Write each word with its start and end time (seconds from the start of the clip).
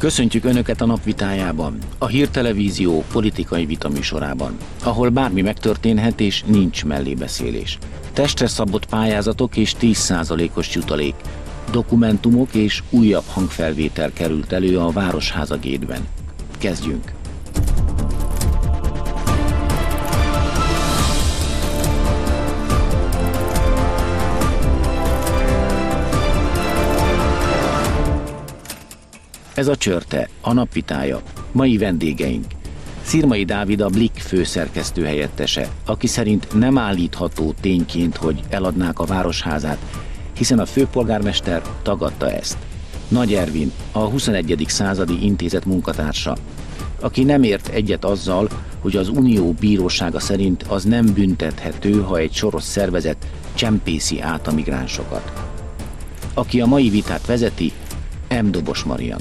Köszöntjük 0.00 0.44
Önöket 0.44 0.80
a 0.80 0.86
napvitájában, 0.86 1.78
a 1.98 2.06
hírtelevízió 2.06 3.04
politikai 3.12 3.66
vitaműsorában, 3.66 4.56
ahol 4.82 5.08
bármi 5.08 5.42
megtörténhet 5.42 6.20
és 6.20 6.42
nincs 6.42 6.84
mellébeszélés. 6.84 7.78
Testre 8.12 8.46
szabott 8.46 8.86
pályázatok 8.86 9.56
és 9.56 9.74
10%-os 9.80 10.74
jutalék, 10.74 11.14
dokumentumok 11.72 12.54
és 12.54 12.82
újabb 12.90 13.24
hangfelvétel 13.26 14.12
került 14.12 14.52
elő 14.52 14.78
a 14.78 14.90
Városháza 14.90 15.56
gétben. 15.56 16.00
Kezdjünk! 16.58 17.12
Ez 29.60 29.68
a 29.68 29.76
csörte, 29.76 30.28
a 30.40 30.52
napvitája. 30.52 31.22
Mai 31.52 31.76
vendégeink. 31.76 32.44
Szirmai 33.02 33.44
Dávid 33.44 33.80
a 33.80 33.88
Blik 33.88 34.12
főszerkesztő 34.12 35.04
helyettese, 35.04 35.68
aki 35.86 36.06
szerint 36.06 36.58
nem 36.58 36.78
állítható 36.78 37.54
tényként, 37.60 38.16
hogy 38.16 38.40
eladnák 38.48 38.98
a 38.98 39.04
városházát, 39.04 39.78
hiszen 40.36 40.58
a 40.58 40.66
főpolgármester 40.66 41.62
tagadta 41.82 42.30
ezt. 42.30 42.56
Nagy 43.08 43.34
Ervin, 43.34 43.72
a 43.92 43.98
21. 43.98 44.64
századi 44.68 45.24
intézet 45.24 45.64
munkatársa, 45.64 46.36
aki 47.00 47.24
nem 47.24 47.42
ért 47.42 47.68
egyet 47.68 48.04
azzal, 48.04 48.48
hogy 48.78 48.96
az 48.96 49.08
Unió 49.08 49.52
bírósága 49.52 50.20
szerint 50.20 50.62
az 50.62 50.84
nem 50.84 51.06
büntethető, 51.06 52.02
ha 52.02 52.16
egy 52.16 52.32
soros 52.32 52.62
szervezet 52.62 53.26
csempészi 53.54 54.20
át 54.20 54.46
a 54.46 54.52
migránsokat. 54.52 55.32
Aki 56.34 56.60
a 56.60 56.66
mai 56.66 56.88
vitát 56.88 57.26
vezeti, 57.26 57.72
M. 58.42 58.50
Dobos 58.50 58.82
Marian. 58.82 59.20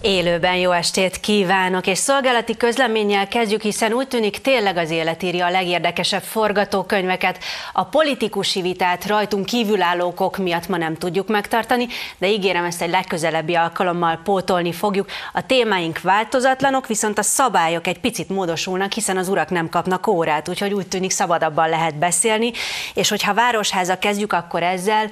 Élőben 0.00 0.56
jó 0.56 0.70
estét 0.70 1.20
kívánok, 1.20 1.86
és 1.86 1.98
szolgálati 1.98 2.56
közleménnyel 2.56 3.28
kezdjük, 3.28 3.62
hiszen 3.62 3.92
úgy 3.92 4.08
tűnik 4.08 4.40
tényleg 4.40 4.76
az 4.76 4.90
élet 4.90 5.22
írja 5.22 5.46
a 5.46 5.50
legérdekesebb 5.50 6.22
forgatókönyveket. 6.22 7.38
A 7.72 7.84
politikusi 7.84 8.60
vitát 8.60 9.06
rajtunk 9.06 9.46
kívülállókok 9.46 10.36
miatt 10.36 10.68
ma 10.68 10.76
nem 10.76 10.96
tudjuk 10.96 11.28
megtartani, 11.28 11.86
de 12.18 12.28
ígérem 12.28 12.64
ezt 12.64 12.82
egy 12.82 12.90
legközelebbi 12.90 13.54
alkalommal 13.54 14.20
pótolni 14.24 14.72
fogjuk. 14.72 15.08
A 15.32 15.46
témáink 15.46 16.00
változatlanok, 16.00 16.86
viszont 16.86 17.18
a 17.18 17.22
szabályok 17.22 17.86
egy 17.86 18.00
picit 18.00 18.28
módosulnak, 18.28 18.92
hiszen 18.92 19.16
az 19.16 19.28
urak 19.28 19.50
nem 19.50 19.68
kapnak 19.68 20.06
órát, 20.06 20.48
úgyhogy 20.48 20.72
úgy 20.72 20.88
tűnik 20.88 21.10
szabadabban 21.10 21.68
lehet 21.68 21.98
beszélni, 21.98 22.52
és 22.94 23.08
hogyha 23.08 23.34
városháza 23.34 23.98
kezdjük, 23.98 24.32
akkor 24.32 24.62
ezzel 24.62 25.10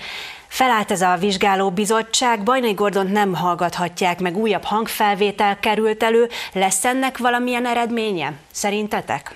Felállt 0.55 0.91
ez 0.91 1.01
a 1.01 1.17
vizsgálóbizottság, 1.21 2.43
Bajnai 2.43 2.73
Gordont 2.73 3.13
nem 3.13 3.35
hallgathatják 3.35 4.21
meg, 4.21 4.37
újabb 4.37 4.63
hangfelvétel 4.63 5.59
került 5.61 6.03
elő. 6.03 6.29
Lesz 6.53 6.85
ennek 6.85 7.19
valamilyen 7.19 7.67
eredménye, 7.67 8.33
szerintetek? 8.53 9.35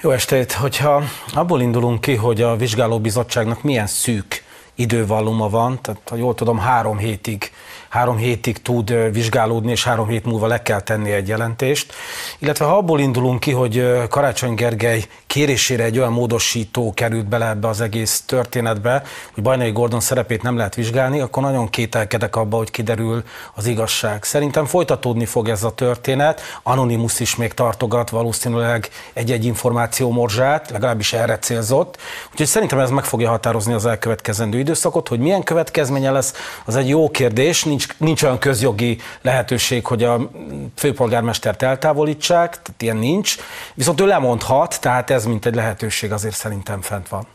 Jó 0.00 0.10
estét! 0.10 0.52
Hogyha 0.52 1.02
abból 1.34 1.60
indulunk 1.60 2.00
ki, 2.00 2.14
hogy 2.14 2.42
a 2.42 2.56
vizsgálóbizottságnak 2.56 3.62
milyen 3.62 3.86
szűk 3.86 4.44
idővalluma 4.74 5.48
van, 5.48 5.78
tehát 5.82 6.08
ha 6.08 6.16
jól 6.16 6.34
tudom, 6.34 6.58
három 6.58 6.98
hétig 6.98 7.50
három 7.94 8.16
hétig 8.16 8.62
tud 8.62 9.12
vizsgálódni, 9.12 9.70
és 9.70 9.84
három 9.84 10.08
hét 10.08 10.24
múlva 10.24 10.46
le 10.46 10.62
kell 10.62 10.80
tenni 10.80 11.10
egy 11.10 11.28
jelentést. 11.28 11.92
Illetve 12.38 12.64
ha 12.64 12.76
abból 12.76 13.00
indulunk 13.00 13.40
ki, 13.40 13.50
hogy 13.50 14.06
Karácsony 14.08 14.54
Gergely 14.54 15.04
kérésére 15.34 15.84
egy 15.84 15.98
olyan 15.98 16.12
módosító 16.12 16.92
került 16.94 17.26
bele 17.26 17.48
ebbe 17.48 17.68
az 17.68 17.80
egész 17.80 18.22
történetbe, 18.26 19.02
hogy 19.34 19.42
Bajnai 19.42 19.70
Gordon 19.70 20.00
szerepét 20.00 20.42
nem 20.42 20.56
lehet 20.56 20.74
vizsgálni, 20.74 21.20
akkor 21.20 21.42
nagyon 21.42 21.70
kételkedek 21.70 22.36
abba, 22.36 22.56
hogy 22.56 22.70
kiderül 22.70 23.22
az 23.54 23.66
igazság. 23.66 24.24
Szerintem 24.24 24.64
folytatódni 24.64 25.24
fog 25.24 25.48
ez 25.48 25.62
a 25.62 25.70
történet, 25.70 26.40
Anonymous 26.62 27.20
is 27.20 27.36
még 27.36 27.52
tartogat 27.52 28.10
valószínűleg 28.10 28.88
egy-egy 29.12 29.44
információ 29.44 30.10
morzsát, 30.10 30.70
legalábbis 30.70 31.12
erre 31.12 31.38
célzott. 31.38 31.98
Úgyhogy 32.30 32.46
szerintem 32.46 32.78
ez 32.78 32.90
meg 32.90 33.04
fogja 33.04 33.28
határozni 33.28 33.72
az 33.72 33.86
elkövetkezendő 33.86 34.58
időszakot, 34.58 35.08
hogy 35.08 35.18
milyen 35.18 35.42
következménye 35.42 36.10
lesz, 36.10 36.34
az 36.64 36.76
egy 36.76 36.88
jó 36.88 37.10
kérdés, 37.10 37.64
nincs, 37.64 37.86
nincs 37.96 38.22
olyan 38.22 38.38
közjogi 38.38 38.98
lehetőség, 39.22 39.86
hogy 39.86 40.02
a 40.02 40.30
főpolgármestert 40.76 41.62
eltávolítsák, 41.62 42.62
tehát 42.62 42.82
ilyen 42.82 42.96
nincs, 42.96 43.36
viszont 43.74 44.00
ő 44.00 44.06
lemondhat, 44.06 44.80
tehát 44.80 45.10
ez 45.10 45.23
mint 45.24 45.46
egy 45.46 45.54
lehetőség 45.54 46.12
azért 46.12 46.34
szerintem 46.34 46.82
fent 46.82 47.08
van. 47.08 47.26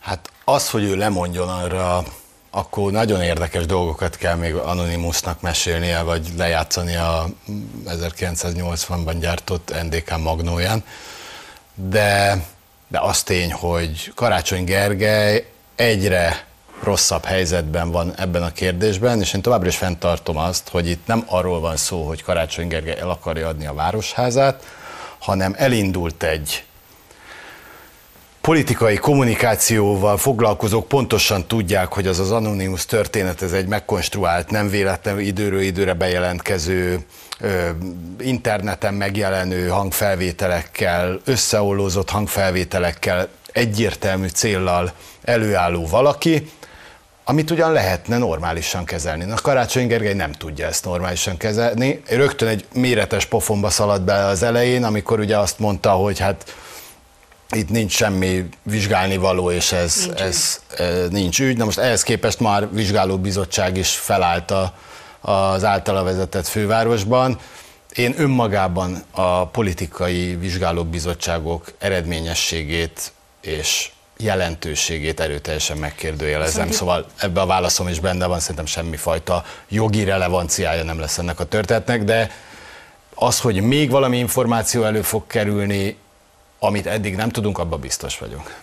Hát 0.00 0.30
az, 0.44 0.70
hogy 0.70 0.82
ő 0.84 0.96
lemondjon 0.96 1.48
arra, 1.48 2.04
akkor 2.50 2.92
nagyon 2.92 3.22
érdekes 3.22 3.66
dolgokat 3.66 4.16
kell 4.16 4.34
még 4.34 4.54
Anonymousnak 4.54 5.40
mesélnie, 5.40 6.02
vagy 6.02 6.28
lejátszani 6.36 6.96
a 6.96 7.26
1980-ban 7.86 9.16
gyártott 9.20 9.74
NDK 9.82 10.18
magnóján. 10.18 10.84
De, 11.74 12.44
de 12.88 13.00
az 13.00 13.22
tény, 13.22 13.52
hogy 13.52 14.12
Karácsony 14.14 14.64
Gergely 14.64 15.46
egyre 15.74 16.46
rosszabb 16.82 17.24
helyzetben 17.24 17.90
van 17.90 18.14
ebben 18.16 18.42
a 18.42 18.52
kérdésben, 18.52 19.20
és 19.20 19.32
én 19.32 19.42
továbbra 19.42 19.68
is 19.68 19.76
fenntartom 19.76 20.36
azt, 20.36 20.68
hogy 20.68 20.88
itt 20.88 21.06
nem 21.06 21.24
arról 21.26 21.60
van 21.60 21.76
szó, 21.76 22.06
hogy 22.06 22.22
Karácsony 22.22 22.68
Gergely 22.68 22.98
el 22.98 23.10
akarja 23.10 23.48
adni 23.48 23.66
a 23.66 23.74
városházát, 23.74 24.64
hanem 25.18 25.54
elindult 25.56 26.22
egy 26.22 26.64
politikai 28.42 28.96
kommunikációval 28.96 30.16
foglalkozók 30.16 30.88
pontosan 30.88 31.46
tudják, 31.46 31.92
hogy 31.92 32.06
az 32.06 32.18
az 32.18 32.30
Anonymous 32.30 32.86
történet, 32.86 33.42
ez 33.42 33.52
egy 33.52 33.66
megkonstruált, 33.66 34.50
nem 34.50 34.68
véletlenül 34.68 35.20
időről 35.20 35.60
időre 35.60 35.92
bejelentkező, 35.92 37.04
interneten 38.20 38.94
megjelenő 38.94 39.68
hangfelvételekkel, 39.68 41.20
összeollózott 41.24 42.10
hangfelvételekkel, 42.10 43.28
egyértelmű 43.52 44.28
céllal 44.28 44.92
előálló 45.24 45.86
valaki, 45.86 46.50
amit 47.24 47.50
ugyan 47.50 47.72
lehetne 47.72 48.18
normálisan 48.18 48.84
kezelni. 48.84 49.24
Na 49.24 49.34
Karácsony 49.34 49.86
Gergely 49.86 50.14
nem 50.14 50.32
tudja 50.32 50.66
ezt 50.66 50.84
normálisan 50.84 51.36
kezelni. 51.36 52.02
Rögtön 52.08 52.48
egy 52.48 52.64
méretes 52.74 53.26
pofonba 53.26 53.70
szaladt 53.70 54.02
bele 54.04 54.24
az 54.24 54.42
elején, 54.42 54.84
amikor 54.84 55.20
ugye 55.20 55.38
azt 55.38 55.58
mondta, 55.58 55.90
hogy 55.90 56.18
hát 56.18 56.54
itt 57.52 57.68
nincs 57.68 57.92
semmi 57.92 58.48
vizsgálni 58.62 59.16
való, 59.16 59.50
és 59.50 59.72
ez, 59.72 60.04
nincs, 60.06 60.20
ez, 60.20 60.62
ez 60.78 61.08
nincs 61.08 61.40
ügy. 61.40 61.56
Na 61.56 61.64
most 61.64 61.78
ehhez 61.78 62.02
képest 62.02 62.40
már 62.40 62.72
vizsgálóbizottság 62.72 63.76
is 63.76 63.90
felállt 63.90 64.50
a, 64.50 64.74
az 65.20 65.64
általa 65.64 66.02
vezetett 66.02 66.46
fővárosban. 66.46 67.38
Én 67.94 68.14
önmagában 68.16 69.02
a 69.10 69.46
politikai 69.46 70.34
vizsgálóbizottságok 70.34 71.72
eredményességét 71.78 73.12
és 73.40 73.90
jelentőségét 74.16 75.20
erőteljesen 75.20 75.76
megkérdőjelezem, 75.76 76.70
szóval 76.70 77.06
ebbe 77.16 77.40
a 77.40 77.46
válaszom 77.46 77.88
is 77.88 78.00
benne 78.00 78.26
van, 78.26 78.40
szerintem 78.40 78.66
semmifajta 78.66 79.44
jogi 79.68 80.04
relevanciája 80.04 80.82
nem 80.82 81.00
lesz 81.00 81.18
ennek 81.18 81.40
a 81.40 81.44
történetnek, 81.44 82.04
de 82.04 82.30
az, 83.14 83.40
hogy 83.40 83.60
még 83.60 83.90
valami 83.90 84.18
információ 84.18 84.84
elő 84.84 85.02
fog 85.02 85.26
kerülni, 85.26 85.96
amit 86.64 86.86
eddig 86.86 87.14
nem 87.16 87.28
tudunk, 87.28 87.58
abban 87.58 87.80
biztos 87.80 88.18
vagyunk. 88.18 88.60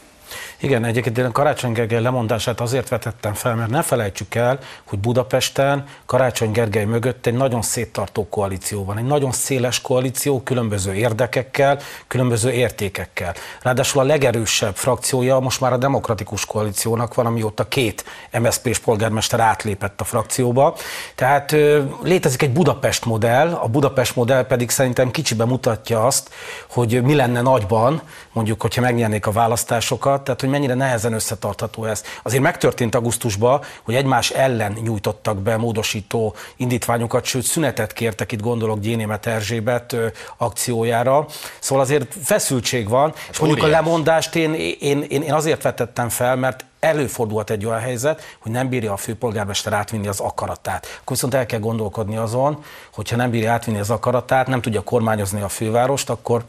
Igen, 0.62 0.86
egyébként 0.86 1.18
én 1.18 1.26
a 1.26 1.32
Karácsony 1.32 1.72
Gergely 1.72 2.02
lemondását 2.02 2.62
azért 2.62 2.90
vetettem 2.90 3.34
fel, 3.34 3.56
mert 3.56 3.70
ne 3.70 3.82
felejtsük 3.82 4.36
el, 4.36 4.60
hogy 4.84 5.00
Budapesten 5.00 5.86
Karácsony 6.06 6.52
Gergely 6.52 6.86
mögött 6.86 7.26
egy 7.26 7.34
nagyon 7.34 7.62
széttartó 7.62 8.28
koalíció 8.30 8.86
van, 8.86 8.98
egy 8.98 9.06
nagyon 9.06 9.32
széles 9.32 9.82
koalíció, 9.82 10.42
különböző 10.42 10.94
érdekekkel, 10.94 11.80
különböző 12.08 12.52
értékekkel. 12.52 13.34
Ráadásul 13.62 14.02
a 14.02 14.04
legerősebb 14.04 14.76
frakciója 14.76 15.40
most 15.40 15.62
már 15.62 15.74
a 15.74 15.78
demokratikus 15.78 16.46
koalíciónak 16.46 17.14
van, 17.14 17.26
amióta 17.26 17.68
két 17.68 18.06
MSZP-s 18.40 18.80
polgármester 18.80 19.40
átlépett 19.40 20.02
a 20.02 20.04
frakcióba. 20.04 20.76
Tehát 21.16 21.56
létezik 22.04 22.42
egy 22.42 22.52
Budapest 22.52 23.06
modell, 23.06 23.54
a 23.54 23.68
Budapest 23.68 24.16
modell 24.16 24.46
pedig 24.46 24.70
szerintem 24.70 25.12
kicsibe 25.12 25.46
mutatja 25.46 26.06
azt, 26.06 26.30
hogy 26.70 27.04
mi 27.04 27.16
lenne 27.16 27.42
nagyban, 27.42 28.02
mondjuk, 28.32 28.62
hogyha 28.62 28.82
megnyernék 28.82 29.26
a 29.26 29.32
választásokat, 29.32 30.24
tehát 30.24 30.40
hogy 30.40 30.49
mennyire 30.50 30.74
nehezen 30.74 31.14
összetartható 31.14 31.86
ez. 31.86 32.04
Azért 32.24 32.44
megtörtént 32.44 32.96
augusztusban, 32.96 33.62
hogy 33.84 33.96
egymás 33.96 34.30
ellen 34.30 34.78
nyújtottak 34.84 35.38
be 35.38 35.58
módosító 35.58 36.36
indítványokat, 36.56 37.26
sőt 37.26 37.44
szünetet 37.44 37.94
kértek, 37.94 38.32
itt 38.32 38.42
gondolok 38.42 38.80
Gyénémet 38.80 39.26
Erzsébet 39.26 39.96
akciójára. 40.38 41.26
Szóval 41.60 41.84
azért 41.84 42.16
feszültség 42.24 42.90
van, 42.90 43.14
hát 43.16 43.28
és 43.32 43.40
mondjuk 43.40 43.64
óriás. 43.64 43.78
a 43.78 43.82
lemondást 43.82 44.36
én, 44.36 44.54
én, 44.80 45.02
én, 45.02 45.22
én 45.22 45.34
azért 45.34 45.64
vetettem 45.64 46.10
fel, 46.10 46.36
mert 46.36 46.66
előfordulhat 46.80 47.50
egy 47.50 47.66
olyan 47.66 47.80
helyzet, 47.80 48.22
hogy 48.40 48.52
nem 48.52 48.70
bírja 48.70 48.94
a 48.94 48.98
főpolgármester 48.98 49.74
átvinni 49.74 50.08
az 50.08 50.20
akaratát. 50.20 50.86
Akkor 50.86 51.16
viszont 51.16 51.34
el 51.34 51.46
kell 51.46 51.60
gondolkodni 51.60 52.18
azon, 52.18 52.64
hogyha 52.94 53.16
nem 53.16 53.30
bírja 53.30 53.52
átvinni 53.52 53.80
az 53.80 53.90
akaratát, 53.90 54.48
nem 54.48 54.62
tudja 54.62 54.82
kormányozni 54.82 55.42
a 55.42 55.50
fővárost, 55.50 56.10
akkor 56.10 56.44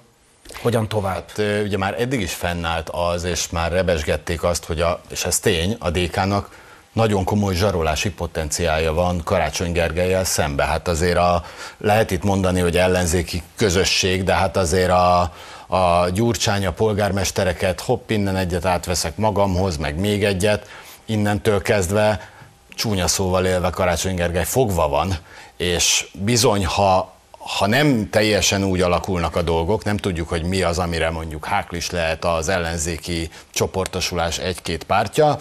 hogyan 0.63 0.89
tovább? 0.89 1.31
Hát, 1.37 1.63
ugye 1.65 1.77
már 1.77 2.01
eddig 2.01 2.21
is 2.21 2.33
fennállt 2.33 2.89
az, 2.89 3.25
és 3.25 3.49
már 3.51 3.73
rebesgették 3.73 4.43
azt, 4.43 4.65
hogy 4.65 4.81
a, 4.81 5.01
és 5.11 5.25
ez 5.25 5.39
tény, 5.39 5.77
a 5.79 5.91
DK-nak 5.91 6.59
nagyon 6.93 7.25
komoly 7.25 7.55
zsarolási 7.55 8.11
potenciálja 8.11 8.93
van 8.93 9.21
Karácsony 9.25 9.73
Gergelyel 9.73 10.25
szembe. 10.25 10.65
Hát 10.65 10.89
azért 10.89 11.19
a, 11.19 11.45
lehet 11.79 12.11
itt 12.11 12.23
mondani, 12.23 12.61
hogy 12.61 12.77
ellenzéki 12.77 13.43
közösség, 13.57 14.25
de 14.25 14.35
hát 14.35 14.57
azért 14.57 14.91
a, 14.91 15.21
a 15.67 16.09
Gyurcsány, 16.09 16.67
a 16.67 16.73
polgármestereket 16.73 17.81
hopp, 17.81 18.11
innen 18.11 18.37
egyet 18.37 18.65
átveszek 18.65 19.17
magamhoz, 19.17 19.77
meg 19.77 19.99
még 19.99 20.25
egyet, 20.25 20.69
innentől 21.05 21.63
kezdve 21.63 22.31
csúnya 22.75 23.07
szóval 23.07 23.47
élve 23.47 23.71
Karácsony 23.71 24.15
Gergely 24.15 24.45
fogva 24.45 24.89
van, 24.89 25.17
és 25.57 26.09
bizony, 26.13 26.67
ha, 26.67 27.15
ha 27.41 27.67
nem 27.67 28.11
teljesen 28.11 28.65
úgy 28.65 28.81
alakulnak 28.81 29.37
a 29.37 29.43
dolgok, 29.43 29.85
nem 29.85 29.97
tudjuk, 29.97 30.29
hogy 30.29 30.43
mi 30.43 30.63
az, 30.63 30.79
amire 30.79 31.11
mondjuk 31.11 31.45
háklis 31.45 31.91
lehet 31.91 32.25
az 32.25 32.49
ellenzéki 32.49 33.31
csoportosulás 33.51 34.39
egy-két 34.39 34.85
pártja, 34.85 35.37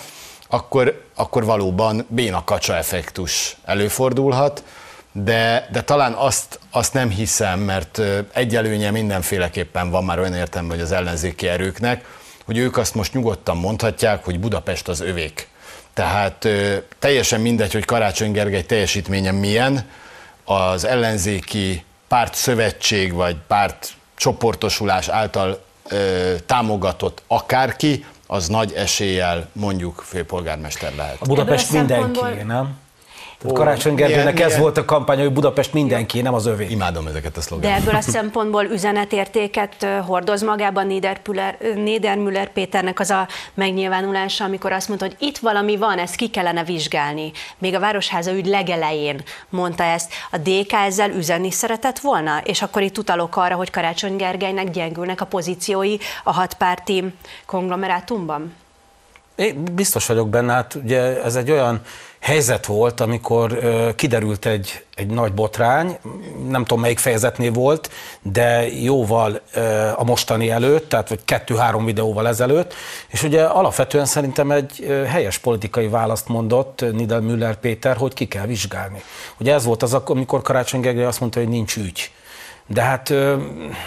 akkor, 0.50 1.04
akkor 1.16 1.46
valóban 1.46 2.06
béna 2.08 2.44
kacsa 2.44 2.76
effektus 2.76 3.58
előfordulhat, 3.66 4.64
de, 5.12 5.68
de 5.72 5.82
talán 5.82 6.14
azt, 6.14 6.60
azt 6.72 6.94
nem 6.94 7.10
hiszem, 7.10 7.60
mert 7.60 8.02
egyelőnye 8.34 8.92
mindenféleképpen 8.92 9.90
van 9.90 10.04
már 10.04 10.20
olyan 10.20 10.36
értelme, 10.36 10.70
hogy 10.70 10.82
az 10.82 10.92
ellenzéki 10.92 11.48
erőknek, 11.48 12.06
hogy 12.46 12.58
ők 12.58 12.78
azt 12.78 12.96
most 12.96 13.14
nyugodtan 13.14 13.58
mondhatják, 13.58 14.26
hogy 14.26 14.40
Budapest 14.40 14.88
az 14.88 15.00
övék. 15.00 15.48
Tehát 15.94 16.48
teljesen 17.00 17.42
mindegy, 17.42 17.74
hogy 17.74 17.86
Karácsony 17.86 18.32
Gergely 18.32 18.64
teljesítménye 18.64 19.32
milyen, 19.32 19.90
az 20.44 20.86
ellenzéki 20.86 21.84
párt 22.10 22.36
szövetség 22.36 23.14
vagy 23.14 23.36
párt 23.48 23.94
csoportosulás 24.16 25.08
által 25.08 25.64
ö, 25.90 26.34
támogatott 26.46 27.22
akárki, 27.28 28.06
az 28.28 28.48
nagy 28.48 28.74
eséllyel 28.74 29.50
mondjuk 29.54 30.04
főpolgármester 30.08 30.96
lehet. 30.96 31.18
A 31.20 31.26
Budapest 31.26 31.72
mindenki, 31.72 32.44
nem? 32.46 32.78
Tehát 33.40 33.56
Karácsony 33.56 33.96
Gergelynek 33.96 34.40
ez 34.40 34.58
volt 34.58 34.78
a 34.78 34.86
kampány, 34.86 35.20
hogy 35.20 35.34
Budapest 35.34 35.74
mindenki, 35.74 36.22
nem 36.22 36.34
az 36.34 36.46
övé. 36.46 36.68
Imádom 36.70 37.08
ezeket 37.08 37.38
a 37.38 37.42
szlogánokat. 37.42 37.84
De 37.84 37.90
ebből 37.90 38.00
a 38.00 38.12
szempontból 38.12 38.64
üzenetértéket 38.64 39.88
hordoz 40.06 40.42
magában 40.44 41.02
Niedermüller 41.76 42.52
Péternek 42.52 43.00
az 43.00 43.10
a 43.10 43.28
megnyilvánulása, 43.54 44.44
amikor 44.44 44.72
azt 44.72 44.88
mondta, 44.88 45.06
hogy 45.06 45.16
itt 45.20 45.38
valami 45.38 45.78
van, 45.78 45.98
ezt 45.98 46.16
ki 46.16 46.30
kellene 46.30 46.64
vizsgálni. 46.64 47.32
Még 47.58 47.76
a 47.76 47.80
Városháza 47.80 48.32
ügy 48.32 48.46
legelején 48.46 49.22
mondta 49.50 49.84
ezt. 49.84 50.14
A 50.32 50.38
DK 50.38 50.72
ezzel 50.72 51.10
üzenni 51.10 51.52
szeretett 51.52 52.00
volna? 52.00 52.42
És 52.44 52.62
akkor 52.62 52.82
itt 52.82 52.98
utalok 52.98 53.36
arra, 53.36 53.56
hogy 53.56 53.70
Karácsony 53.70 54.16
Gergelynek 54.16 54.72
gyengülnek 54.72 55.22
a 55.22 55.26
pozíciói 55.26 55.98
a 56.24 56.34
hatpárti 56.34 57.04
konglomerátumban? 57.46 58.56
Én 59.36 59.64
biztos 59.72 60.06
vagyok 60.06 60.30
benne, 60.30 60.54
hát 60.54 60.76
ugye 60.76 61.24
ez 61.24 61.36
egy 61.36 61.52
olyan 61.52 61.82
helyzet 62.20 62.66
volt, 62.66 63.00
amikor 63.00 63.60
kiderült 63.96 64.46
egy, 64.46 64.84
egy 64.96 65.08
nagy 65.08 65.34
botrány, 65.34 65.98
nem 66.48 66.66
tudom 66.66 66.82
melyik 66.82 67.00
fejezetnél 67.00 67.52
volt, 67.52 67.90
de 68.22 68.68
jóval 68.68 69.42
a 69.96 70.04
mostani 70.04 70.50
előtt, 70.50 70.90
tehát 70.90 71.10
vagy 71.10 71.26
kettő-három 71.26 71.86
videóval 71.86 72.28
ezelőtt, 72.28 72.74
és 73.08 73.24
ugye 73.24 73.44
alapvetően 73.44 74.06
szerintem 74.06 74.52
egy 74.52 75.04
helyes 75.08 75.38
politikai 75.38 75.88
választ 75.88 76.28
mondott 76.28 76.86
Nidal 76.92 77.22
Müller 77.22 77.56
Péter, 77.56 77.96
hogy 77.96 78.14
ki 78.14 78.28
kell 78.28 78.46
vizsgálni. 78.46 79.02
Ugye 79.40 79.54
ez 79.54 79.66
volt 79.66 79.84
az, 79.84 79.94
amikor 79.94 80.42
Karácsony 80.42 80.80
Gergely 80.80 81.06
azt 81.06 81.20
mondta, 81.20 81.40
hogy 81.40 81.50
nincs 81.50 81.78
ügy. 81.78 82.12
De 82.68 82.82
hát, 82.82 83.14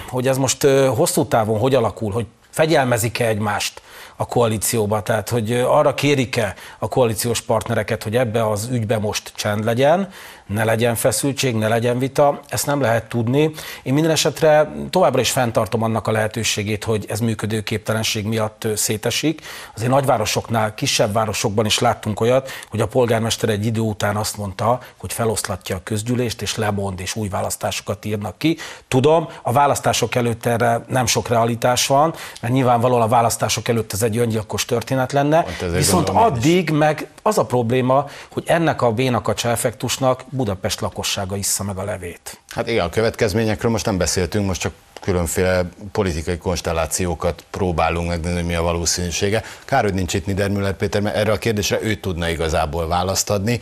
hogy 0.09 0.29
ez 0.29 0.37
most 0.37 0.67
hosszú 0.97 1.27
távon 1.27 1.59
hogy 1.59 1.75
alakul, 1.75 2.13
hogy 2.13 2.27
fegyelmezik-e 2.51 3.27
egymást, 3.27 3.83
a 4.23 4.27
koalícióba. 4.27 5.03
Tehát, 5.03 5.29
hogy 5.29 5.53
arra 5.53 5.95
kérik-e 5.95 6.55
a 6.79 6.89
koalíciós 6.89 7.41
partnereket, 7.41 8.03
hogy 8.03 8.17
ebbe 8.17 8.49
az 8.49 8.69
ügybe 8.73 8.99
most 8.99 9.33
csend 9.35 9.65
legyen, 9.65 10.09
ne 10.47 10.65
legyen 10.65 10.95
feszültség, 10.95 11.55
ne 11.55 11.69
legyen 11.69 11.99
vita, 11.99 12.41
ezt 12.49 12.67
nem 12.67 12.81
lehet 12.81 13.09
tudni. 13.09 13.51
Én 13.83 13.95
minden 13.95 14.11
esetre 14.11 14.73
továbbra 14.91 15.21
is 15.21 15.31
fenntartom 15.31 15.83
annak 15.83 16.07
a 16.07 16.11
lehetőségét, 16.11 16.85
hogy 16.85 17.07
ez 17.09 17.21
működőképtelenség 17.21 18.27
miatt 18.27 18.67
szétesik. 18.75 19.41
Azért 19.75 19.91
nagyvárosoknál, 19.91 20.75
kisebb 20.75 21.13
városokban 21.13 21.67
is 21.67 21.79
láttunk 21.79 22.21
olyat, 22.21 22.51
hogy 22.71 22.81
a 22.81 22.87
polgármester 22.87 23.49
egy 23.49 23.67
idő 23.67 23.81
után 23.81 24.17
azt 24.17 24.37
mondta, 24.37 24.81
hogy 24.97 25.13
feloszlatja 25.13 25.77
a 25.77 25.81
közgyűlést, 25.83 26.43
és 26.43 26.57
lemond, 26.57 27.01
és 27.01 27.17
új 27.17 27.29
választásokat 27.29 28.05
írnak 28.05 28.39
ki. 28.39 28.57
Tudom, 28.89 29.29
a 29.43 29.53
választások 29.53 30.15
előtt 30.15 30.47
erre 30.47 30.85
nem 30.89 31.07
sok 31.07 31.29
realitás 31.29 31.87
van, 31.87 32.15
mert 32.41 32.55
nyilvánvalóan 32.55 33.03
a 33.03 33.09
választások 33.09 33.69
előtt 33.69 33.93
ez 33.93 34.03
egy 34.03 34.12
öngyilkos 34.19 34.65
történet 34.65 35.13
lenne, 35.13 35.45
viszont 35.73 36.09
addig 36.09 36.71
meg 36.71 37.07
az 37.23 37.39
a 37.39 37.45
probléma, 37.45 38.07
hogy 38.33 38.43
ennek 38.47 38.83
a 38.83 38.93
bénakacsa 38.93 39.49
effektusnak 39.49 40.25
Budapest 40.29 40.81
lakossága 40.81 41.37
issza 41.37 41.63
meg 41.63 41.77
a 41.77 41.85
levét. 41.85 42.41
Hát 42.49 42.69
igen, 42.69 42.85
a 42.85 42.91
következményekről 42.91 43.71
most 43.71 43.85
nem 43.87 43.99
beszéltünk, 43.99 44.47
most 44.47 44.61
csak 44.61 44.73
különféle 45.01 45.65
politikai 45.93 46.39
konstellációkat 46.39 47.45
próbálunk 47.51 48.09
megnézni, 48.09 48.37
hogy 48.37 48.47
mi 48.47 48.55
a 48.55 48.63
valószínűsége. 48.63 49.43
Kár, 49.65 49.83
hogy 49.83 49.95
nincs 49.95 50.15
itt 50.15 50.27
Niedermüller 50.27 50.77
Péter, 50.77 51.01
mert 51.01 51.17
erre 51.17 51.33
a 51.33 51.39
kérdésre 51.39 51.83
ő 51.83 51.95
tudna 51.95 52.29
igazából 52.29 52.89
választ 52.89 53.31
adni. 53.31 53.61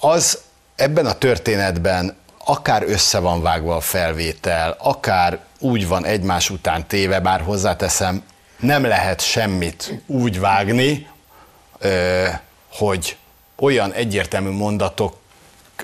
Az 0.00 0.38
ebben 0.76 1.06
a 1.06 1.12
történetben 1.12 2.16
akár 2.44 2.82
össze 2.86 3.18
van 3.18 3.42
vágva 3.42 3.76
a 3.76 3.80
felvétel, 3.80 4.76
akár 4.78 5.38
úgy 5.58 5.88
van 5.88 6.04
egymás 6.04 6.50
után 6.50 6.86
téve, 6.86 7.20
bár 7.20 7.40
hozzáteszem, 7.40 8.22
nem 8.60 8.84
lehet 8.84 9.20
semmit 9.20 9.94
úgy 10.06 10.40
vágni, 10.40 11.06
hogy 12.72 13.16
olyan 13.56 13.92
egyértelmű 13.92 14.50
mondatok 14.50 15.16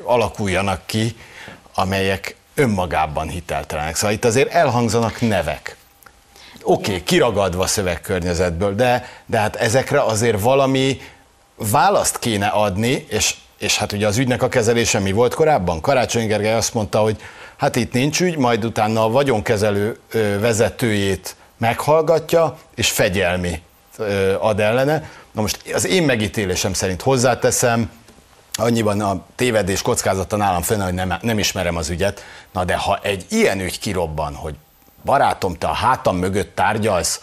alakuljanak 0.03 0.87
ki, 0.87 1.17
amelyek 1.75 2.37
önmagában 2.55 3.29
hiteltelenek. 3.29 3.97
Szóval 3.97 4.13
itt 4.13 4.25
azért 4.25 4.53
elhangzanak 4.53 5.21
nevek. 5.21 5.77
Oké, 6.63 6.91
okay, 6.91 7.03
kiragadva 7.03 7.67
szövegkörnyezetből, 7.67 8.75
de, 8.75 9.09
de 9.27 9.39
hát 9.39 9.57
ezekre 9.57 10.03
azért 10.03 10.41
valami 10.41 11.01
választ 11.57 12.19
kéne 12.19 12.47
adni, 12.47 13.07
és, 13.09 13.35
és 13.59 13.79
hát 13.79 13.93
ugye 13.93 14.07
az 14.07 14.19
ügynek 14.19 14.43
a 14.43 14.49
kezelése 14.49 14.99
mi 14.99 15.13
volt 15.13 15.35
korábban? 15.35 15.81
Karácsony 15.81 16.27
Gergely 16.27 16.55
azt 16.55 16.75
mondta, 16.75 16.99
hogy 16.99 17.21
hát 17.57 17.77
itt 17.77 17.93
nincs 17.93 18.21
ügy, 18.21 18.37
majd 18.37 18.65
utána 18.65 19.05
a 19.05 19.11
vagyonkezelő 19.11 19.99
vezetőjét 20.41 21.37
meghallgatja, 21.57 22.59
és 22.75 22.91
fegyelmi 22.91 23.63
ad 24.39 24.61
ellene. 24.61 25.11
Na 25.33 25.41
most 25.41 25.73
az 25.75 25.87
én 25.87 26.03
megítélésem 26.03 26.73
szerint 26.73 27.03
hozzáteszem, 27.03 27.91
annyiban 28.55 29.01
a 29.01 29.25
tévedés 29.35 29.83
kockázata 29.83 30.37
nálam 30.37 30.63
fönn, 30.63 30.81
hogy 30.81 30.95
nem, 30.95 31.15
nem 31.21 31.39
ismerem 31.39 31.77
az 31.77 31.89
ügyet. 31.89 32.25
Na 32.53 32.65
de 32.65 32.77
ha 32.77 32.99
egy 33.03 33.27
ilyen 33.29 33.61
ügy 33.61 33.79
kirobban, 33.79 34.35
hogy 34.35 34.55
barátom, 35.05 35.55
te 35.55 35.67
a 35.67 35.73
hátam 35.73 36.17
mögött 36.17 36.55
tárgyalsz 36.55 37.21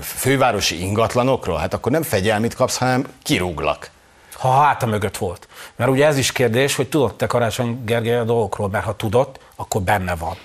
fővárosi 0.00 0.80
ingatlanokról, 0.80 1.58
hát 1.58 1.74
akkor 1.74 1.92
nem 1.92 2.02
fegyelmit 2.02 2.54
kapsz, 2.54 2.76
hanem 2.76 3.06
kirúglak. 3.22 3.90
Ha 4.32 4.48
a 4.48 4.62
háta 4.62 4.86
mögött 4.86 5.16
volt. 5.16 5.48
Mert 5.76 5.90
ugye 5.90 6.06
ez 6.06 6.18
is 6.18 6.32
kérdés, 6.32 6.74
hogy 6.74 6.88
tudott-e 6.88 7.26
Karácsony 7.26 7.84
Gergely 7.84 8.18
a 8.18 8.24
dolgokról, 8.24 8.68
mert 8.68 8.84
ha 8.84 8.96
tudott, 8.96 9.40
akkor 9.56 9.82
benne 9.82 10.14
van. 10.14 10.36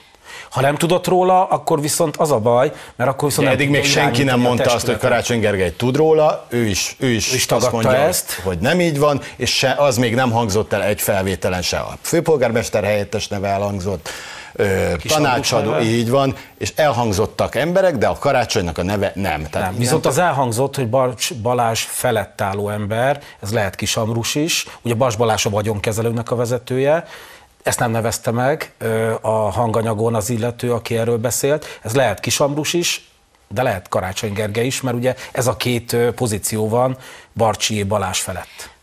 Ha 0.49 0.61
nem 0.61 0.75
tudott 0.75 1.07
róla, 1.07 1.45
akkor 1.45 1.81
viszont 1.81 2.17
az 2.17 2.31
a 2.31 2.39
baj, 2.39 2.71
mert 2.95 3.09
akkor 3.09 3.27
viszont... 3.27 3.47
De 3.47 3.53
eddig 3.53 3.69
még 3.69 3.85
senki 3.85 4.23
nem 4.23 4.39
mondta 4.39 4.73
azt, 4.73 4.85
hogy 4.85 4.97
Karácsony 4.97 5.39
Gergely 5.39 5.73
tud 5.75 5.95
róla, 5.95 6.45
ő 6.49 6.65
is, 6.65 6.95
ő 6.99 7.07
is, 7.07 7.31
ő 7.31 7.35
is 7.35 7.45
azt 7.45 7.71
mondja, 7.71 7.95
ezt. 7.95 8.41
hogy 8.43 8.57
nem 8.57 8.79
így 8.79 8.99
van, 8.99 9.21
és 9.35 9.57
se, 9.57 9.75
az 9.77 9.97
még 9.97 10.15
nem 10.15 10.31
hangzott 10.31 10.73
el 10.73 10.83
egy 10.83 11.01
felvételen 11.01 11.61
se. 11.61 11.77
A 11.77 11.97
főpolgármester 12.01 12.83
helyettes 12.83 13.27
neve 13.27 13.47
elhangzott, 13.47 14.09
tanácsadó, 15.07 15.79
így 15.79 16.09
van, 16.09 16.35
és 16.57 16.73
elhangzottak 16.75 17.55
emberek, 17.55 17.97
de 17.97 18.07
a 18.07 18.17
karácsonynak 18.17 18.77
a 18.77 18.83
neve 18.83 19.11
nem. 19.15 19.47
Tehát 19.49 19.69
nem. 19.69 19.79
Viszont 19.79 20.05
az 20.05 20.17
elhangzott, 20.17 20.75
hogy 20.75 20.89
Bas 20.89 21.33
Balázs 21.41 21.79
felett 21.79 22.41
álló 22.41 22.69
ember, 22.69 23.21
ez 23.41 23.51
lehet 23.51 23.75
Kis 23.75 23.97
Amrus 23.97 24.35
is, 24.35 24.67
ugye 24.81 24.93
Bas 24.93 25.15
Balázs 25.15 25.45
a 25.45 25.49
vagyonkezelőnek 25.49 26.31
a 26.31 26.35
vezetője, 26.35 27.05
ezt 27.65 27.79
nem 27.79 27.91
nevezte 27.91 28.31
meg 28.31 28.73
a 29.21 29.29
hanganyagon 29.29 30.15
az 30.15 30.29
illető, 30.29 30.73
aki 30.73 30.97
erről 30.97 31.17
beszélt. 31.17 31.79
Ez 31.81 31.95
lehet 31.95 32.19
Kisambrus 32.19 32.73
is, 32.73 33.09
de 33.47 33.63
lehet 33.63 33.89
Karácsony 33.89 34.33
Gergely 34.33 34.65
is, 34.65 34.81
mert 34.81 34.95
ugye 34.95 35.15
ez 35.31 35.47
a 35.47 35.55
két 35.55 35.95
pozíció 36.15 36.69
van 36.69 36.97
Barcsi 37.33 37.83
Balázs 37.83 38.19
felett. 38.19 38.74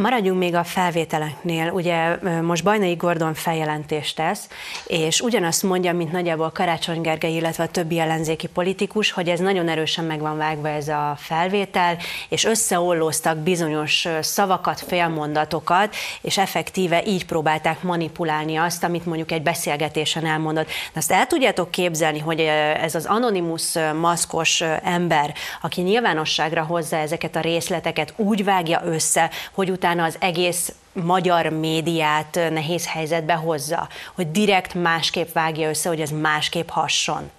Maradjunk 0.00 0.38
még 0.38 0.54
a 0.54 0.64
felvételeknél. 0.64 1.70
Ugye 1.70 2.18
most 2.42 2.64
Bajnai 2.64 2.94
Gordon 2.94 3.34
feljelentést 3.34 4.16
tesz, 4.16 4.48
és 4.86 5.20
ugyanazt 5.20 5.62
mondja, 5.62 5.92
mint 5.92 6.12
nagyjából 6.12 6.50
Karácsony 6.50 7.00
Gergely, 7.00 7.34
illetve 7.34 7.64
a 7.64 7.68
többi 7.68 7.98
ellenzéki 7.98 8.46
politikus, 8.46 9.10
hogy 9.10 9.28
ez 9.28 9.40
nagyon 9.40 9.68
erősen 9.68 10.04
meg 10.04 10.20
van 10.20 10.36
vágva 10.36 10.68
ez 10.68 10.88
a 10.88 11.14
felvétel, 11.18 11.96
és 12.28 12.44
összeollóztak 12.44 13.38
bizonyos 13.38 14.08
szavakat, 14.20 14.80
félmondatokat, 14.80 15.94
és 16.20 16.38
effektíve 16.38 17.02
így 17.04 17.26
próbálták 17.26 17.82
manipulálni 17.82 18.56
azt, 18.56 18.84
amit 18.84 19.06
mondjuk 19.06 19.30
egy 19.32 19.42
beszélgetésen 19.42 20.26
elmondott. 20.26 20.66
De 20.66 20.98
azt 20.98 21.12
el 21.12 21.26
tudjátok 21.26 21.70
képzelni, 21.70 22.18
hogy 22.18 22.40
ez 22.80 22.94
az 22.94 23.06
anonimus 23.06 23.72
maszkos 24.00 24.60
ember, 24.82 25.34
aki 25.62 25.80
nyilvánosságra 25.80 26.62
hozza 26.62 26.96
ezeket 26.96 27.36
a 27.36 27.40
részleteket, 27.40 28.12
úgy 28.16 28.44
vágja 28.44 28.82
össze, 28.84 29.30
hogy 29.52 29.70
utána 29.70 29.84
utána 29.86 30.04
az 30.04 30.16
egész 30.18 30.72
magyar 30.92 31.48
médiát 31.48 32.34
nehéz 32.34 32.86
helyzetbe 32.86 33.34
hozza, 33.34 33.88
hogy 34.14 34.30
direkt 34.30 34.74
másképp 34.74 35.32
vágja 35.32 35.68
össze, 35.68 35.88
hogy 35.88 36.00
ez 36.00 36.10
másképp 36.10 36.68
hasson. 36.68 37.30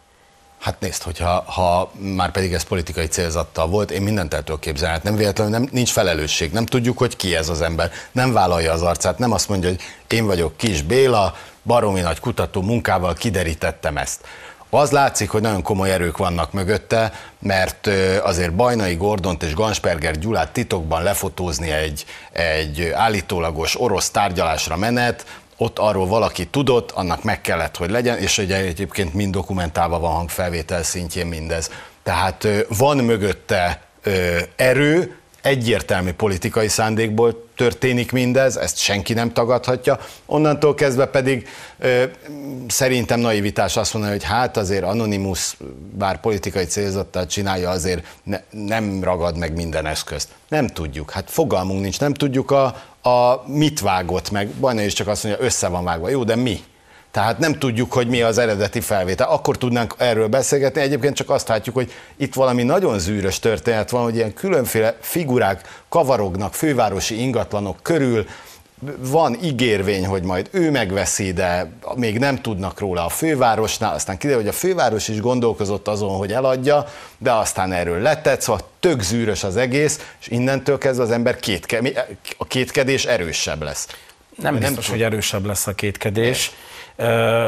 Hát 0.59 0.79
nézd, 0.79 1.03
hogyha 1.03 1.43
ha 1.51 1.91
már 1.99 2.31
pedig 2.31 2.53
ez 2.53 2.63
politikai 2.63 3.05
célzattal 3.05 3.67
volt, 3.67 3.91
én 3.91 4.01
mindent 4.01 4.33
el 4.33 4.43
tudok 4.43 4.59
képzelni. 4.59 4.93
Hát 4.93 5.03
nem 5.03 5.15
véletlenül 5.15 5.53
nem, 5.53 5.67
nincs 5.71 5.91
felelősség, 5.91 6.51
nem 6.51 6.65
tudjuk, 6.65 6.97
hogy 6.97 7.15
ki 7.15 7.35
ez 7.35 7.49
az 7.49 7.61
ember. 7.61 7.91
Nem 8.11 8.33
vállalja 8.33 8.71
az 8.71 8.81
arcát, 8.81 9.17
nem 9.17 9.31
azt 9.31 9.49
mondja, 9.49 9.69
hogy 9.69 9.81
én 10.07 10.25
vagyok 10.25 10.57
Kis 10.57 10.81
Béla, 10.81 11.35
baromi 11.63 11.99
nagy 11.99 12.19
kutató 12.19 12.61
munkával 12.61 13.13
kiderítettem 13.13 13.97
ezt. 13.97 14.25
Az 14.69 14.91
látszik, 14.91 15.29
hogy 15.29 15.41
nagyon 15.41 15.61
komoly 15.61 15.91
erők 15.91 16.17
vannak 16.17 16.51
mögötte, 16.51 17.13
mert 17.39 17.89
azért 18.23 18.53
Bajnai 18.53 18.95
Gordont 18.95 19.43
és 19.43 19.53
Gansperger 19.53 20.17
Gyulát 20.17 20.51
titokban 20.51 21.03
lefotózni 21.03 21.71
egy, 21.71 22.05
egy 22.31 22.91
állítólagos 22.93 23.81
orosz 23.81 24.09
tárgyalásra 24.09 24.75
menet, 24.75 25.25
ott 25.57 25.79
arról 25.79 26.07
valaki 26.07 26.47
tudott, 26.47 26.91
annak 26.91 27.23
meg 27.23 27.41
kellett, 27.41 27.77
hogy 27.77 27.89
legyen, 27.89 28.17
és 28.17 28.37
ugye 28.37 28.55
egyébként 28.55 29.13
mind 29.13 29.33
dokumentálva 29.33 29.99
van 29.99 30.11
hangfelvétel 30.11 30.83
szintjén 30.83 31.27
mindez. 31.27 31.71
Tehát 32.03 32.47
van 32.77 32.97
mögötte 32.97 33.81
erő, 34.55 35.17
egyértelmű 35.41 36.11
politikai 36.11 36.67
szándékból 36.67 37.46
történik 37.57 38.11
mindez, 38.11 38.55
ezt 38.55 38.77
senki 38.77 39.13
nem 39.13 39.33
tagadhatja. 39.33 39.99
Onnantól 40.25 40.73
kezdve 40.73 41.05
pedig 41.05 41.47
ö, 41.79 42.03
szerintem 42.67 43.19
naivitás 43.19 43.77
azt 43.77 43.93
mondani, 43.93 44.13
hogy 44.15 44.23
hát 44.23 44.57
azért 44.57 44.83
Anonymous, 44.83 45.57
bár 45.97 46.19
politikai 46.19 46.65
célzattal 46.65 47.25
csinálja, 47.25 47.69
azért 47.69 48.05
ne, 48.23 48.41
nem 48.49 49.03
ragad 49.03 49.37
meg 49.37 49.55
minden 49.55 49.85
eszközt. 49.85 50.29
Nem 50.47 50.67
tudjuk, 50.67 51.11
hát 51.11 51.29
fogalmunk 51.29 51.81
nincs, 51.81 51.99
nem 51.99 52.13
tudjuk 52.13 52.51
a, 52.51 52.65
a 53.09 53.43
mit 53.45 53.79
vágott 53.79 54.31
meg. 54.31 54.47
Bajna 54.47 54.81
is 54.81 54.93
csak 54.93 55.07
azt 55.07 55.23
mondja, 55.23 55.45
össze 55.45 55.67
van 55.67 55.83
vágva. 55.83 56.09
Jó, 56.09 56.23
de 56.23 56.35
mi? 56.35 56.59
Tehát 57.17 57.39
nem 57.39 57.59
tudjuk, 57.59 57.93
hogy 57.93 58.07
mi 58.07 58.21
az 58.21 58.37
eredeti 58.37 58.79
felvétel. 58.79 59.29
Akkor 59.29 59.57
tudnánk 59.57 59.95
erről 59.97 60.27
beszélgetni. 60.27 60.81
Egyébként 60.81 61.15
csak 61.15 61.29
azt 61.29 61.47
látjuk, 61.47 61.75
hogy 61.75 61.91
itt 62.17 62.33
valami 62.33 62.63
nagyon 62.63 62.99
zűrös 62.99 63.39
történet 63.39 63.89
van, 63.89 64.03
hogy 64.03 64.15
ilyen 64.15 64.33
különféle 64.33 64.97
figurák 65.01 65.83
kavarognak 65.89 66.53
fővárosi 66.53 67.21
ingatlanok 67.21 67.77
körül, 67.81 68.25
van 68.97 69.37
ígérvény, 69.43 70.05
hogy 70.05 70.23
majd 70.23 70.49
ő 70.51 70.71
megveszi, 70.71 71.33
de 71.33 71.71
még 71.95 72.19
nem 72.19 72.41
tudnak 72.41 72.79
róla 72.79 73.05
a 73.05 73.09
fővárosnál, 73.09 73.93
aztán 73.93 74.17
kiderül, 74.17 74.41
hogy 74.41 74.51
a 74.51 74.57
főváros 74.57 75.07
is 75.07 75.19
gondolkozott 75.19 75.87
azon, 75.87 76.17
hogy 76.17 76.31
eladja, 76.31 76.85
de 77.17 77.31
aztán 77.31 77.71
erről 77.71 78.01
letett, 78.01 78.41
szóval 78.41 78.61
tök 78.79 79.01
zűrös 79.01 79.43
az 79.43 79.57
egész, 79.57 80.13
és 80.19 80.27
innentől 80.27 80.77
kezdve 80.77 81.03
az 81.03 81.11
ember 81.11 81.39
kétke, 81.39 81.81
a 82.37 82.45
kétkedés 82.45 83.05
erősebb 83.05 83.61
lesz. 83.61 83.87
Nem, 84.35 84.53
nem 84.53 84.61
biztos, 84.61 84.89
hogy 84.89 85.01
erősebb 85.01 85.45
lesz 85.45 85.67
a 85.67 85.73
kétkedés. 85.73 86.49
Ne 86.49 86.66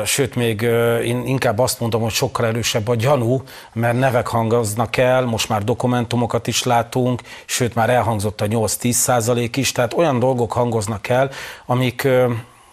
sőt 0.06 0.36
még 0.36 0.62
én 1.04 1.24
inkább 1.26 1.60
azt 1.60 1.80
mondom, 1.80 2.02
hogy 2.02 2.12
sokkal 2.12 2.46
erősebb 2.46 2.88
a 2.88 2.96
gyanú, 2.96 3.44
mert 3.74 4.00
nevek 4.00 4.28
hangoznak 4.28 4.98
el, 4.98 5.26
most 5.26 5.50
már 5.50 5.64
dokumentumokat 5.64 6.48
is 6.48 6.64
látunk, 6.64 7.22
sőt 7.46 7.76
már 7.76 7.90
elhangzott 7.90 8.42
a 8.42 8.46
8-10 8.46 8.92
százalék 8.92 9.56
is, 9.56 9.72
tehát 9.72 9.94
olyan 9.94 10.20
dolgok 10.20 10.52
hangoznak 10.52 11.08
el, 11.08 11.30
amik 11.66 12.08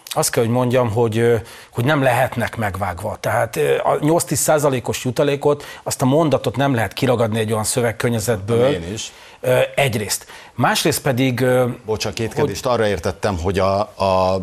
azt 0.09 0.31
kell, 0.31 0.43
hogy 0.43 0.53
mondjam, 0.53 0.91
hogy, 0.91 1.43
hogy 1.71 1.85
nem 1.85 2.03
lehetnek 2.03 2.57
megvágva. 2.57 3.17
Tehát 3.21 3.57
a 3.83 3.99
8-10 3.99 4.35
százalékos 4.35 5.05
jutalékot, 5.05 5.65
azt 5.83 6.03
a 6.03 6.05
mondatot 6.05 6.57
nem 6.57 6.75
lehet 6.75 6.93
kiragadni 6.93 7.39
egy 7.39 7.53
olyan 7.53 7.65
szövegkörnyezetből. 7.65 8.73
Én 8.73 8.93
is. 8.93 9.13
Egyrészt. 9.75 10.27
Másrészt 10.55 11.03
pedig... 11.03 11.45
Bocsánat, 11.85 12.19
kétkedést, 12.19 12.65
hogy... 12.65 12.73
arra 12.73 12.87
értettem, 12.87 13.39
hogy 13.39 13.59
a, 13.59 13.79
a 13.81 14.41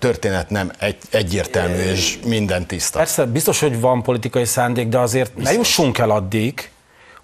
történet 0.00 0.50
nem 0.50 0.70
egy, 0.78 0.96
egyértelmű 1.10 1.82
és 1.82 2.18
minden 2.26 2.66
tiszta. 2.66 2.98
Persze, 2.98 3.24
biztos, 3.24 3.60
hogy 3.60 3.80
van 3.80 4.02
politikai 4.02 4.44
szándék, 4.44 4.88
de 4.88 4.98
azért 4.98 5.34
biztos. 5.34 5.52
ne 5.52 5.58
jussunk 5.58 5.98
el 5.98 6.10
addig, 6.10 6.70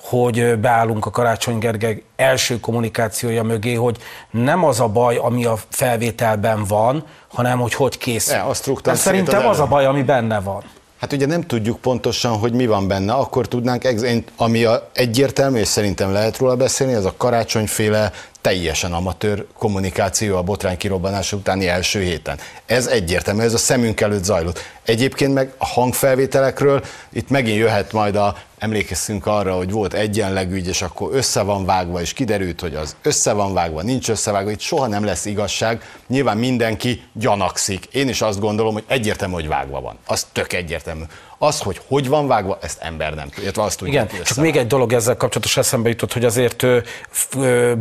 hogy 0.00 0.58
beállunk 0.58 1.06
a 1.06 1.10
Karácsony 1.10 1.58
Gergely 1.58 2.02
első 2.16 2.60
kommunikációja 2.60 3.42
mögé, 3.42 3.74
hogy 3.74 3.96
nem 4.30 4.64
az 4.64 4.80
a 4.80 4.88
baj, 4.88 5.16
ami 5.16 5.44
a 5.44 5.58
felvételben 5.68 6.64
van, 6.64 7.04
hanem 7.28 7.58
hogy 7.58 7.74
hogy 7.74 7.98
kész. 7.98 8.28
Ne, 8.28 8.42
azt 8.42 8.70
Mert 8.84 8.98
szerintem 8.98 9.46
az 9.46 9.60
a 9.60 9.66
baj, 9.66 9.84
ami 9.84 10.02
benne 10.02 10.40
van. 10.40 10.62
Hát 11.00 11.12
ugye 11.12 11.26
nem 11.26 11.42
tudjuk 11.42 11.80
pontosan, 11.80 12.38
hogy 12.38 12.52
mi 12.52 12.66
van 12.66 12.88
benne, 12.88 13.12
akkor 13.12 13.48
tudnánk, 13.48 13.88
ami 14.36 14.64
a 14.64 14.90
egyértelmű, 14.92 15.58
és 15.58 15.68
szerintem 15.68 16.12
lehet 16.12 16.38
róla 16.38 16.56
beszélni, 16.56 16.94
az 16.94 17.04
a 17.04 17.14
karácsonyféle 17.16 18.12
teljesen 18.46 18.92
amatőr 18.92 19.46
kommunikáció 19.58 20.36
a 20.36 20.42
botrány 20.42 20.76
kirobbanása 20.76 21.36
utáni 21.36 21.68
első 21.68 22.02
héten. 22.02 22.38
Ez 22.66 22.86
egyértelmű, 22.86 23.42
ez 23.42 23.54
a 23.54 23.58
szemünk 23.58 24.00
előtt 24.00 24.24
zajlott. 24.24 24.58
Egyébként 24.84 25.34
meg 25.34 25.52
a 25.58 25.66
hangfelvételekről 25.66 26.84
itt 27.12 27.28
megint 27.28 27.56
jöhet 27.56 27.92
majd 27.92 28.16
a 28.16 28.36
emlékezzünk 28.58 29.26
arra, 29.26 29.56
hogy 29.56 29.70
volt 29.70 29.94
egyenlegügy, 29.94 30.66
és 30.66 30.82
akkor 30.82 31.08
össze 31.12 31.42
van 31.42 31.64
vágva, 31.64 32.00
és 32.00 32.12
kiderült, 32.12 32.60
hogy 32.60 32.74
az 32.74 32.96
össze 33.02 33.32
van 33.32 33.54
vágva, 33.54 33.82
nincs 33.82 34.08
összevágva, 34.08 34.50
itt 34.50 34.60
soha 34.60 34.86
nem 34.86 35.04
lesz 35.04 35.24
igazság. 35.24 35.82
Nyilván 36.08 36.36
mindenki 36.36 37.02
gyanakszik. 37.12 37.84
Én 37.84 38.08
is 38.08 38.20
azt 38.20 38.40
gondolom, 38.40 38.72
hogy 38.72 38.84
egyértelmű, 38.86 39.34
hogy 39.34 39.48
vágva 39.48 39.80
van. 39.80 39.98
Az 40.06 40.26
tök 40.32 40.52
egyértelmű. 40.52 41.02
Az, 41.38 41.60
hogy 41.60 41.80
hogy 41.88 42.08
van 42.08 42.26
vágva, 42.26 42.58
ezt 42.60 42.78
ember 42.80 43.14
nem 43.14 43.28
tudja. 43.28 43.62
Azt 43.62 43.78
tudja, 43.78 43.92
Igen, 43.92 44.22
csak 44.24 44.36
még 44.36 44.56
egy 44.56 44.66
dolog 44.66 44.92
ezzel 44.92 45.16
kapcsolatos 45.16 45.56
eszembe 45.56 45.88
jutott, 45.88 46.12
hogy 46.12 46.24
azért 46.24 46.66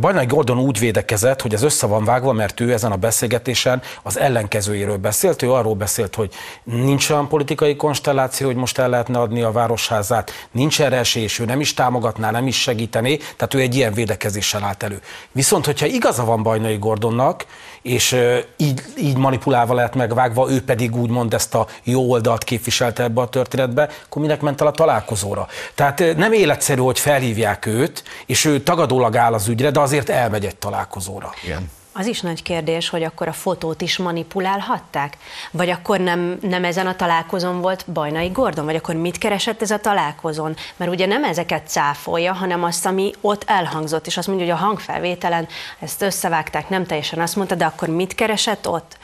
Bajnai 0.00 0.26
Gordon 0.26 0.58
úgy 0.58 0.78
védekezett, 0.78 1.42
hogy 1.42 1.54
ez 1.54 1.62
össze 1.62 1.86
van 1.86 2.04
vágva, 2.04 2.32
mert 2.32 2.60
ő 2.60 2.72
ezen 2.72 2.92
a 2.92 2.96
beszélgetésen 2.96 3.82
az 4.02 4.18
ellenkezőjéről 4.18 4.96
beszélt. 4.96 5.42
Ő 5.42 5.52
arról 5.52 5.74
beszélt, 5.74 6.14
hogy 6.14 6.30
nincs 6.62 7.10
olyan 7.10 7.28
politikai 7.28 7.76
konstelláció, 7.76 8.46
hogy 8.46 8.56
most 8.56 8.78
el 8.78 8.88
lehetne 8.88 9.18
adni 9.18 9.42
a 9.42 9.52
városházát, 9.52 10.30
nincs 10.50 10.80
erre 10.80 10.96
esély, 10.96 11.22
és 11.22 11.38
ő 11.38 11.44
nem 11.44 11.60
is 11.60 11.74
támogatná, 11.74 12.30
nem 12.30 12.46
is 12.46 12.60
segítené, 12.60 13.16
tehát 13.16 13.54
ő 13.54 13.60
egy 13.60 13.74
ilyen 13.74 13.92
védekezéssel 13.92 14.64
állt 14.64 14.82
elő. 14.82 15.00
Viszont, 15.32 15.64
hogyha 15.64 15.86
igaza 15.86 16.24
van 16.24 16.42
Bajnai 16.42 16.76
Gordonnak, 16.76 17.44
és 17.86 18.16
így, 18.56 18.82
így 18.96 19.16
manipulálva 19.16 19.74
lehet 19.74 19.94
megvágva, 19.94 20.50
ő 20.50 20.62
pedig 20.64 20.96
úgymond 20.96 21.34
ezt 21.34 21.54
a 21.54 21.66
jó 21.82 22.10
oldalt 22.10 22.44
képviselte 22.44 23.02
ebbe 23.02 23.20
a 23.20 23.28
történetbe, 23.28 23.88
akkor 24.06 24.22
minek 24.22 24.40
ment 24.40 24.60
el 24.60 24.66
a 24.66 24.70
találkozóra? 24.70 25.46
Tehát 25.74 26.16
nem 26.16 26.32
életszerű, 26.32 26.80
hogy 26.80 26.98
felhívják 26.98 27.66
őt, 27.66 28.04
és 28.26 28.44
ő 28.44 28.60
tagadólag 28.60 29.16
áll 29.16 29.32
az 29.32 29.48
ügyre, 29.48 29.70
de 29.70 29.80
azért 29.80 30.08
elmegy 30.08 30.44
egy 30.44 30.56
találkozóra. 30.56 31.30
Igen. 31.44 31.70
Az 31.98 32.06
is 32.06 32.20
nagy 32.20 32.42
kérdés, 32.42 32.88
hogy 32.88 33.02
akkor 33.02 33.28
a 33.28 33.32
fotót 33.32 33.80
is 33.80 33.96
manipulálhatták? 33.96 35.16
Vagy 35.50 35.70
akkor 35.70 36.00
nem, 36.00 36.38
nem 36.40 36.64
ezen 36.64 36.86
a 36.86 36.96
találkozón 36.96 37.60
volt 37.60 37.84
Bajnai 37.92 38.28
Gordon? 38.28 38.64
Vagy 38.64 38.74
akkor 38.74 38.94
mit 38.94 39.18
keresett 39.18 39.62
ez 39.62 39.70
a 39.70 39.78
találkozón? 39.78 40.56
Mert 40.76 40.90
ugye 40.90 41.06
nem 41.06 41.24
ezeket 41.24 41.68
cáfolja, 41.68 42.32
hanem 42.32 42.64
azt, 42.64 42.86
ami 42.86 43.12
ott 43.20 43.42
elhangzott, 43.46 44.06
és 44.06 44.16
azt 44.16 44.26
mondja, 44.26 44.46
hogy 44.46 44.54
a 44.54 44.64
hangfelvételen 44.64 45.48
ezt 45.80 46.02
összevágták, 46.02 46.68
nem 46.68 46.86
teljesen 46.86 47.20
azt 47.20 47.36
mondta, 47.36 47.54
de 47.54 47.64
akkor 47.64 47.88
mit 47.88 48.14
keresett 48.14 48.68
ott? 48.68 48.98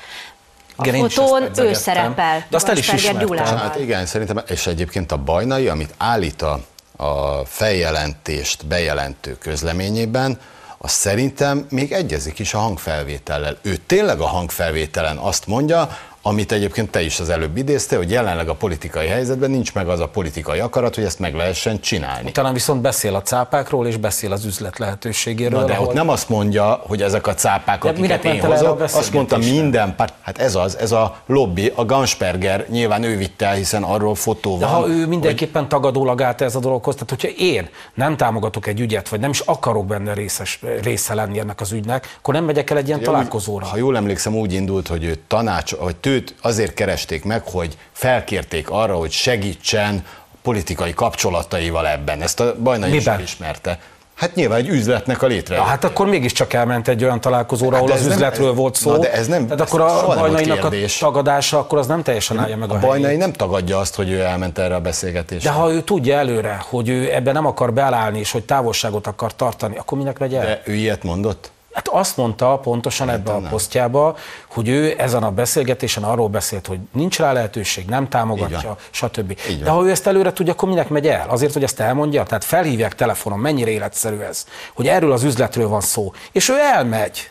A 0.77 0.87
igen, 0.87 1.09
fotón 1.09 1.51
ő 1.57 1.73
szerepel. 1.73 2.45
De 2.49 2.57
azt 2.57 2.69
el 2.69 2.77
is 2.77 2.93
ismertem. 2.93 3.57
Hát 3.57 3.77
igen, 3.77 4.07
szerintem, 4.07 4.41
és 4.47 4.67
egyébként 4.67 5.13
a 5.13 5.17
Bajnai, 5.17 5.69
amit 5.69 5.95
állít 5.99 6.43
a, 6.43 6.61
a 6.97 7.45
feljelentést 7.45 8.67
bejelentő 8.67 9.39
közleményében, 9.39 10.39
az 10.85 10.91
szerintem 10.91 11.67
még 11.71 11.93
egyezik 11.93 12.39
is 12.39 12.55
a 12.55 12.59
hangfelvétellel. 12.59 13.59
Ő 13.63 13.77
tényleg 13.77 14.21
a 14.21 14.27
hangfelvételen 14.27 15.17
azt 15.17 15.47
mondja, 15.47 15.89
amit 16.23 16.53
egyébként 16.53 16.91
te 16.91 17.03
is 17.03 17.21
az 17.21 17.29
előbb 17.29 17.57
idézte, 17.57 17.97
hogy 17.97 18.11
jelenleg 18.11 18.49
a 18.49 18.55
politikai 18.55 19.07
helyzetben 19.07 19.51
nincs 19.51 19.75
meg 19.75 19.89
az 19.89 20.01
a 20.01 20.09
politikai 20.09 20.59
akarat, 20.59 20.95
hogy 20.95 21.05
ezt 21.05 21.19
meg 21.19 21.35
lehessen 21.35 21.81
csinálni. 21.81 22.29
Utána 22.29 22.53
viszont 22.53 22.81
beszél 22.81 23.15
a 23.15 23.23
cápákról, 23.23 23.87
és 23.87 23.97
beszél 23.97 24.33
az 24.33 24.45
üzlet 24.45 24.79
lehetőségéről. 24.79 25.61
Na 25.61 25.67
de 25.67 25.73
ahol... 25.73 25.87
ott 25.87 25.95
nem 25.95 26.09
azt 26.09 26.29
mondja, 26.29 26.83
hogy 26.87 27.03
ezek 27.03 27.27
a 27.27 27.35
cápák, 27.35 27.83
de 27.83 27.89
akiket 27.89 28.25
én 28.25 28.41
hozok, 28.41 28.81
azt 28.81 29.13
mondta 29.13 29.39
minden 29.39 29.95
párt, 29.97 30.15
hát 30.21 30.39
ez 30.39 30.55
az, 30.55 30.79
ez 30.79 30.93
a 30.93 31.17
lobby, 31.27 31.73
a 31.75 31.85
Gansperger, 31.85 32.67
nyilván 32.69 33.03
ő 33.03 33.17
vitte 33.17 33.47
el, 33.47 33.55
hiszen 33.55 33.83
arról 33.83 34.15
fotó 34.15 34.51
van. 34.51 34.59
De 34.59 34.67
ha 34.67 34.89
ő 34.89 35.07
mindenképpen 35.07 35.61
hogy... 35.61 35.71
tagadólag 35.71 36.23
állt 36.23 36.41
ez 36.41 36.55
a 36.55 36.61
dologhoz, 36.61 36.95
tehát 36.95 37.11
hogyha 37.11 37.29
én 37.39 37.69
nem 37.95 38.17
támogatok 38.17 38.67
egy 38.67 38.81
ügyet, 38.81 39.09
vagy 39.09 39.21
nem 39.21 39.31
is 39.31 39.41
akarok 39.41 39.87
benne 39.87 40.15
részes, 40.15 40.61
része 40.83 41.15
lenni 41.15 41.39
ennek 41.39 41.61
az 41.61 41.73
ügynek, 41.73 42.17
akkor 42.19 42.35
nem 42.35 42.45
megyek 42.45 42.71
el 42.71 42.77
egy 42.77 42.87
ilyen 42.87 42.99
ja, 42.99 43.05
találkozóra. 43.05 43.67
Ha 43.67 43.77
jól 43.77 43.97
emlékszem, 43.97 44.35
úgy 44.35 44.53
indult, 44.53 44.89
hogy 44.89 45.05
ő 45.05 45.19
tanács, 45.27 45.75
hogy 45.75 45.97
őt 46.13 46.35
azért 46.43 46.75
keresték 46.75 47.25
meg, 47.25 47.43
hogy 47.45 47.77
felkérték 47.93 48.71
arra, 48.71 48.95
hogy 48.95 49.11
segítsen 49.11 50.05
politikai 50.43 50.95
kapcsolataival 50.95 51.89
ebben. 51.89 52.23
Ezt 52.23 52.41
a 52.41 52.55
Bajnai 52.63 52.95
is 52.95 53.07
ismerte. 53.23 53.79
Hát 54.15 54.35
nyilván 54.35 54.59
egy 54.59 54.69
üzletnek 54.69 55.23
a 55.23 55.27
létre. 55.27 55.55
Ja, 55.55 55.63
hát 55.63 55.85
akkor 55.85 56.07
mégiscsak 56.07 56.53
elment 56.53 56.89
egy 56.89 57.05
olyan 57.05 57.21
találkozóra, 57.21 57.75
hát 57.77 57.85
ahol 57.85 57.97
az 57.97 58.07
üzletről 58.07 58.51
ez, 58.51 58.57
volt 58.57 58.75
szó. 58.75 58.91
Na 58.91 58.99
de 58.99 59.13
ez 59.13 59.27
nem, 59.27 59.45
Tehát 59.47 59.61
akkor 59.61 59.81
a 59.81 60.07
bajnainak 60.07 60.65
a 60.65 60.71
tagadása, 60.99 61.59
akkor 61.59 61.79
az 61.79 61.87
nem 61.87 62.03
teljesen 62.03 62.39
állja 62.39 62.57
meg 62.57 62.71
a, 62.71 62.75
a 62.75 62.79
bajnai 62.79 63.03
helyét. 63.03 63.19
nem 63.19 63.33
tagadja 63.33 63.79
azt, 63.79 63.95
hogy 63.95 64.11
ő 64.11 64.21
elment 64.21 64.59
erre 64.59 64.75
a 64.75 64.81
beszélgetésre. 64.81 65.51
De 65.51 65.57
ha 65.57 65.73
ő 65.73 65.83
tudja 65.83 66.17
előre, 66.17 66.63
hogy 66.69 66.89
ő 66.89 67.15
ebben 67.15 67.35
nem 67.35 67.47
akar 67.47 67.73
beállni, 67.73 68.19
és 68.19 68.31
hogy 68.31 68.45
távolságot 68.45 69.07
akar 69.07 69.35
tartani, 69.35 69.77
akkor 69.77 69.99
minek 69.99 70.19
megy 70.19 70.35
el? 70.35 70.45
De 70.45 70.63
ő 70.65 70.73
ilyet 70.75 71.03
mondott? 71.03 71.51
Hát 71.73 71.89
azt 71.89 72.17
mondta 72.17 72.59
pontosan 72.59 73.09
hát 73.09 73.17
ebbe 73.17 73.33
a 73.33 73.41
posztjába, 73.51 74.17
hogy 74.47 74.69
ő 74.69 74.95
ezen 74.99 75.23
a 75.23 75.31
beszélgetésen 75.31 76.03
arról 76.03 76.29
beszélt, 76.29 76.67
hogy 76.67 76.79
nincs 76.93 77.19
rá 77.19 77.33
lehetőség, 77.33 77.87
nem 77.87 78.09
támogatja, 78.09 78.77
stb. 78.91 79.37
De 79.63 79.71
ha 79.71 79.85
ő 79.85 79.91
ezt 79.91 80.07
előre 80.07 80.33
tudja, 80.33 80.53
akkor 80.53 80.69
minek 80.69 80.89
megy 80.89 81.07
el? 81.07 81.29
Azért, 81.29 81.53
hogy 81.53 81.63
ezt 81.63 81.81
elmondja? 81.81 82.23
Tehát 82.23 82.45
felhívják 82.45 82.95
telefonon, 82.95 83.39
mennyire 83.39 83.71
életszerű 83.71 84.19
ez, 84.19 84.47
hogy 84.75 84.87
erről 84.87 85.13
az 85.13 85.23
üzletről 85.23 85.69
van 85.69 85.81
szó, 85.81 86.13
és 86.33 86.49
ő 86.49 86.55
elmegy. 86.75 87.31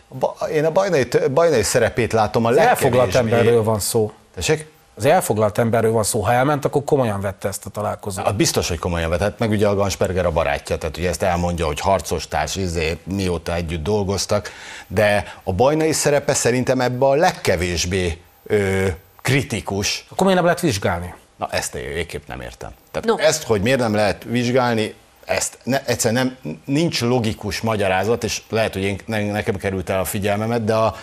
Én 0.53 0.65
a 0.65 0.71
bajnai, 0.71 1.07
bajnai 1.33 1.63
szerepét 1.63 2.13
látom 2.13 2.45
a 2.45 2.50
legkevésbé. 2.50 2.86
Elfoglalt 2.86 3.15
emberről 3.15 3.63
van 3.63 3.79
szó. 3.79 4.12
Tessék? 4.36 4.67
Az 4.95 5.05
elfoglalt 5.05 5.57
emberről 5.57 5.91
van 5.91 6.03
szó, 6.03 6.21
ha 6.21 6.33
elment, 6.33 6.65
akkor 6.65 6.83
komolyan 6.83 7.21
vette 7.21 7.48
ezt 7.48 7.65
a 7.65 7.69
találkozót. 7.69 8.25
Hát 8.25 8.36
biztos, 8.36 8.67
hogy 8.67 8.79
komolyan 8.79 9.10
vetett, 9.10 9.39
meg 9.39 9.50
ugye 9.50 9.67
a 9.67 9.75
Gansperger 9.75 10.25
a 10.25 10.31
barátja, 10.31 10.77
tehát 10.77 10.98
ugye 10.98 11.10
ezt 11.10 11.24
elmondja, 11.24 11.65
hogy 11.65 11.79
harcos 11.79 12.27
társ, 12.27 12.55
izé, 12.55 12.98
mióta 13.03 13.55
együtt 13.55 13.83
dolgoztak, 13.83 14.51
de 14.88 15.33
a 15.43 15.53
bajnai 15.53 15.91
szerepe 15.91 16.33
szerintem 16.33 16.81
ebbe 16.81 17.05
a 17.05 17.13
legkevésbé 17.13 18.21
ö, 18.43 18.88
kritikus. 19.21 20.05
Akkor 20.10 20.21
miért 20.21 20.36
nem 20.36 20.45
lehet 20.45 20.62
vizsgálni? 20.62 21.13
Na 21.38 21.48
ezt 21.51 21.75
én 21.75 21.93
végképp 21.93 22.27
nem 22.27 22.41
értem. 22.41 22.71
Tehát 22.91 23.07
no. 23.07 23.17
ezt, 23.17 23.43
hogy 23.43 23.62
miért 23.62 23.79
nem 23.79 23.93
lehet 23.93 24.24
vizsgálni, 24.24 24.93
ezt 25.25 25.57
ne, 25.63 25.86
egyszerűen 25.86 26.38
nem, 26.41 26.57
nincs 26.65 27.01
logikus 27.01 27.62
magyarázat, 27.62 28.24
és 28.24 28.41
lehet, 28.50 28.74
hogy 28.74 28.81
én, 28.81 29.00
nekem 29.05 29.55
került 29.55 29.89
el 29.89 30.00
a 30.00 30.05
figyelmemet, 30.05 30.63
de 30.63 30.74
a, 30.74 30.95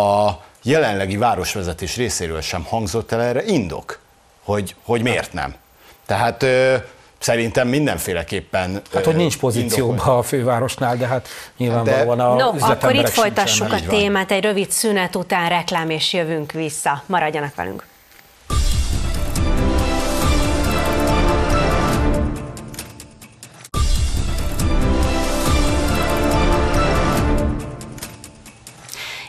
a 0.00 0.42
jelenlegi 0.62 1.16
városvezetés 1.16 1.96
részéről 1.96 2.40
sem 2.40 2.64
hangzott 2.64 3.12
el 3.12 3.22
erre 3.22 3.44
indok, 3.44 3.98
hogy, 4.44 4.74
hogy 4.84 5.02
miért 5.02 5.32
nem. 5.32 5.54
Tehát 6.06 6.42
ö, 6.42 6.76
szerintem 7.18 7.68
mindenféleképpen. 7.68 8.82
Hát, 8.92 9.04
hogy 9.04 9.16
nincs 9.16 9.38
pozícióban 9.38 9.98
a 9.98 10.22
fővárosnál, 10.22 10.96
de 10.96 11.06
hát 11.06 11.28
nyilvánvalóan 11.56 12.20
a 12.20 12.34
No, 12.34 12.52
akkor 12.58 12.94
itt 12.94 13.08
folytassuk 13.08 13.72
a 13.72 13.80
témát, 13.88 14.30
egy 14.30 14.42
rövid 14.42 14.70
szünet 14.70 15.16
után 15.16 15.48
reklám, 15.48 15.90
és 15.90 16.12
jövünk 16.12 16.52
vissza. 16.52 17.02
Maradjanak 17.06 17.54
velünk. 17.54 17.84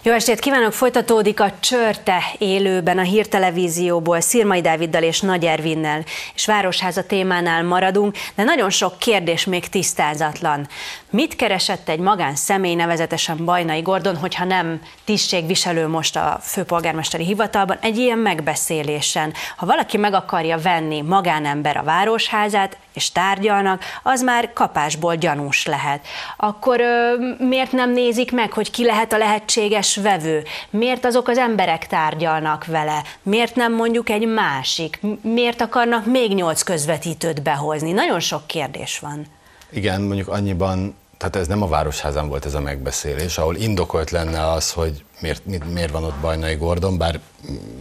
Jó 0.06 0.14
estét 0.14 0.40
kívánok! 0.40 0.74
Folytatódik 0.74 1.40
a 1.40 1.54
Csörte 1.60 2.24
élőben 2.38 2.98
a 2.98 3.02
hírtelevízióból 3.02 4.22
Szirmai 4.22 4.62
Dáviddal 4.62 5.04
és 5.04 5.22
Nagy 5.22 5.46
Ervinnel, 5.46 6.04
és 6.36 6.46
Városháza 6.46 7.06
témánál 7.06 7.64
maradunk, 7.64 8.18
de 8.36 8.44
nagyon 8.44 8.70
sok 8.70 9.00
kérdés 9.00 9.46
még 9.46 9.70
tisztázatlan. 9.70 10.68
Mit 11.14 11.36
keresett 11.36 11.90
egy 11.90 12.00
magánszemély, 12.00 12.76
nevezetesen 12.76 13.46
Bajnai 13.46 13.82
Gordon, 13.82 14.18
hogyha 14.18 14.46
nem 14.46 14.82
tisztségviselő 15.06 15.88
most 15.88 16.16
a 16.16 16.40
főpolgármesteri 16.42 17.26
hivatalban, 17.26 17.78
egy 17.82 17.98
ilyen 17.98 18.18
megbeszélésen? 18.18 19.34
Ha 19.58 19.66
valaki 19.66 19.98
meg 19.98 20.14
akarja 20.14 20.58
venni 20.58 21.02
magánember 21.02 21.78
a 21.78 21.84
Városházát, 21.84 22.78
és 22.94 23.12
tárgyalnak, 23.12 23.84
az 24.04 24.22
már 24.22 24.54
kapásból 24.54 25.16
gyanús 25.16 25.66
lehet. 25.66 26.06
Akkor 26.38 26.80
ö, 26.80 27.14
miért 27.46 27.72
nem 27.72 27.92
nézik 27.92 28.32
meg, 28.32 28.52
hogy 28.52 28.72
ki 28.72 28.86
lehet 28.86 29.14
a 29.14 29.18
lehetséges 29.18 29.96
vevő? 29.96 30.44
Miért 30.70 31.06
azok 31.06 31.28
az 31.28 31.38
emberek 31.38 31.88
tárgyalnak 31.88 32.66
vele? 32.66 33.02
Miért 33.24 33.56
nem 33.56 33.74
mondjuk 33.74 34.10
egy 34.10 34.28
másik? 34.28 35.00
Miért 35.22 35.62
akarnak 35.62 36.06
még 36.06 36.34
nyolc 36.34 36.62
közvetítőt 36.62 37.42
behozni? 37.42 37.92
Nagyon 37.92 38.20
sok 38.20 38.48
kérdés 38.48 39.00
van. 39.00 39.26
Igen, 39.70 40.02
mondjuk 40.02 40.28
annyiban 40.28 41.02
tehát 41.24 41.48
ez 41.48 41.48
nem 41.48 41.62
a 41.62 41.68
Városházán 41.68 42.28
volt 42.28 42.46
ez 42.46 42.54
a 42.54 42.60
megbeszélés, 42.60 43.38
ahol 43.38 43.56
indokolt 43.56 44.12
lenne 44.12 44.52
az, 44.52 44.72
hogy 44.72 45.04
miért, 45.20 45.42
miért 45.74 45.92
van 45.92 46.04
ott 46.04 46.16
Bajnai 46.16 46.56
Gordon, 46.56 46.98
bár 46.98 47.20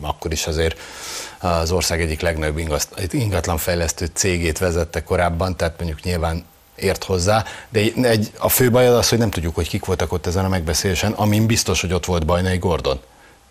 akkor 0.00 0.32
is 0.32 0.46
azért 0.46 0.78
az 1.38 1.70
ország 1.72 2.00
egyik 2.00 2.20
legnagyobb 2.20 2.60
ingatlanfejlesztő 3.10 4.10
cégét 4.12 4.58
vezette 4.58 5.02
korábban, 5.02 5.56
tehát 5.56 5.78
mondjuk 5.78 6.02
nyilván 6.02 6.44
ért 6.76 7.04
hozzá, 7.04 7.44
de 7.68 7.80
egy, 8.02 8.30
a 8.38 8.48
fő 8.48 8.70
baj 8.70 8.86
az, 8.86 9.08
hogy 9.08 9.18
nem 9.18 9.30
tudjuk, 9.30 9.54
hogy 9.54 9.68
kik 9.68 9.84
voltak 9.84 10.12
ott 10.12 10.26
ezen 10.26 10.44
a 10.44 10.48
megbeszélésen, 10.48 11.12
amin 11.12 11.46
biztos, 11.46 11.80
hogy 11.80 11.92
ott 11.92 12.04
volt 12.04 12.26
Bajnai 12.26 12.58
Gordon. 12.58 13.00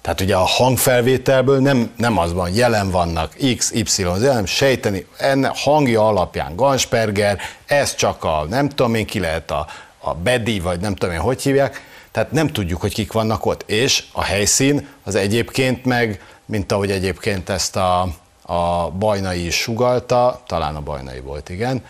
Tehát 0.02 0.22
ugye 0.22 0.36
a 0.36 0.46
hangfelvételből 0.46 1.60
nem, 1.60 1.92
nem 1.98 2.18
az 2.18 2.34
van, 2.34 2.54
jelen 2.54 2.90
vannak 2.90 3.36
X, 3.58 3.72
Y, 3.72 4.04
nem 4.20 4.46
sejteni, 4.46 5.06
enne 5.18 5.52
hangja 5.56 6.08
alapján 6.08 6.56
Gansperger, 6.56 7.40
ez 7.66 7.96
csak 7.96 8.24
a 8.24 8.46
nem 8.50 8.70
tudom 8.70 8.96
én 8.96 9.06
ki 9.06 9.20
lehet 9.20 9.52
a, 9.52 9.68
a 10.00 10.14
Bedi, 10.14 10.60
vagy 10.60 10.80
nem 10.80 10.96
tudom 10.96 11.16
én 11.16 11.22
hogy 11.22 11.42
hívják, 11.42 11.82
tehát 12.12 12.32
nem 12.32 12.48
tudjuk, 12.48 12.82
hogy 12.82 12.94
kik 12.94 13.12
vannak 13.12 13.46
ott, 13.46 13.64
és 13.70 14.04
a 14.12 14.24
helyszín 14.24 14.88
az 15.04 15.16
egyébként 15.16 15.86
meg, 15.86 16.22
mint 16.46 16.72
ahogy 16.72 16.92
egyébként 16.92 17.50
ezt 17.50 17.76
a, 17.76 18.08
a 18.42 18.90
bajnai 18.90 19.46
is 19.46 19.56
sugalta, 19.56 20.42
talán 20.48 20.76
a 20.76 20.82
bajnai 20.82 21.20
volt, 21.20 21.50
igen, 21.50 21.84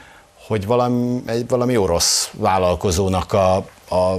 hogy 0.48 0.66
valami, 0.66 1.22
egy, 1.26 1.48
valami 1.48 1.78
orosz 1.78 2.30
vállalkozónak 2.34 3.34
a, 3.34 3.56
a, 3.90 4.18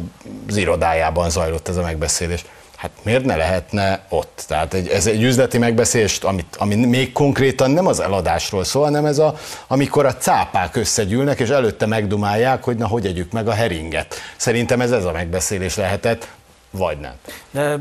az 0.49 0.57
irodájában 0.57 1.31
zajlott 1.31 1.69
ez 1.69 1.77
a 1.77 1.83
megbeszélés 1.83 2.45
hát 2.83 2.91
miért 3.03 3.25
ne 3.25 3.37
lehetne 3.37 4.01
ott? 4.09 4.45
Tehát 4.49 4.75
egy, 4.75 4.89
ez 4.89 5.07
egy 5.07 5.23
üzleti 5.23 5.59
megbeszélés, 5.59 6.19
amit, 6.19 6.57
ami 6.59 6.75
még 6.75 7.13
konkrétan 7.13 7.71
nem 7.71 7.87
az 7.87 8.01
eladásról 8.01 8.65
szól, 8.65 8.83
hanem 8.85 9.05
ez 9.05 9.19
a, 9.19 9.35
amikor 9.67 10.07
a 10.07 10.17
cápák 10.17 10.77
összegyűlnek, 10.77 11.41
és 11.41 11.49
előtte 11.49 11.87
megdumálják, 11.87 12.65
hogy 12.65 12.77
na, 12.77 12.87
hogy 12.87 13.07
együk 13.07 13.33
meg 13.33 13.49
a 13.49 13.53
heringet. 13.53 14.15
Szerintem 14.37 14.81
ez 14.81 14.91
ez 14.93 15.05
a 15.05 15.13
megbeszélés 15.13 15.77
lehetett, 15.77 16.29
vagy 16.71 16.99
nem. 16.99 17.13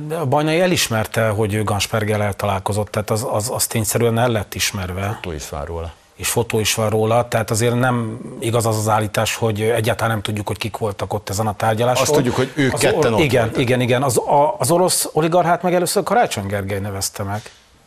De 0.07 0.15
a 0.15 0.25
Bajnai 0.25 0.59
elismerte, 0.59 1.27
hogy 1.27 1.53
ő 1.53 1.63
Ganspergel 1.63 2.33
találkozott, 2.33 2.91
tehát 2.91 3.09
az, 3.09 3.27
az, 3.31 3.49
az 3.53 3.67
tényszerűen 3.67 4.19
el 4.19 4.29
lett 4.29 4.55
ismerve. 4.55 5.19
Túl 5.21 5.33
is 5.33 5.43
róla 5.65 5.93
és 6.21 6.29
fotó 6.29 6.59
is 6.59 6.73
van 6.73 6.89
róla, 6.89 7.27
tehát 7.27 7.51
azért 7.51 7.79
nem 7.79 8.19
igaz 8.39 8.65
az 8.65 8.77
az 8.77 8.87
állítás, 8.87 9.35
hogy 9.35 9.61
egyáltalán 9.61 10.11
nem 10.11 10.21
tudjuk, 10.21 10.47
hogy 10.47 10.57
kik 10.57 10.77
voltak 10.77 11.13
ott 11.13 11.29
ezen 11.29 11.47
a 11.47 11.55
tárgyaláson. 11.55 12.01
Azt 12.03 12.13
tudjuk, 12.13 12.35
hogy 12.35 12.51
ők 12.55 12.73
az 12.73 12.79
ketten 12.79 12.97
or- 12.97 13.19
ott 13.19 13.19
Igen, 13.19 13.43
voltak. 13.43 13.61
igen, 13.61 13.81
igen. 13.81 14.03
Az, 14.03 14.17
a, 14.17 14.55
az 14.57 14.71
orosz 14.71 15.09
oligarchát 15.13 15.61
meg 15.61 15.73
először 15.73 16.03
Karácsony 16.03 16.45
Gergely 16.45 16.79
nevezte 16.79 17.23
meg. 17.23 17.41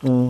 Mm. 0.09 0.27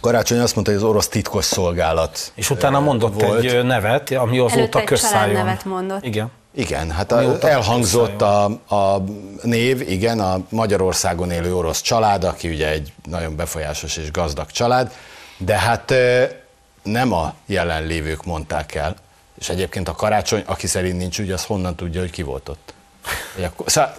Karácsony 0.00 0.38
azt 0.38 0.54
mondta, 0.54 0.72
hogy 0.72 0.82
az 0.82 0.88
orosz 0.88 1.08
titkos 1.08 1.44
szolgálat 1.44 2.32
És 2.34 2.50
utána 2.50 2.80
mondott 2.80 3.22
volt. 3.22 3.44
egy 3.44 3.64
nevet, 3.64 4.10
ami 4.10 4.38
azóta 4.38 4.84
közszálljon. 4.84 5.44
nevet 5.44 5.64
mondott. 5.64 6.04
Igen. 6.04 6.30
Igen, 6.54 6.90
hát 6.90 7.12
a, 7.12 7.38
elhangzott 7.40 8.22
a, 8.22 8.44
a 8.68 9.02
név, 9.42 9.90
igen, 9.90 10.20
a 10.20 10.40
Magyarországon 10.48 11.30
élő 11.30 11.54
orosz 11.54 11.80
család, 11.80 12.24
aki 12.24 12.48
ugye 12.48 12.70
egy 12.70 12.92
nagyon 13.10 13.36
befolyásos 13.36 13.96
és 13.96 14.10
gazdag 14.10 14.50
család, 14.50 14.92
de 15.38 15.58
hát 15.58 15.94
nem 16.84 17.12
a 17.12 17.34
jelenlévők 17.46 18.24
mondták 18.24 18.74
el, 18.74 18.96
és 19.38 19.48
egyébként 19.48 19.88
a 19.88 19.92
karácsony, 19.92 20.42
aki 20.46 20.66
szerint 20.66 20.98
nincs 20.98 21.18
ügy, 21.18 21.30
az 21.30 21.44
honnan 21.44 21.74
tudja, 21.74 22.00
hogy 22.00 22.10
ki 22.10 22.22
volt 22.22 22.48
ott. 22.48 22.74
Szóval 23.66 23.94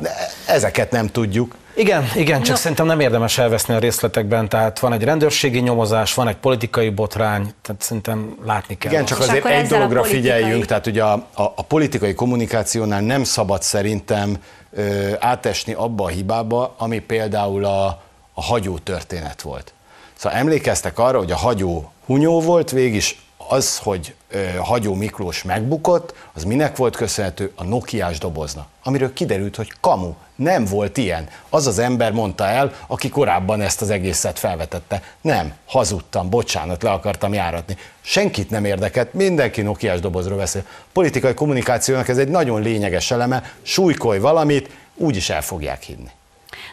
ezeket 0.48 0.91
nem 0.91 1.08
tudjuk. 1.08 1.56
Igen, 1.76 2.12
igen, 2.15 2.41
csak 2.41 2.56
no. 2.56 2.62
szerintem 2.62 2.86
nem 2.86 3.00
érdemes 3.00 3.38
elveszni 3.38 3.74
a 3.74 3.80
részletekben, 3.80 4.50
tehát 4.50 4.80
van 4.80 4.93
egy 4.93 5.04
rendőrségi 5.04 5.60
nyomozás, 5.60 6.13
van 6.13 6.28
egy 6.28 6.36
politikai 6.36 6.89
botrány, 6.89 7.54
tehát 7.62 7.82
szerintem 7.82 8.38
látni 8.45 8.78
kell. 8.78 8.91
Igen, 8.91 9.06
csak 9.06 9.19
azt. 9.19 9.30
azért 9.30 9.45
egy 9.45 9.67
dologra 9.67 10.02
politikai... 10.02 10.21
figyeljünk, 10.21 10.65
tehát 10.65 10.88
ugye 10.88 11.04
a, 11.04 11.13
a, 11.13 11.43
a 11.43 11.62
politikai 11.62 12.13
kommunikációnál 12.13 13.02
nem 13.02 13.24
szabad 13.24 13.62
szerintem 13.62 14.38
ö, 14.71 15.12
átesni 15.19 15.74
abba 15.74 16.04
a 16.04 16.08
hibába, 16.08 16.76
ami 16.78 17.00
például 17.00 17.65
a, 17.65 17.86
a 18.34 18.41
hagyó 18.41 18.78
történet 18.78 19.41
volt 19.41 19.74
Szóval 20.15 20.38
emlékeztek 20.38 21.00
arra, 21.00 21.17
hogy 21.17 21.32
a 21.32 21.36
hagyó 21.36 21.91
hunyó 22.06 22.41
volt 22.41 22.72
végig, 22.72 23.04
az, 23.48 23.78
hogy 23.78 24.15
ö, 24.30 24.46
Hagyó 24.58 24.94
Miklós 24.94 25.44
megbukott, 25.44 26.13
az 26.34 26.44
minek 26.44 26.78
volt 26.78 26.96
köszönhető? 26.96 27.52
A 27.56 27.63
Nokiás 27.63 28.18
doboznak, 28.18 28.68
amiről 28.84 29.13
kiderült, 29.13 29.56
hogy 29.56 29.72
kamu, 29.82 30.13
nem 30.36 30.65
volt 30.65 30.98
ilyen. 30.98 31.28
Az 31.50 31.68
az 31.68 31.80
ember 31.80 32.12
mondta 32.12 32.48
el, 32.48 32.74
aki 32.88 33.10
korábban 33.10 33.62
ezt 33.62 33.82
az 33.82 33.89
egészet 33.89 34.39
felvetette. 34.39 35.04
Nem, 35.22 35.54
hazudtam, 35.65 36.30
bocsánat, 36.30 36.84
le 36.84 36.91
akartam 36.91 37.34
járatni. 37.34 37.78
Senkit 38.02 38.50
nem 38.50 38.65
érdekelt, 38.65 39.13
mindenki 39.13 39.62
Nokiás 39.62 40.00
dobozról 40.00 40.38
beszél. 40.38 40.63
Politikai 40.94 41.34
kommunikációnak 41.34 42.08
ez 42.08 42.18
egy 42.18 42.30
nagyon 42.30 42.62
lényeges 42.62 43.12
eleme, 43.12 43.44
súlykolj 43.62 44.20
valamit, 44.20 44.70
úgyis 44.96 45.30
el 45.30 45.41
fogják 45.41 45.82
hinni. 45.82 46.10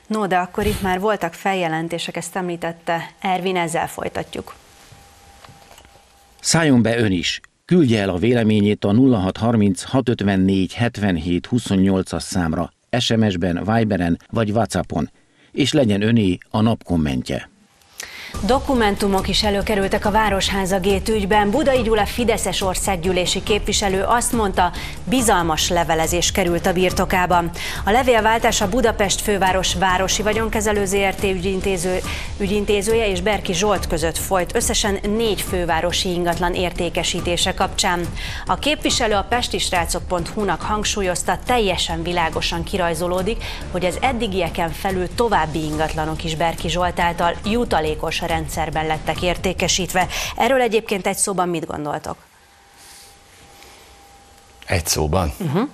No, 0.07 0.27
de 0.27 0.37
akkor 0.37 0.67
itt 0.67 0.83
már 0.83 1.01
voltak 1.01 1.35
feljelentések, 1.35 2.17
ezt 2.17 2.37
említette 2.37 3.11
Ervin, 3.21 3.57
ezzel 3.57 3.89
folytatjuk. 3.89 4.55
Szálljon 6.43 6.83
be 6.83 6.99
ön 6.99 7.13
is. 7.13 7.41
Küldje 7.65 8.01
el 8.01 8.09
a 8.09 8.19
véleményét 8.19 8.85
a 8.85 8.93
0630 8.93 9.85
654 9.85 10.75
77 10.75 11.49
28-as 11.51 12.21
számra, 12.21 12.73
SMS-ben, 12.99 13.65
Viberen 13.65 14.19
vagy 14.31 14.51
Whatsappon, 14.51 15.11
és 15.53 15.73
legyen 15.73 16.03
öné 16.03 16.39
a 16.51 16.61
nap 16.61 16.85
kommentje. 16.85 17.52
Dokumentumok 18.41 19.29
is 19.29 19.43
előkerültek 19.43 20.07
a 20.07 20.11
Városháza 20.11 20.79
Gét 20.79 21.09
ügyben. 21.09 21.51
Budai 21.51 21.83
Gyula 21.83 22.07
Fideszes 22.07 22.63
országgyűlési 22.63 23.43
képviselő 23.43 24.03
azt 24.03 24.33
mondta, 24.33 24.73
bizalmas 25.05 25.69
levelezés 25.69 26.33
került 26.33 26.67
a 26.67 26.73
birtokába. 26.73 27.37
A 27.85 27.91
levélváltás 27.91 28.61
a 28.61 28.69
Budapest 28.69 29.21
főváros 29.21 29.75
városi 29.75 30.23
vagyonkezelő 30.23 30.85
ZRT 30.85 31.23
ügyintéző, 31.23 31.99
ügyintézője 32.39 33.09
és 33.09 33.21
Berki 33.21 33.55
Zsolt 33.55 33.87
között 33.87 34.19
folyt 34.19 34.55
összesen 34.55 34.99
négy 35.17 35.41
fővárosi 35.41 36.09
ingatlan 36.09 36.55
értékesítése 36.55 37.55
kapcsán. 37.55 38.07
A 38.47 38.59
képviselő 38.59 39.15
a 39.15 39.27
pestisrácok.hu-nak 39.29 40.63
hangsúlyozta, 40.63 41.39
teljesen 41.47 42.03
világosan 42.03 42.65
kirajzolódik, 42.65 43.45
hogy 43.71 43.85
az 43.85 43.99
eddigieken 44.01 44.71
felül 44.71 45.15
további 45.15 45.65
ingatlanok 45.65 46.25
is 46.25 46.37
Berki 46.37 46.69
Zsolt 46.69 47.01
által 47.01 47.35
jutalékos 47.45 48.21
rendszerben 48.27 48.87
lettek 48.87 49.23
értékesítve. 49.23 50.09
Erről 50.37 50.61
egyébként 50.61 51.07
egy 51.07 51.17
szóban 51.17 51.49
mit 51.49 51.67
gondoltok? 51.67 52.17
Egy 54.67 54.87
szóban? 54.87 55.33
Uh-huh. 55.39 55.69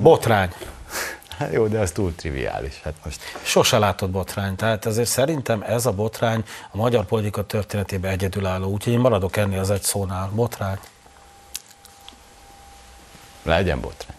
Botrány. 0.00 0.50
Hát 1.38 1.52
jó, 1.52 1.66
de 1.66 1.78
az 1.78 1.90
túl 1.90 2.14
triviális. 2.14 2.80
Hát 2.84 2.94
most 3.04 3.20
Sose 3.42 3.78
látott 3.78 4.10
botrány, 4.10 4.56
tehát 4.56 4.86
ezért 4.86 5.08
szerintem 5.08 5.62
ez 5.62 5.86
a 5.86 5.92
botrány 5.92 6.44
a 6.70 6.76
magyar 6.76 7.04
politika 7.04 7.46
történetében 7.46 8.10
egyedülálló, 8.10 8.70
úgyhogy 8.70 8.92
én 8.92 8.98
maradok 8.98 9.36
ennél 9.36 9.58
az 9.58 9.70
egy 9.70 9.82
szónál. 9.82 10.30
Botrány. 10.34 10.78
legyen 13.42 13.80
botrány. 13.80 14.16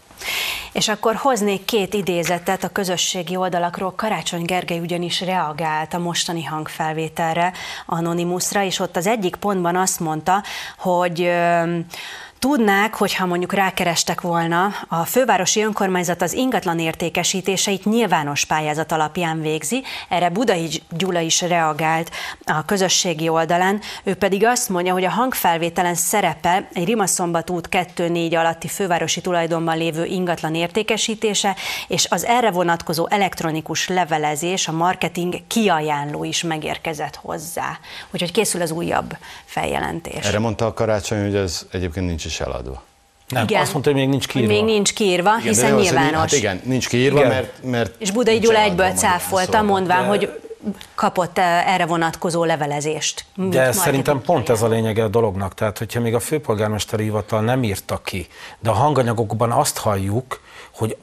És 0.72 0.88
akkor 0.88 1.16
hoznék 1.16 1.66
két 1.66 1.94
idézetet 1.94 2.64
a 2.64 2.70
közösségi 2.70 3.36
oldalakról. 3.36 3.94
Karácsony 3.96 4.46
Gergely 4.46 4.80
ugyanis 4.80 5.22
reagált 5.22 5.94
a 5.94 6.00
mostani 6.00 6.44
hangfelvételre, 6.44 7.54
Anonymousra, 7.86 8.64
és 8.64 8.80
ott 8.80 8.96
az 8.96 9.08
egyik 9.08 9.36
pontban 9.36 9.76
azt 9.76 10.00
mondta, 10.00 10.44
hogy 10.78 11.32
Tudnák, 12.44 12.96
hogyha 12.96 13.26
mondjuk 13.26 13.54
rákerestek 13.54 14.22
volna, 14.22 14.72
a 14.88 15.06
fővárosi 15.06 15.62
önkormányzat 15.62 16.22
az 16.22 16.34
ingatlan 16.34 16.80
értékesítéseit 16.80 17.86
nyilvános 17.86 18.46
pályázat 18.46 18.92
alapján 18.92 19.42
végzi, 19.42 19.84
erre 20.10 20.30
Budai 20.30 20.70
Gyula 20.90 21.20
is 21.20 21.42
reagált 21.42 22.12
a 22.46 22.66
közösségi 22.66 23.30
oldalán, 23.30 23.82
ő 24.04 24.14
pedig 24.14 24.46
azt 24.46 24.70
mondja, 24.70 24.94
hogy 24.94 25.04
a 25.04 25.10
hangfelvételen 25.10 25.96
szerepel 25.96 26.68
egy 26.74 26.86
Rimaszombat 26.86 27.50
út 27.50 27.68
2-4 27.72 28.38
alatti 28.38 28.68
fővárosi 28.68 29.22
tulajdonban 29.22 29.78
lévő 29.78 30.06
ingatlan 30.06 30.56
értékesítése, 30.56 31.56
és 31.88 32.08
az 32.10 32.26
erre 32.26 32.52
vonatkozó 32.52 33.08
elektronikus 33.10 33.88
levelezés, 33.88 34.68
a 34.68 34.72
marketing 34.72 35.48
kiajánló 35.48 36.24
is 36.24 36.44
megérkezett 36.44 37.16
hozzá. 37.16 37.80
Úgyhogy 38.12 38.32
készül 38.32 38.62
az 38.62 38.72
újabb 38.72 39.18
feljelentés. 39.46 40.26
Erre 40.26 40.40
mondta 40.40 40.66
a 40.66 40.74
karácsony, 40.74 41.22
hogy 41.22 41.36
ez 41.36 41.66
egyébként 41.72 42.06
nincs 42.06 42.26
is 42.26 42.33
eladva. 42.40 42.84
Nem, 43.30 43.44
Igen. 43.44 43.62
azt 43.62 43.72
mondta, 43.74 43.92
hogy 43.92 44.00
még 44.00 44.10
nincs 44.10 44.26
Hogy 44.26 44.34
kiírva. 44.34 44.54
még 44.54 44.64
nincs 44.64 44.94
kiírva, 44.94 45.30
Igen, 45.40 45.42
hiszen 45.54 45.76
de 45.76 45.82
nyilvános. 45.82 46.20
Hát 46.20 46.32
igen, 46.32 46.62
nincs 46.64 46.88
kiírva, 46.88 47.18
Igen. 47.18 47.30
mert, 47.32 47.64
mert 47.64 47.96
És 47.98 48.12
Budai 48.12 48.40
Gyula 48.40 48.60
egyből 48.60 48.92
cáfolta, 48.92 49.46
szóval. 49.46 49.62
mondván, 49.64 50.06
hogy 50.06 50.42
kapott 50.96 51.38
eh, 51.38 51.74
erre 51.74 51.86
vonatkozó 51.86 52.44
levelezést. 52.44 53.26
mint 53.36 53.54
De 53.54 53.72
szerintem 53.72 54.22
pont 54.22 54.50
ez 54.50 54.62
a 54.62 54.68
lényege 54.68 55.04
a 55.04 55.08
dolognak. 55.08 55.54
Tehát, 55.54 55.78
hogyha 55.78 56.00
még 56.00 56.16
a 56.16 56.20
főpolgármesteri 56.20 57.04
hivatal 57.04 57.42
nem 57.42 57.64
írta 57.64 58.02
ki, 58.04 58.28
de 58.60 58.70
a 58.70 58.74
hanganyagokban 58.74 59.52
azt 59.52 59.78
halljuk, 59.78 60.42
hogy 60.74 60.98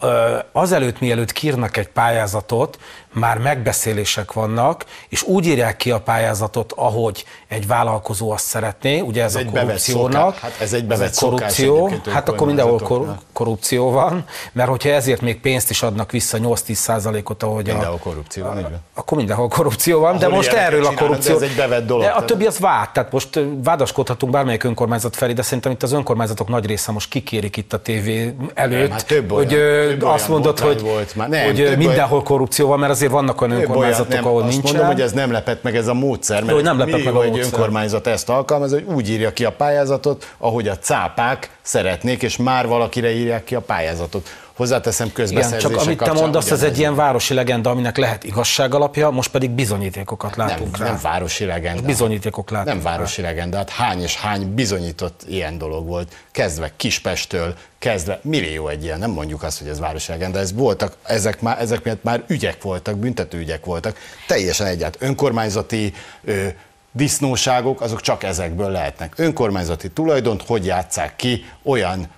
azelőtt, 0.52 1.00
mielőtt 1.00 1.32
kírnak 1.32 1.76
egy 1.76 1.88
pályázatot, 1.88 2.78
már 3.12 3.38
megbeszélések 3.38 4.32
vannak, 4.32 4.84
és 5.08 5.22
úgy 5.22 5.46
írják 5.46 5.76
ki 5.76 5.90
a 5.90 6.00
pályázatot, 6.00 6.72
ahogy 6.76 7.24
egy 7.48 7.66
vállalkozó 7.66 8.30
azt 8.30 8.44
szeretné, 8.44 9.00
ugye 9.00 9.22
ez, 9.22 9.36
Ez 9.36 9.44
a 9.46 9.50
korrupciónak. 9.50 10.38
Hát 10.38 10.56
ez 10.60 10.72
egy 10.72 10.84
bevett 10.84 11.12
szokás 11.12 11.38
korrupció, 11.56 11.92
hát 12.12 12.28
akkor 12.28 12.46
mindenhol 12.46 12.78
kor- 12.78 13.08
korrupció 13.32 13.90
van, 13.90 14.24
mert 14.52 14.68
hogyha 14.68 14.88
ezért 14.88 15.20
még 15.20 15.40
pénzt 15.40 15.70
is 15.70 15.82
adnak 15.82 16.10
vissza 16.10 16.38
8-10 16.40 16.72
százalékot, 16.72 17.42
ahogy 17.42 17.66
Mindenhol 17.66 17.94
a, 17.94 17.98
korrupció 17.98 18.44
van, 18.44 18.62
van. 18.62 18.80
akkor 18.94 19.16
mindenhol 19.16 19.48
korrupció 19.48 20.00
van, 20.00 20.18
de 20.18 20.24
Ahol 20.24 20.36
most 20.36 20.52
ilyeneket 20.52 20.72
erről 20.72 20.86
a 20.86 20.88
csinálnak, 20.88 21.08
de 21.18 21.24
korrupció. 21.30 21.34
ez 21.36 21.42
egy 21.50 21.56
bevett 21.56 21.86
dolog, 21.86 22.02
De 22.04 22.10
a 22.10 22.24
többi 22.24 22.46
az 22.46 22.58
vád, 22.58 22.90
tehát 22.90 23.12
most 23.12 23.40
vádaskodhatunk 23.64 24.32
bármelyik 24.32 24.64
önkormányzat 24.64 25.16
felé, 25.16 25.32
de 25.32 25.42
szerintem 25.42 25.72
itt 25.72 25.82
az 25.82 25.92
önkormányzatok 25.92 26.48
nagy 26.48 26.66
része 26.66 26.92
most 26.92 27.08
kikérik 27.08 27.56
itt 27.56 27.72
a 27.72 27.78
tévé 27.82 28.34
előtt, 28.54 28.80
Nem, 28.80 28.90
hát 28.90 29.06
több 29.06 29.32
olyan- 29.32 29.48
hogy 29.48 29.56
több 29.88 30.02
azt 30.02 30.28
olyan 30.28 30.30
mondod, 30.40 30.58
hogy, 30.58 30.80
volt 30.80 31.14
már. 31.16 31.28
Nem, 31.28 31.44
hogy 31.44 31.74
mindenhol 31.76 32.22
korrupció 32.22 32.66
van, 32.68 32.78
mert 32.78 32.92
azért 33.00 33.12
vannak 33.12 33.40
olyan 33.40 33.56
önkormányzatok, 33.60 34.24
ahol 34.24 34.42
azt 34.42 34.50
nincsen. 34.50 34.70
mondom, 34.70 34.86
hogy 34.86 35.00
ez 35.00 35.12
nem 35.12 35.30
lepett 35.30 35.62
meg 35.62 35.76
ez 35.76 35.86
a 35.86 35.94
módszer, 35.94 36.42
mert 36.42 36.54
hogy 36.54 36.62
nem 36.62 36.78
lepett 36.78 36.94
millió 36.94 37.12
meg 37.12 37.22
a 37.22 37.24
egy 37.24 37.38
önkormányzat 37.38 38.06
ezt 38.06 38.28
alkalmaz, 38.28 38.72
hogy 38.72 38.84
úgy 38.94 39.10
írja 39.10 39.32
ki 39.32 39.44
a 39.44 39.52
pályázatot, 39.52 40.34
ahogy 40.38 40.68
a 40.68 40.78
cápák 40.78 41.50
szeretnék, 41.62 42.22
és 42.22 42.36
már 42.36 42.66
valakire 42.66 43.10
írják 43.10 43.44
ki 43.44 43.54
a 43.54 43.60
pályázatot. 43.60 44.28
Hozzáteszem 44.60 45.06
Igen, 45.06 45.16
közbeszerzések 45.16 45.70
csak 45.70 45.80
amit 45.80 45.98
te 45.98 46.12
mondasz, 46.12 46.50
ez 46.50 46.52
ugyanez 46.52 46.72
egy 46.72 46.78
ilyen 46.78 46.94
városi 46.94 47.34
legenda, 47.34 47.70
aminek 47.70 47.96
lehet 47.96 48.24
igazság 48.24 48.74
alapja, 48.74 49.10
most 49.10 49.30
pedig 49.30 49.50
bizonyítékokat 49.50 50.36
nem, 50.36 50.46
látunk 50.46 50.76
rá. 50.76 50.84
nem 50.84 50.98
városi 51.02 51.44
legenda. 51.44 51.82
Bizonyítékok 51.82 52.50
látunk 52.50 52.74
Nem 52.74 52.82
városi 52.82 53.22
legenda, 53.22 53.56
hát 53.56 53.70
hány 53.70 54.02
és 54.02 54.16
hány 54.16 54.54
bizonyított 54.54 55.24
ilyen 55.28 55.58
dolog 55.58 55.86
volt, 55.86 56.12
kezdve 56.30 56.70
Kispestől, 56.76 57.54
kezdve 57.78 58.20
millió 58.22 58.68
egy 58.68 58.82
ilyen, 58.82 58.98
nem 58.98 59.10
mondjuk 59.10 59.42
azt, 59.42 59.58
hogy 59.58 59.68
ez 59.68 59.78
városi 59.80 60.10
legenda, 60.10 60.38
ez 60.38 60.52
voltak, 60.52 60.96
ezek, 61.02 61.40
már, 61.40 61.60
ezek 61.60 61.84
miatt 61.84 62.02
már 62.02 62.24
ügyek 62.26 62.62
voltak, 62.62 62.96
büntető 62.96 63.38
ügyek 63.38 63.64
voltak, 63.64 63.96
teljesen 64.26 64.66
egyáltalán 64.66 65.08
önkormányzati 65.08 65.94
ö, 66.24 66.46
disznóságok, 66.92 67.80
azok 67.80 68.00
csak 68.00 68.22
ezekből 68.22 68.70
lehetnek. 68.70 69.12
Önkormányzati 69.16 69.90
tulajdont 69.90 70.42
hogy 70.46 70.66
játsszák 70.66 71.16
ki 71.16 71.44
olyan 71.62 72.08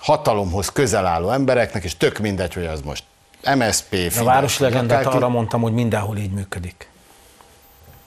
hatalomhoz 0.00 0.68
közel 0.68 1.06
álló 1.06 1.30
embereknek, 1.30 1.84
és 1.84 1.96
tök 1.96 2.18
mindegy, 2.18 2.54
hogy 2.54 2.66
az 2.66 2.80
most 2.80 3.04
MSP, 3.56 3.88
Fidesz, 3.88 4.18
A 4.18 4.24
városi 4.24 4.62
vagy 4.62 4.72
legendát 4.72 4.98
akárki. 4.98 5.16
arra 5.16 5.28
mondtam, 5.28 5.60
hogy 5.60 5.72
mindenhol 5.72 6.16
így 6.16 6.30
működik. 6.32 6.88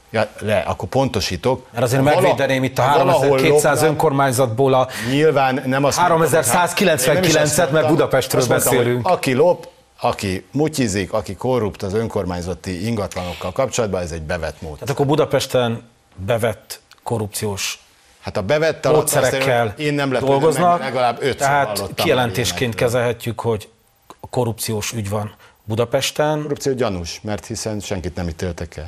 Ja, 0.09 0.27
le, 0.39 0.57
akkor 0.59 0.89
pontosítok. 0.89 1.65
Mert 1.71 1.83
azért 1.85 2.03
vala- 2.03 2.21
megvédeném 2.21 2.63
itt 2.63 2.77
a 2.79 2.81
ha 2.81 2.97
valahol 2.97 3.21
3200 3.29 3.63
lopnak, 3.73 3.89
önkormányzatból 3.89 4.73
a 4.73 4.87
Nyilván 5.09 5.61
nem 5.65 5.83
azt 5.83 5.97
mondtam, 5.97 6.17
hogy- 6.17 6.27
3199-et, 6.29 7.07
Én 7.07 7.13
nem 7.13 7.23
is 7.23 7.35
azt 7.35 7.71
mert 7.71 7.87
Budapestről 7.87 8.41
azt 8.41 8.49
mondtam, 8.49 8.75
beszélünk. 8.75 9.07
Aki 9.07 9.33
lop, 9.33 9.67
aki 9.99 10.45
mutyizik, 10.51 11.13
aki 11.13 11.35
korrupt 11.35 11.83
az 11.83 11.93
önkormányzati 11.93 12.85
ingatlanokkal 12.87 13.51
kapcsolatban, 13.51 14.01
ez 14.01 14.11
egy 14.11 14.21
bevett 14.21 14.61
mód. 14.61 14.73
Tehát 14.73 14.89
akkor 14.89 15.05
Budapesten 15.05 15.83
bevett 16.15 16.79
korrupciós 17.03 17.82
Hát 18.23 18.37
a 18.37 18.41
bevett 18.41 18.87
módszerekkel 18.87 19.73
én- 19.77 19.93
nem 19.93 20.11
lepődöm 20.11 20.39
dolgoznak, 20.39 20.79
meg, 20.79 20.87
legalább 20.87 21.17
ötször 21.21 21.35
tehát 21.35 21.89
kijelentésként 21.95 22.75
kezelhetjük, 22.75 23.39
hogy 23.39 23.69
korrupciós 24.29 24.91
ügy 24.91 25.09
van 25.09 25.35
Budapesten. 25.63 26.41
Korrupció 26.41 26.73
gyanús, 26.73 27.19
mert 27.23 27.45
hiszen 27.45 27.79
senkit 27.79 28.15
nem 28.15 28.27
ítéltek 28.27 28.77
el. 28.77 28.87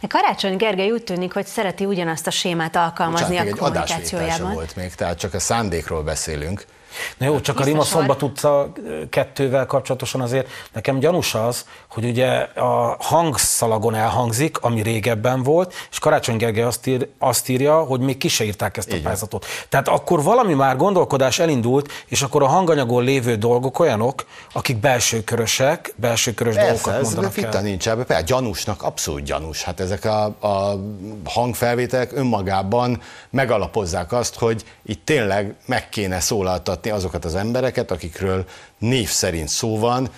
De 0.00 0.06
Karácsony 0.06 0.56
Gergely 0.56 0.90
úgy 0.90 1.02
tűnik, 1.04 1.32
hogy 1.32 1.46
szereti 1.46 1.84
ugyanazt 1.84 2.26
a 2.26 2.30
sémát 2.30 2.76
alkalmazni 2.76 3.26
Bocsánat, 3.26 3.40
a 3.40 3.44
még 3.44 3.52
egy 3.52 3.68
adásvétel 3.68 4.02
kommunikációjában. 4.02 4.54
volt 4.54 4.76
még, 4.76 4.94
tehát 4.94 5.18
csak 5.18 5.34
a 5.34 5.38
szándékról 5.38 6.02
beszélünk. 6.02 6.66
Na 7.18 7.26
jó, 7.26 7.40
csak 7.40 7.60
a 7.60 7.62
Biztos 7.62 7.64
Rima 7.64 7.78
vagy. 7.78 7.88
Szombat 7.88 8.22
utca 8.22 8.72
kettővel 9.10 9.66
kapcsolatosan 9.66 10.20
azért 10.20 10.48
nekem 10.72 10.98
gyanús 10.98 11.34
az, 11.34 11.64
hogy 11.88 12.04
ugye 12.04 12.28
a 12.54 12.96
hangszalagon 12.98 13.94
elhangzik, 13.94 14.58
ami 14.58 14.82
régebben 14.82 15.42
volt, 15.42 15.74
és 15.90 15.98
Karácsony 15.98 16.36
Gergely 16.36 16.62
azt, 16.62 16.86
ír, 16.86 17.08
azt 17.18 17.48
írja, 17.48 17.78
hogy 17.78 18.00
még 18.00 18.16
ki 18.16 18.28
se 18.28 18.44
írták 18.44 18.76
ezt 18.76 18.88
a 18.88 18.92
van. 18.92 19.02
pályázatot. 19.02 19.46
Tehát 19.68 19.88
akkor 19.88 20.22
valami 20.22 20.54
már 20.54 20.76
gondolkodás 20.76 21.38
elindult, 21.38 21.92
és 22.06 22.22
akkor 22.22 22.42
a 22.42 22.46
hanganyagon 22.46 23.04
lévő 23.04 23.36
dolgok 23.36 23.78
olyanok, 23.78 24.24
akik 24.52 24.76
belsőkörösek, 24.76 25.94
belsőkörös 25.96 26.54
Persze, 26.54 26.70
dolgokat 26.70 26.94
ez 26.94 27.02
mondanak 27.02 27.34
vita 27.34 27.56
el. 27.56 27.62
nincs 27.62 27.88
ebben. 27.88 28.06
Persze, 28.06 28.22
gyanúsnak 28.22 28.82
abszolút 28.82 29.22
gyanús. 29.22 29.62
Hát 29.62 29.80
ez 29.80 29.90
ezek 29.90 30.04
a, 30.04 30.24
a 30.24 30.80
hangfelvételek 31.24 32.12
önmagában 32.14 33.00
megalapozzák 33.30 34.12
azt, 34.12 34.38
hogy 34.38 34.64
itt 34.82 35.04
tényleg 35.04 35.54
meg 35.66 35.88
kéne 35.88 36.20
szólaltatni 36.20 36.79
azokat 36.88 37.24
az 37.24 37.34
embereket, 37.34 37.90
akikről 37.90 38.44
név 38.78 39.08
szerint 39.08 39.48
szó 39.48 39.78
van, 39.78 40.10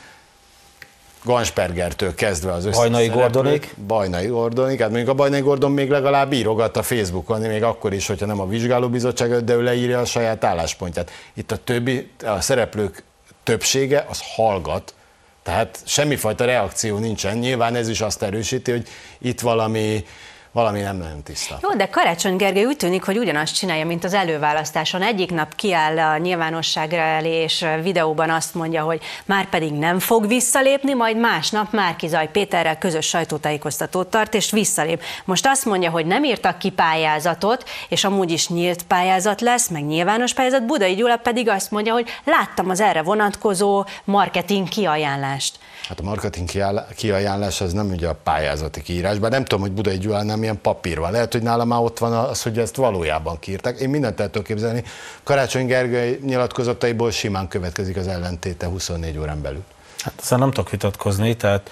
Ganspergertől 1.24 2.14
kezdve 2.14 2.52
az 2.52 2.64
összes 2.64 2.78
Bajnai 2.78 3.08
Gordonik? 3.08 3.74
Bajnai 3.86 4.26
Gordonik, 4.26 4.80
hát 4.80 4.88
mondjuk 4.88 5.10
a 5.10 5.14
Bajnai 5.14 5.40
Gordon 5.40 5.72
még 5.72 5.90
legalább 5.90 6.32
írogat 6.32 6.76
a 6.76 6.82
Facebookon, 6.82 7.40
még 7.40 7.62
akkor 7.62 7.92
is, 7.92 8.06
hogyha 8.06 8.26
nem 8.26 8.40
a 8.40 8.46
vizsgálóbizottság, 8.46 9.44
de 9.44 9.54
ő 9.54 9.62
leírja 9.62 10.00
a 10.00 10.04
saját 10.04 10.44
álláspontját. 10.44 11.10
Itt 11.34 11.50
a 11.50 11.56
többi, 11.56 12.10
a 12.24 12.40
szereplők 12.40 13.02
többsége 13.42 14.06
az 14.08 14.20
hallgat, 14.34 14.94
tehát 15.42 15.78
semmifajta 15.84 16.44
reakció 16.44 16.98
nincsen. 16.98 17.38
Nyilván 17.38 17.74
ez 17.74 17.88
is 17.88 18.00
azt 18.00 18.22
erősíti, 18.22 18.70
hogy 18.70 18.88
itt 19.18 19.40
valami 19.40 20.04
valami 20.52 20.80
nem 20.80 20.96
nagyon 20.96 21.22
tiszta. 21.22 21.58
Jó, 21.62 21.74
de 21.74 21.86
Karácsony 21.86 22.36
Gergely 22.36 22.64
úgy 22.64 22.76
tűnik, 22.76 23.02
hogy 23.02 23.18
ugyanazt 23.18 23.54
csinálja, 23.54 23.86
mint 23.86 24.04
az 24.04 24.14
előválasztáson. 24.14 25.02
Egyik 25.02 25.30
nap 25.30 25.54
kiáll 25.54 25.98
a 25.98 26.16
nyilvánosságra 26.16 27.00
elé, 27.00 27.42
és 27.42 27.66
videóban 27.82 28.30
azt 28.30 28.54
mondja, 28.54 28.82
hogy 28.82 29.00
már 29.24 29.48
pedig 29.48 29.72
nem 29.72 29.98
fog 29.98 30.26
visszalépni, 30.26 30.94
majd 30.94 31.16
másnap 31.16 31.72
Márkizaj 31.72 32.30
Péterrel 32.30 32.78
közös 32.78 33.06
sajtótájékoztatót 33.06 34.06
tart, 34.06 34.34
és 34.34 34.50
visszalép. 34.50 35.02
Most 35.24 35.46
azt 35.46 35.64
mondja, 35.64 35.90
hogy 35.90 36.06
nem 36.06 36.24
írtak 36.24 36.58
ki 36.58 36.70
pályázatot, 36.70 37.68
és 37.88 38.04
amúgy 38.04 38.30
is 38.30 38.48
nyílt 38.48 38.82
pályázat 38.82 39.40
lesz, 39.40 39.68
meg 39.68 39.84
nyilvános 39.84 40.32
pályázat. 40.32 40.66
Budai 40.66 40.94
Gyula 40.94 41.16
pedig 41.16 41.48
azt 41.48 41.70
mondja, 41.70 41.92
hogy 41.92 42.08
láttam 42.24 42.70
az 42.70 42.80
erre 42.80 43.02
vonatkozó 43.02 43.84
marketing 44.04 44.68
kiajánlást. 44.68 45.58
Hát 45.88 46.00
a 46.00 46.02
marketing 46.02 46.48
kiajánlás 46.94 47.60
az 47.60 47.72
nem 47.72 47.90
ugye 47.90 48.08
a 48.08 48.14
pályázati 48.22 48.82
kiírás, 48.82 49.18
bár 49.18 49.30
nem 49.30 49.44
tudom, 49.44 49.60
hogy 49.60 49.72
Budai 49.72 49.98
Gyulán 49.98 50.26
nem 50.26 50.42
ilyen 50.42 50.60
papír 50.60 50.98
van. 50.98 51.10
Lehet, 51.10 51.32
hogy 51.32 51.42
nálam 51.42 51.68
már 51.68 51.80
ott 51.80 51.98
van 51.98 52.12
az, 52.12 52.42
hogy 52.42 52.58
ezt 52.58 52.76
valójában 52.76 53.38
kiírták. 53.38 53.80
Én 53.80 53.90
mindent 53.90 54.20
el 54.20 54.30
tudok 54.30 54.46
képzelni. 54.46 54.84
Karácsony 55.22 55.66
Gergely 55.66 56.18
nyilatkozataiból 56.22 57.10
simán 57.10 57.48
következik 57.48 57.96
az 57.96 58.06
ellentéte 58.06 58.66
24 58.66 59.18
órán 59.18 59.42
belül. 59.42 59.62
Hát 59.98 60.14
ezzel 60.22 60.38
nem 60.38 60.50
tudok 60.50 60.70
vitatkozni, 60.70 61.36
tehát 61.36 61.70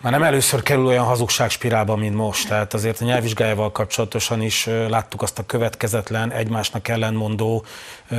már 0.00 0.12
nem 0.12 0.22
először 0.22 0.62
kerül 0.62 0.86
olyan 0.86 1.04
hazugságspirálba, 1.04 1.96
mint 1.96 2.14
most. 2.14 2.48
Tehát 2.48 2.74
azért 2.74 3.00
a 3.00 3.04
nyelvvizsgájával 3.04 3.72
kapcsolatosan 3.72 4.42
is 4.42 4.68
láttuk 4.88 5.22
azt 5.22 5.38
a 5.38 5.46
következetlen, 5.46 6.32
egymásnak 6.32 6.88
ellenmondó 6.88 7.64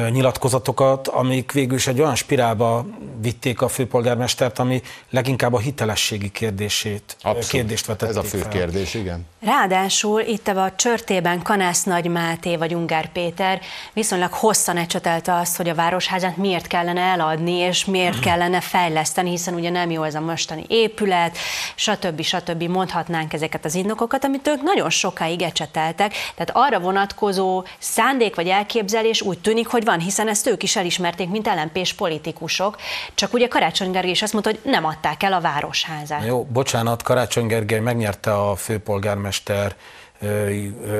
nyilatkozatokat, 0.10 1.08
amik 1.08 1.52
végül 1.52 1.78
is 1.78 1.88
egy 1.88 2.00
olyan 2.02 2.16
spirálba 2.16 2.86
vitték 3.22 3.62
a 3.62 3.68
főpolgármestert, 3.68 4.60
ami 4.60 4.82
leginkább 5.10 5.54
a 5.54 5.60
hitelességi 5.60 6.30
kérdését, 6.32 7.16
Abszolút. 7.22 7.48
kérdést 7.48 7.86
vetett 7.86 8.10
Ez 8.10 8.16
a 8.16 8.24
fő 8.24 8.38
fel. 8.38 8.50
kérdés, 8.50 8.94
igen. 8.94 9.26
Ráadásul 9.42 10.22
itt 10.22 10.48
a 10.48 10.74
csörtében 10.76 11.42
Kanász 11.42 11.84
Nagy 11.84 12.08
Máté 12.08 12.56
vagy 12.56 12.74
Ungár 12.74 13.12
Péter 13.12 13.62
viszonylag 13.94 14.34
hosszan 14.34 14.78
ecsetelte 14.78 15.36
azt, 15.36 15.58
hogy 15.58 15.70
a 15.70 15.76
városházát 15.76 16.38
miért 16.38 16.68
kellene 16.68 17.02
eladni, 17.02 17.52
és 17.54 17.86
miért 17.86 18.20
kellene 18.28 18.62
fejleszteni, 18.62 19.30
hiszen 19.30 19.54
ugye 19.54 19.70
nem 19.70 19.92
jó 19.92 20.04
ez 20.04 20.16
a 20.16 20.20
mostani 20.20 20.66
épület, 20.68 21.38
stb. 21.76 22.22
stb. 22.22 22.64
mondhatnánk 22.64 23.34
ezeket 23.34 23.66
az 23.66 23.76
indokokat, 23.76 24.24
amit 24.24 24.48
ők 24.48 24.62
nagyon 24.62 24.90
sokáig 24.90 25.42
ecseteltek. 25.42 26.14
Tehát 26.36 26.52
arra 26.54 26.80
vonatkozó 26.80 27.64
szándék 27.80 28.36
vagy 28.36 28.48
elképzelés 28.48 29.22
úgy 29.22 29.40
tűnik, 29.40 29.68
hogy 29.68 29.84
van, 29.84 30.00
hiszen 30.00 30.28
ezt 30.28 30.48
ők 30.48 30.64
is 30.64 30.76
elismerték, 30.76 31.30
mint 31.30 31.48
lmp 31.48 31.94
politikusok. 31.98 32.78
Csak 33.14 33.34
ugye 33.34 33.48
Karácsony 33.48 33.92
Gergely 33.92 34.12
is 34.12 34.22
azt 34.22 34.34
mondta, 34.34 34.52
hogy 34.52 34.60
nem 34.64 34.86
adták 34.86 35.24
el 35.24 35.34
a 35.34 35.42
városházát. 35.42 36.26
Jó, 36.26 36.44
bocsánat, 36.44 37.04
Karácsony 37.04 37.48
Gergely 37.48 37.80
megnyerte 37.80 38.34
a 38.34 38.56
főpolgármester 38.56 39.76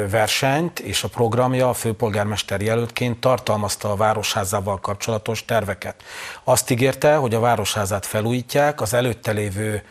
versenyt, 0.10 0.80
és 0.80 1.04
a 1.04 1.08
programja 1.08 1.70
a 1.70 1.74
főpolgármester 1.74 2.62
jelöltként 2.62 3.20
tartalmazta 3.20 3.92
a 3.92 3.96
városházával 3.96 4.80
kapcsolatos 4.80 5.46
terveket. 5.46 5.96
Azt 6.44 6.70
ígérte, 6.70 7.16
hogy 7.16 7.34
a 7.34 7.40
városházát 7.40 8.06
felújítják, 8.06 8.82
az 8.82 8.94
előtte 8.94 9.32
lévő 9.32 9.84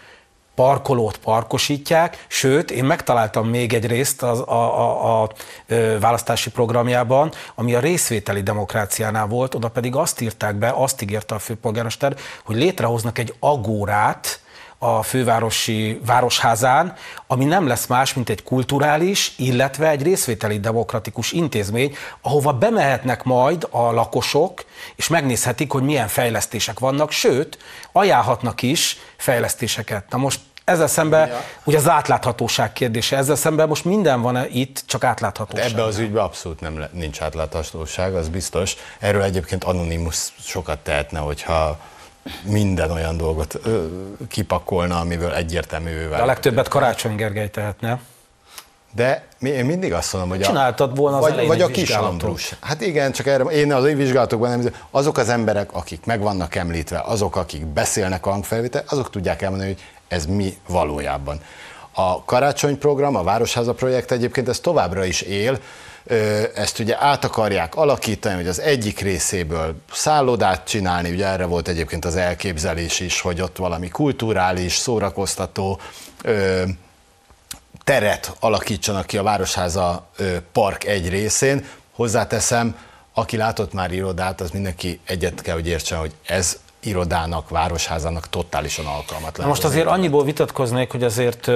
parkolót 0.60 1.16
parkosítják, 1.16 2.24
sőt, 2.28 2.70
én 2.70 2.84
megtaláltam 2.84 3.48
még 3.48 3.72
egy 3.72 3.86
részt 3.86 4.22
az, 4.22 4.40
a, 4.40 4.52
a, 4.52 5.22
a, 5.22 5.30
választási 6.00 6.50
programjában, 6.50 7.32
ami 7.54 7.74
a 7.74 7.80
részvételi 7.80 8.42
demokráciánál 8.42 9.26
volt, 9.26 9.54
oda 9.54 9.68
pedig 9.68 9.96
azt 9.96 10.20
írták 10.20 10.54
be, 10.54 10.72
azt 10.74 11.02
ígérte 11.02 11.34
a 11.34 11.38
főpolgármester, 11.38 12.16
hogy 12.44 12.56
létrehoznak 12.56 13.18
egy 13.18 13.34
agórát, 13.38 14.40
a 14.82 15.02
fővárosi 15.02 16.00
városházán, 16.06 16.94
ami 17.26 17.44
nem 17.44 17.66
lesz 17.66 17.86
más, 17.86 18.14
mint 18.14 18.28
egy 18.28 18.42
kulturális, 18.42 19.32
illetve 19.36 19.88
egy 19.88 20.02
részvételi 20.02 20.60
demokratikus 20.60 21.32
intézmény, 21.32 21.96
ahova 22.20 22.52
bemehetnek 22.52 23.22
majd 23.22 23.68
a 23.70 23.92
lakosok, 23.92 24.64
és 24.96 25.08
megnézhetik, 25.08 25.72
hogy 25.72 25.82
milyen 25.82 26.08
fejlesztések 26.08 26.78
vannak, 26.78 27.10
sőt, 27.10 27.58
ajánlhatnak 27.92 28.62
is 28.62 28.96
fejlesztéseket. 29.16 30.04
Na 30.10 30.18
most 30.18 30.40
ezzel 30.70 30.86
szemben, 30.86 31.28
ja. 31.28 31.42
ugye 31.64 31.76
az 31.76 31.88
átláthatóság 31.88 32.72
kérdése, 32.72 33.16
ezzel 33.16 33.36
szemben 33.36 33.68
most 33.68 33.84
minden 33.84 34.22
van 34.22 34.36
-e 34.36 34.46
itt, 34.48 34.82
csak 34.86 35.04
átláthatóság. 35.04 35.70
Ebbe 35.70 35.82
az 35.82 35.98
ügyben 35.98 36.22
abszolút 36.22 36.60
nem, 36.60 36.84
nincs 36.92 37.20
átláthatóság, 37.20 38.14
az 38.14 38.28
biztos. 38.28 38.76
Erről 38.98 39.22
egyébként 39.22 39.64
Anonymous 39.64 40.32
sokat 40.38 40.78
tehetne, 40.78 41.18
hogyha 41.18 41.78
minden 42.42 42.90
olyan 42.90 43.16
dolgot 43.16 43.58
ö, 43.62 43.84
kipakolna, 44.28 44.98
amiből 44.98 45.32
egyértelművé 45.32 46.04
válik. 46.04 46.22
a 46.22 46.26
legtöbbet 46.26 46.68
Karácsony 46.68 47.14
Gergely 47.14 47.50
tehetne. 47.50 48.00
De 48.94 49.24
én 49.42 49.64
mindig 49.64 49.92
azt 49.92 50.12
mondom, 50.12 50.30
hogy 50.30 50.40
Csináltad 50.40 50.96
volna 50.96 51.16
az 51.16 51.34
vagy, 51.34 51.46
vagy 51.46 51.60
a 51.60 51.66
kis 51.66 51.90
Ambrus. 51.90 52.54
Hát 52.60 52.80
igen, 52.80 53.12
csak 53.12 53.26
erre, 53.26 53.44
én 53.44 53.72
az 53.72 53.84
vizsgálatokban 53.84 54.58
nem, 54.58 54.74
azok 54.90 55.18
az 55.18 55.28
emberek, 55.28 55.72
akik 55.72 56.04
meg 56.04 56.20
vannak 56.20 56.54
említve, 56.54 57.00
azok, 57.00 57.36
akik 57.36 57.66
beszélnek 57.66 58.26
a 58.26 58.30
hangfelvétel, 58.30 58.84
azok 58.88 59.10
tudják 59.10 59.42
elmondani, 59.42 59.70
hogy 59.70 59.82
ez 60.10 60.26
mi 60.26 60.56
valójában. 60.68 61.40
A 61.92 62.24
karácsonyprogram, 62.24 63.16
a 63.16 63.22
Városháza 63.22 63.74
projekt 63.74 64.10
egyébként 64.10 64.48
ez 64.48 64.60
továbbra 64.60 65.04
is 65.04 65.20
él, 65.20 65.58
ezt 66.54 66.78
ugye 66.78 66.96
át 67.00 67.24
akarják 67.24 67.76
alakítani, 67.76 68.34
hogy 68.34 68.46
az 68.46 68.60
egyik 68.60 69.00
részéből 69.00 69.74
szállodát 69.92 70.68
csinálni, 70.68 71.10
ugye 71.10 71.26
erre 71.26 71.44
volt 71.44 71.68
egyébként 71.68 72.04
az 72.04 72.16
elképzelés 72.16 73.00
is, 73.00 73.20
hogy 73.20 73.40
ott 73.40 73.56
valami 73.56 73.88
kulturális, 73.88 74.76
szórakoztató 74.76 75.80
teret 77.84 78.36
alakítsanak 78.40 79.06
ki 79.06 79.18
a 79.18 79.22
Városháza 79.22 80.08
park 80.52 80.84
egy 80.84 81.08
részén. 81.08 81.66
Hozzáteszem, 81.92 82.76
aki 83.14 83.36
látott 83.36 83.72
már 83.72 83.92
irodát, 83.92 84.40
az 84.40 84.50
mindenki 84.50 85.00
egyet 85.04 85.40
kell, 85.40 85.54
hogy 85.54 85.66
értsen, 85.66 85.98
hogy 85.98 86.14
ez 86.26 86.58
irodának, 86.80 87.48
városházának 87.48 88.28
totálisan 88.28 88.86
alkalmatlan. 88.86 89.48
Most 89.48 89.64
azért 89.64 89.86
annyiból 89.86 90.24
vitatkoznék, 90.24 90.90
hogy 90.90 91.02
azért 91.02 91.50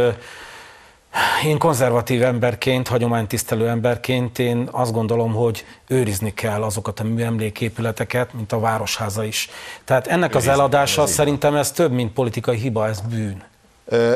én 1.45 1.59
konzervatív 1.59 2.23
emberként, 2.23 2.89
hagyománytisztelő 2.89 3.69
emberként 3.69 4.39
én 4.39 4.69
azt 4.71 4.93
gondolom, 4.93 5.33
hogy 5.33 5.65
őrizni 5.89 6.35
kell 6.35 6.63
azokat 6.63 7.01
a 7.01 7.05
műemléképületeket, 7.05 8.33
mint 8.33 8.53
a 8.53 8.59
Városháza 8.59 9.25
is. 9.25 9.51
Tehát 9.85 10.07
ennek 10.07 10.31
őrizni 10.31 10.51
az 10.51 10.59
eladása 10.59 11.03
az 11.03 11.11
szerintem 11.11 11.55
ez 11.55 11.71
több, 11.71 11.93
mint 11.93 12.13
politikai 12.13 12.57
hiba, 12.57 12.89
ez 12.89 13.01
bűn. 13.01 13.43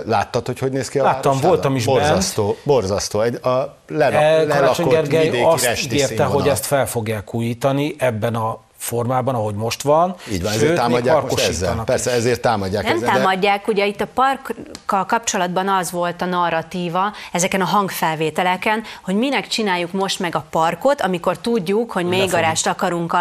Láttad, 0.07 0.47
hogy 0.47 0.59
hogy 0.59 0.73
néz 0.73 0.89
ki 0.89 0.99
a 0.99 1.03
Láttam, 1.03 1.23
városháza? 1.23 1.49
voltam 1.49 1.77
is 1.77 1.85
borzasztó, 1.85 2.45
bent. 2.45 2.59
Borzasztó, 2.65 3.21
egy, 3.21 3.35
a 3.35 3.77
lera, 3.89 4.17
e, 4.17 4.47
Karácsony 4.47 4.89
Gergely 4.89 5.43
azt 5.43 5.85
ígérte, 5.85 6.25
hogy 6.25 6.49
ezt 6.49 6.67
fel 6.67 6.87
fogják 6.87 7.35
újítani 7.35 7.95
ebben 7.99 8.35
a 8.35 8.59
formában, 8.79 9.35
ahogy 9.35 9.55
most 9.55 9.83
van. 9.83 10.15
Így 10.33 10.43
van, 10.43 10.53
ezért 10.53 10.75
támadják 10.75 11.23
most 11.23 11.49
ezzel. 11.49 11.83
Persze, 11.85 12.11
ezért 12.11 12.41
támadják 12.41 12.85
Nem 12.85 12.97
ezzel. 12.97 13.09
támadják, 13.09 13.67
de... 13.67 13.73
ugye 13.73 13.87
itt 13.87 14.01
a 14.01 14.07
parkkal 14.15 15.07
kapcsolatban 15.07 15.69
az 15.69 15.91
volt 15.91 16.23
a 16.23 16.25
narratíva 16.25 17.13
ezeken 17.33 17.61
a 17.61 17.65
hangfelvételeken, 17.65 18.83
hogy 19.03 19.15
minek 19.15 19.47
csináljuk 19.47 19.93
most 19.93 20.19
meg 20.19 20.35
a 20.35 20.45
parkot, 20.51 21.01
amikor 21.01 21.39
tudjuk, 21.39 21.93
hogy 21.93 22.05
még 22.05 22.31
garást 22.31 22.67
akarunk 22.67 23.13
a, 23.13 23.19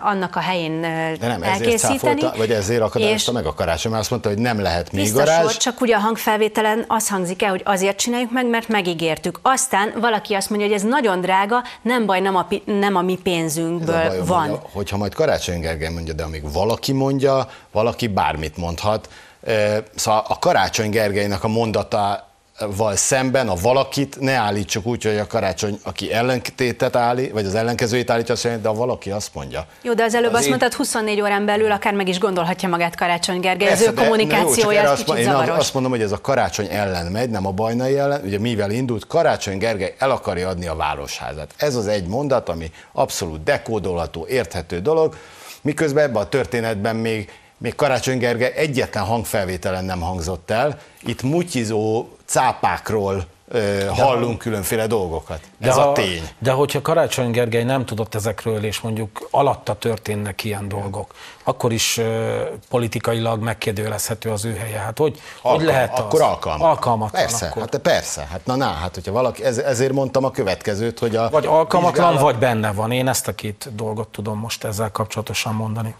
annak 0.00 0.36
a 0.36 0.40
helyén 0.40 0.80
de 0.80 1.16
nem, 1.20 1.42
elkészíteni. 1.42 2.20
Ezért 2.20 2.36
vagy 2.36 2.50
ezért 2.50 2.82
akadályozta 2.82 3.32
meg 3.32 3.46
a 3.46 3.54
karácsony, 3.54 3.90
mert 3.90 4.02
azt 4.02 4.10
mondta, 4.10 4.28
hogy 4.28 4.38
nem 4.38 4.60
lehet 4.60 4.92
még 4.92 5.12
garázs. 5.12 5.56
csak 5.56 5.80
ugye 5.80 5.94
a 5.94 5.98
hangfelvételen 5.98 6.84
az 6.88 7.08
hangzik 7.08 7.42
el, 7.42 7.50
hogy 7.50 7.62
azért 7.64 7.96
csináljuk 7.96 8.30
meg, 8.30 8.46
mert 8.46 8.68
megígértük. 8.68 9.38
Aztán 9.42 9.92
valaki 10.00 10.34
azt 10.34 10.50
mondja, 10.50 10.66
hogy 10.66 10.76
ez 10.76 10.82
nagyon 10.82 11.20
drága, 11.20 11.62
nem 11.82 12.06
baj, 12.06 12.20
nem 12.20 12.36
a, 12.36 12.46
nem 12.64 12.96
a 12.96 13.02
mi 13.02 13.18
pénzünkből 13.22 13.94
ez 13.94 14.04
a 14.04 14.08
bajom, 14.08 14.26
van. 14.26 14.48
Hogy 14.48 14.58
hogyha 14.72 14.96
majd 15.00 15.14
Karácsony 15.14 15.60
Gergely 15.60 15.92
mondja, 15.92 16.12
de 16.12 16.22
amíg 16.22 16.52
valaki 16.52 16.92
mondja, 16.92 17.48
valaki 17.72 18.06
bármit 18.06 18.56
mondhat. 18.56 19.08
Szóval 19.94 20.24
a 20.28 20.38
Karácsony 20.38 20.90
Gergelynek 20.90 21.44
a 21.44 21.48
mondata 21.48 22.29
val 22.66 22.96
szemben 22.96 23.48
a 23.48 23.54
valakit 23.54 24.20
ne 24.20 24.32
állítsuk 24.32 24.86
úgy, 24.86 25.02
hogy 25.04 25.16
a 25.16 25.26
karácsony, 25.26 25.78
aki 25.82 26.12
ellentétet 26.12 26.96
állít, 26.96 27.32
vagy 27.32 27.46
az 27.46 27.54
ellenkezőjét 27.54 28.10
állítja, 28.10 28.34
azt 28.34 28.44
mondja, 28.44 28.62
de 28.62 28.68
a 28.68 28.74
valaki 28.74 29.10
azt 29.10 29.34
mondja. 29.34 29.66
Jó, 29.82 29.94
de 29.94 30.02
az 30.02 30.14
előbb 30.14 30.30
az 30.30 30.34
azt 30.34 30.44
én... 30.44 30.48
mondtad, 30.48 30.72
24 30.72 31.20
órán 31.20 31.44
belül 31.44 31.72
akár 31.72 31.94
meg 31.94 32.08
is 32.08 32.18
gondolhatja 32.18 32.68
magát 32.68 32.96
Karácsony 32.96 33.40
Gergely, 33.40 33.68
Persze, 33.68 33.88
az 33.88 33.90
ő 33.90 33.94
kommunikációja 33.94 34.80
ez 34.80 34.98
kicsit 34.98 35.16
Én 35.16 35.24
zavaros. 35.24 35.58
azt 35.58 35.74
mondom, 35.74 35.90
hogy 35.90 36.02
ez 36.02 36.12
a 36.12 36.20
karácsony 36.20 36.66
ellen 36.70 37.06
megy, 37.06 37.30
nem 37.30 37.46
a 37.46 37.50
bajnai 37.50 37.98
ellen, 37.98 38.20
ugye 38.24 38.38
mivel 38.38 38.70
indult, 38.70 39.06
Karácsony 39.06 39.58
Gergely 39.58 39.94
el 39.98 40.10
akarja 40.10 40.48
adni 40.48 40.66
a 40.66 40.74
városházat. 40.74 41.54
Ez 41.56 41.76
az 41.76 41.86
egy 41.86 42.06
mondat, 42.06 42.48
ami 42.48 42.70
abszolút 42.92 43.42
dekódolható, 43.42 44.26
érthető 44.28 44.80
dolog, 44.80 45.16
miközben 45.62 46.04
ebben 46.04 46.22
a 46.22 46.28
történetben 46.28 46.96
még 46.96 47.30
még 47.60 47.74
Karácsony 47.74 48.18
Gergely 48.18 48.52
egyetlen 48.56 49.04
hangfelvételen 49.04 49.84
nem 49.84 50.00
hangzott 50.00 50.50
el. 50.50 50.78
Itt 51.02 51.22
mutyizó 51.22 52.08
cápákról 52.24 53.24
ö, 53.48 53.86
hallunk 53.86 54.32
ha, 54.32 54.36
különféle 54.36 54.86
dolgokat. 54.86 55.40
Ez 55.60 55.74
ha, 55.74 55.80
a 55.80 55.92
tény. 55.92 56.28
De 56.38 56.50
hogyha 56.50 56.82
Karácsony 56.82 57.30
Gergely 57.30 57.64
nem 57.64 57.84
tudott 57.84 58.14
ezekről, 58.14 58.64
és 58.64 58.80
mondjuk 58.80 59.28
alatta 59.30 59.74
történnek 59.74 60.44
ilyen 60.44 60.68
dolgok, 60.68 61.14
akkor 61.44 61.72
is 61.72 61.96
ö, 61.96 62.42
politikailag 62.68 63.42
megkérdőjelezhető 63.42 64.30
az 64.30 64.44
ő 64.44 64.54
helye. 64.54 64.78
Hát 64.78 64.98
hogy, 64.98 65.20
Alkal, 65.42 65.58
hogy 65.58 65.66
lehet 65.66 65.92
az? 65.92 65.98
Akkor 65.98 66.22
alkalmat. 66.22 66.68
Alkalmatlan. 66.68 67.22
Persze, 67.22 67.46
akkor. 67.46 67.60
hát 67.60 67.78
persze. 67.78 68.26
Hát 68.30 68.46
na, 68.46 68.56
na, 68.56 68.66
hát 68.66 68.94
hogyha 68.94 69.12
valaki, 69.12 69.44
ez, 69.44 69.58
ezért 69.58 69.92
mondtam 69.92 70.24
a 70.24 70.30
következőt, 70.30 70.98
hogy 70.98 71.16
a... 71.16 71.30
Vagy 71.30 71.46
alkalmatlan, 71.46 71.92
vizsgálat... 71.92 72.20
vagy 72.20 72.38
benne 72.38 72.72
van. 72.72 72.92
Én 72.92 73.08
ezt 73.08 73.28
a 73.28 73.34
két 73.34 73.68
dolgot 73.74 74.08
tudom 74.08 74.38
most 74.38 74.64
ezzel 74.64 74.90
kapcsolatosan 74.90 75.54
mondani 75.54 75.94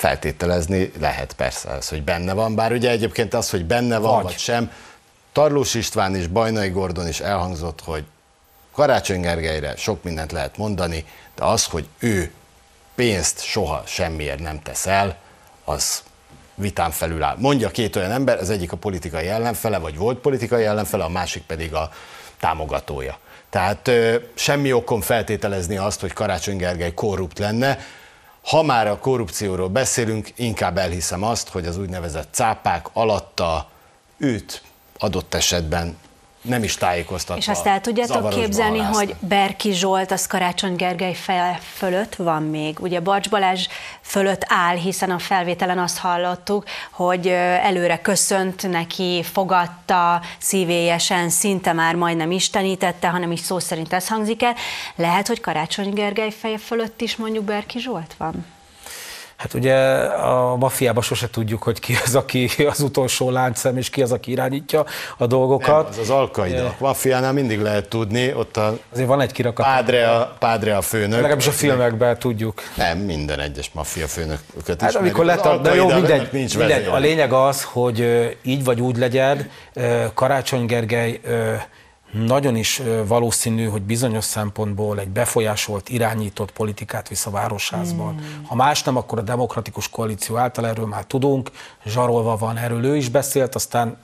feltételezni 0.00 0.90
lehet 1.00 1.32
persze 1.32 1.70
ez, 1.70 1.88
hogy 1.88 2.02
benne 2.02 2.32
van, 2.32 2.54
bár 2.54 2.72
ugye 2.72 2.90
egyébként 2.90 3.34
az, 3.34 3.50
hogy 3.50 3.64
benne 3.64 3.98
van 3.98 4.14
vagy, 4.14 4.22
vagy 4.22 4.38
sem, 4.38 4.72
Tarlós 5.32 5.74
István 5.74 6.14
és 6.14 6.26
Bajnai 6.26 6.68
Gordon 6.68 7.08
is 7.08 7.20
elhangzott, 7.20 7.80
hogy 7.84 8.04
Karácsony 8.72 9.20
Gergelyre 9.20 9.76
sok 9.76 10.02
mindent 10.02 10.32
lehet 10.32 10.56
mondani, 10.56 11.04
de 11.34 11.44
az, 11.44 11.64
hogy 11.64 11.86
ő 11.98 12.32
pénzt 12.94 13.42
soha 13.42 13.82
semmiért 13.86 14.38
nem 14.38 14.62
tesz 14.62 14.86
el, 14.86 15.16
az 15.64 16.02
vitán 16.54 16.90
felül 16.90 17.22
áll. 17.22 17.36
Mondja 17.38 17.70
két 17.70 17.96
olyan 17.96 18.10
ember, 18.10 18.38
az 18.38 18.50
egyik 18.50 18.72
a 18.72 18.76
politikai 18.76 19.28
ellenfele, 19.28 19.78
vagy 19.78 19.96
volt 19.96 20.18
politikai 20.18 20.64
ellenfele, 20.64 21.04
a 21.04 21.08
másik 21.08 21.42
pedig 21.42 21.74
a 21.74 21.90
támogatója. 22.38 23.18
Tehát 23.50 23.88
ö, 23.88 24.16
semmi 24.34 24.72
okon 24.72 25.00
feltételezni 25.00 25.76
azt, 25.76 26.00
hogy 26.00 26.12
Karácsony 26.12 26.56
Gergely 26.56 26.94
korrupt 26.94 27.38
lenne, 27.38 27.78
ha 28.42 28.62
már 28.62 28.86
a 28.86 28.98
korrupcióról 28.98 29.68
beszélünk, 29.68 30.28
inkább 30.36 30.78
elhiszem 30.78 31.22
azt, 31.22 31.48
hogy 31.48 31.66
az 31.66 31.76
úgynevezett 31.76 32.28
cápák 32.34 32.86
alatta 32.92 33.68
őt 34.16 34.62
adott 34.98 35.34
esetben 35.34 35.96
nem 36.42 36.62
is 36.62 36.74
tájékoztatva. 36.74 37.42
És 37.42 37.48
azt 37.48 37.66
el 37.66 37.80
tudjátok 37.80 38.28
képzelni, 38.28 38.78
hogy 38.78 39.14
Berki 39.20 39.72
Zsolt 39.72 40.10
az 40.10 40.26
Karácsony 40.26 40.76
Gergely 40.76 41.14
fel 41.14 41.58
fölött 41.74 42.14
van 42.14 42.42
még. 42.42 42.80
Ugye 42.80 43.00
Barcs 43.00 43.28
Balázs 43.28 43.66
fölött 44.00 44.44
áll, 44.46 44.76
hiszen 44.76 45.10
a 45.10 45.18
felvételen 45.18 45.78
azt 45.78 45.98
hallottuk, 45.98 46.64
hogy 46.90 47.26
előre 47.62 48.00
köszönt 48.00 48.70
neki, 48.70 49.22
fogadta 49.32 50.22
szívélyesen, 50.38 51.28
szinte 51.28 51.72
már 51.72 51.94
majdnem 51.94 52.30
istenítette, 52.30 53.08
hanem 53.08 53.32
is 53.32 53.40
szó 53.40 53.58
szerint 53.58 53.92
ez 53.92 54.08
hangzik 54.08 54.42
el. 54.42 54.54
Lehet, 54.96 55.26
hogy 55.26 55.40
Karácsony 55.40 55.92
Gergely 55.92 56.30
feje 56.30 56.58
fölött 56.58 57.00
is 57.00 57.16
mondjuk 57.16 57.44
Berki 57.44 57.78
Zsolt 57.78 58.14
van? 58.18 58.46
Hát 59.40 59.54
ugye 59.54 59.74
a 60.04 60.56
mafiában 60.56 61.02
sose 61.02 61.30
tudjuk, 61.30 61.62
hogy 61.62 61.78
ki 61.78 61.96
az, 62.04 62.14
aki 62.14 62.48
az 62.72 62.80
utolsó 62.80 63.30
láncszem, 63.30 63.76
és 63.76 63.90
ki 63.90 64.02
az, 64.02 64.12
aki 64.12 64.30
irányítja 64.30 64.84
a 65.18 65.26
dolgokat. 65.26 65.82
Nem, 65.82 65.86
az 65.90 65.98
az 65.98 66.10
alkaida. 66.10 66.66
A 66.66 66.74
mafiánál 66.78 67.32
mindig 67.32 67.60
lehet 67.60 67.88
tudni, 67.88 68.34
ott 68.34 68.56
a 68.56 68.78
Azért 68.92 69.08
van 69.08 69.20
egy 69.20 69.32
kirakat. 69.32 69.66
Pádre 69.66 70.10
a, 70.10 70.36
pádre 70.38 70.76
a 70.76 70.80
főnök. 70.80 71.14
Legalábbis 71.14 71.46
a 71.46 71.52
filmekben 71.52 72.18
tudjuk. 72.18 72.62
Nem, 72.76 72.98
minden 72.98 73.40
egyes 73.40 73.70
maffia 73.72 74.06
főnököt 74.06 74.80
Hát 74.80 74.94
amikor 74.94 75.24
lett, 75.24 75.62
de 75.62 75.74
jó, 75.74 75.88
mindegy, 75.88 76.28
nincs 76.32 76.58
mindegy. 76.58 76.86
A 76.86 76.98
lényeg 76.98 77.32
az, 77.32 77.62
hogy 77.62 78.28
így 78.42 78.64
vagy 78.64 78.80
úgy 78.80 78.96
legyen, 78.96 79.50
Karácsony 80.14 80.66
Gergely 80.66 81.20
nagyon 82.12 82.56
is 82.56 82.82
valószínű, 83.06 83.64
hogy 83.64 83.82
bizonyos 83.82 84.24
szempontból 84.24 84.98
egy 84.98 85.08
befolyásolt, 85.08 85.88
irányított 85.88 86.52
politikát 86.52 87.08
visz 87.08 87.26
a 87.26 87.30
városházban. 87.30 88.14
Hmm. 88.14 88.44
Ha 88.46 88.54
más 88.54 88.82
nem, 88.82 88.96
akkor 88.96 89.18
a 89.18 89.22
demokratikus 89.22 89.88
koalíció 89.88 90.36
által 90.36 90.66
erről 90.66 90.86
már 90.86 91.04
tudunk, 91.04 91.50
zsarolva 91.86 92.36
van, 92.36 92.56
erről 92.56 92.84
ő 92.84 92.96
is 92.96 93.08
beszélt, 93.08 93.54
aztán 93.54 93.96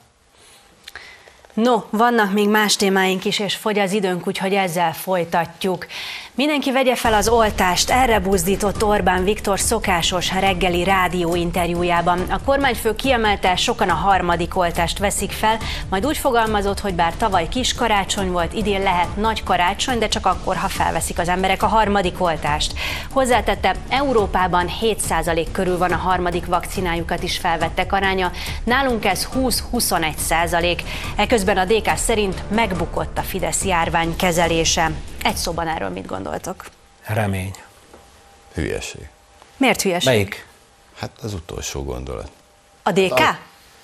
No, 1.57 1.83
vannak 1.91 2.33
még 2.33 2.49
más 2.49 2.77
témáink 2.77 3.25
is, 3.25 3.39
és 3.39 3.55
fogy 3.55 3.79
az 3.79 3.93
időnk, 3.93 4.27
úgyhogy 4.27 4.55
ezzel 4.55 4.93
folytatjuk. 4.93 5.87
Mindenki 6.35 6.73
vegye 6.73 6.97
fel 6.97 7.15
az 7.15 7.29
oltást, 7.29 7.91
erre 7.91 8.21
buzdított 8.21 8.85
Orbán 8.85 9.25
Viktor 9.25 9.61
szokásos 9.61 10.33
reggeli 10.33 10.85
rádióinterjújában. 10.85 12.21
A 12.31 12.41
kormányfő 12.45 12.95
kiemelte, 12.95 13.57
sokan 13.57 13.89
a 13.89 13.95
harmadik 13.95 14.57
oltást 14.57 14.99
veszik 14.99 15.31
fel, 15.31 15.59
majd 15.91 16.07
úgy 16.07 16.17
fogalmazott, 16.17 16.81
hogy 16.81 16.95
bár 16.95 17.15
tavaly 17.17 17.49
kis 17.49 17.75
karácsony 17.75 18.31
volt, 18.31 18.53
idén 18.53 18.83
lehet 18.83 19.17
nagy 19.17 19.43
karácsony, 19.43 19.99
de 19.99 20.09
csak 20.09 20.27
akkor, 20.27 20.57
ha 20.57 20.69
felveszik 20.69 21.19
az 21.19 21.29
emberek 21.29 21.63
a 21.63 21.67
harmadik 21.67 22.23
oltást. 22.23 22.75
Hozzátette, 23.13 23.75
Európában 23.89 24.71
7% 24.81 25.47
körül 25.53 25.79
van 25.79 25.93
a 25.93 25.97
harmadik 25.97 26.47
vakcinájukat 26.47 27.23
is 27.23 27.39
felvettek 27.39 27.93
aránya, 27.93 28.31
nálunk 28.65 29.05
ez 29.05 29.29
20-21%. 29.35 30.79
Eközben 31.17 31.46
a 31.55 31.65
DK 31.65 31.97
szerint 31.97 32.51
megbukott 32.51 33.19
a 33.19 33.23
Fidesz 33.23 33.65
járvány 33.65 34.17
kezelése. 34.17 34.91
Egy 35.23 35.37
szóban 35.37 35.69
erről 35.69 35.89
mit 35.89 36.07
gondoltok? 36.07 36.65
Remény. 37.05 37.55
Hülyeség. 38.55 39.09
Miért 39.57 39.83
hülyeség? 39.83 40.09
Melyik? 40.09 40.47
Hát 40.97 41.11
az 41.23 41.35
utolsó 41.35 41.85
gondolat. 41.85 42.31
A 42.83 42.93
DK? 42.93 43.19
A, 43.19 43.39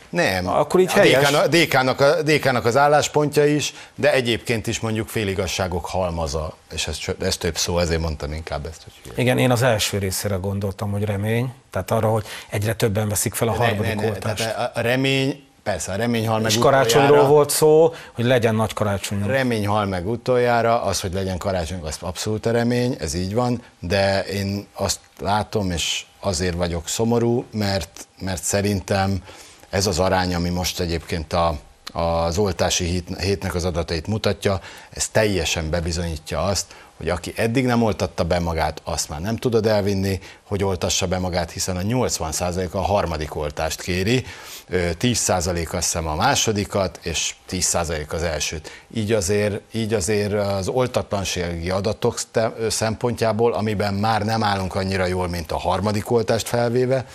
nem. 0.09 0.49
Akkor 0.49 0.81
így 0.81 0.91
a 0.95 0.99
helyes. 0.99 1.31
DK-nak, 1.49 2.01
a 2.01 2.23
DK-nak 2.23 2.65
az 2.65 2.77
álláspontja 2.77 3.47
is, 3.47 3.75
de 3.95 4.13
egyébként 4.13 4.67
is 4.67 4.81
mondjuk 4.81 5.09
féligasságok 5.09 5.87
halmaza, 5.87 6.57
és 6.73 6.87
ez, 6.87 6.99
ez 7.21 7.37
több 7.37 7.57
szó, 7.57 7.79
ezért 7.79 8.01
mondtam 8.01 8.33
inkább 8.33 8.67
ezt. 8.67 8.83
Hogy. 8.85 9.19
Igen, 9.19 9.39
én 9.39 9.51
az 9.51 9.63
első 9.63 9.99
részére 9.99 10.35
gondoltam, 10.35 10.91
hogy 10.91 11.05
remény, 11.05 11.53
tehát 11.71 11.91
arra, 11.91 12.09
hogy 12.09 12.25
egyre 12.49 12.75
többen 12.75 13.09
veszik 13.09 13.35
fel 13.35 13.49
a 13.49 13.53
harmadik 13.53 13.95
ne, 13.95 14.03
ne, 14.03 14.09
oltást. 14.09 14.37
Tehát 14.37 14.77
a 14.77 14.81
remény 14.81 15.45
Persze, 15.63 15.93
a 15.93 15.97
remény 15.97 16.29
hal 16.29 16.41
meg 16.41 16.51
És 16.51 16.59
karácsonyról 16.59 17.27
volt 17.27 17.51
szó, 17.51 17.95
hogy 18.13 18.25
legyen 18.25 18.55
nagy 18.55 18.73
karácsony. 18.73 19.27
Remény 19.27 19.67
hal 19.67 19.85
meg 19.85 20.09
utoljára, 20.09 20.83
az, 20.83 21.01
hogy 21.01 21.13
legyen 21.13 21.39
karácsony, 21.39 21.81
az 21.83 21.97
abszolút 22.01 22.47
a 22.47 22.51
remény, 22.51 22.97
ez 23.01 23.15
így 23.15 23.35
van, 23.35 23.63
de 23.79 24.25
én 24.25 24.67
azt 24.75 25.01
látom, 25.19 25.71
és 25.71 26.05
azért 26.21 26.57
vagyok 26.57 26.89
szomorú, 26.89 27.45
mert, 27.53 28.07
mert 28.19 28.43
szerintem 28.43 29.23
ez 29.71 29.87
az 29.87 29.99
arány, 29.99 30.35
ami 30.35 30.49
most 30.49 30.81
egyébként 30.81 31.33
a, 31.33 31.59
az 31.93 32.39
oltási 32.39 32.85
hét, 32.85 33.19
hétnek 33.19 33.55
az 33.55 33.65
adatait 33.65 34.07
mutatja, 34.07 34.61
ez 34.91 35.09
teljesen 35.09 35.71
bebizonyítja 35.71 36.43
azt, 36.43 36.67
hogy 37.03 37.11
aki 37.11 37.33
eddig 37.37 37.65
nem 37.65 37.83
oltatta 37.83 38.25
be 38.25 38.39
magát, 38.39 38.81
azt 38.85 39.09
már 39.09 39.21
nem 39.21 39.37
tudod 39.37 39.67
elvinni, 39.67 40.21
hogy 40.43 40.65
oltassa 40.65 41.07
be 41.07 41.19
magát, 41.19 41.51
hiszen 41.51 41.77
a 41.77 41.81
80% 41.81 42.71
a 42.71 42.81
harmadik 42.81 43.35
oltást 43.35 43.83
kéri, 43.83 44.25
10% 44.71 45.65
azt 45.65 45.71
hiszem 45.71 46.07
a 46.07 46.15
másodikat, 46.15 46.99
és 47.03 47.35
10% 47.51 48.09
az 48.09 48.23
elsőt. 48.23 48.71
Így 48.95 49.13
azért, 49.13 49.61
így 49.73 49.95
azért 49.95 50.33
az 50.33 50.69
oltatlansági 50.69 51.71
adatok 51.71 52.21
szempontjából, 52.69 53.53
amiben 53.53 53.95
már 53.95 54.25
nem 54.25 54.43
állunk 54.43 54.75
annyira 54.75 55.07
jól, 55.07 55.29
mint 55.29 55.53
a 55.53 55.59
harmadik 55.59 56.11
oltást 56.11 56.49
felvéve, 56.49 57.07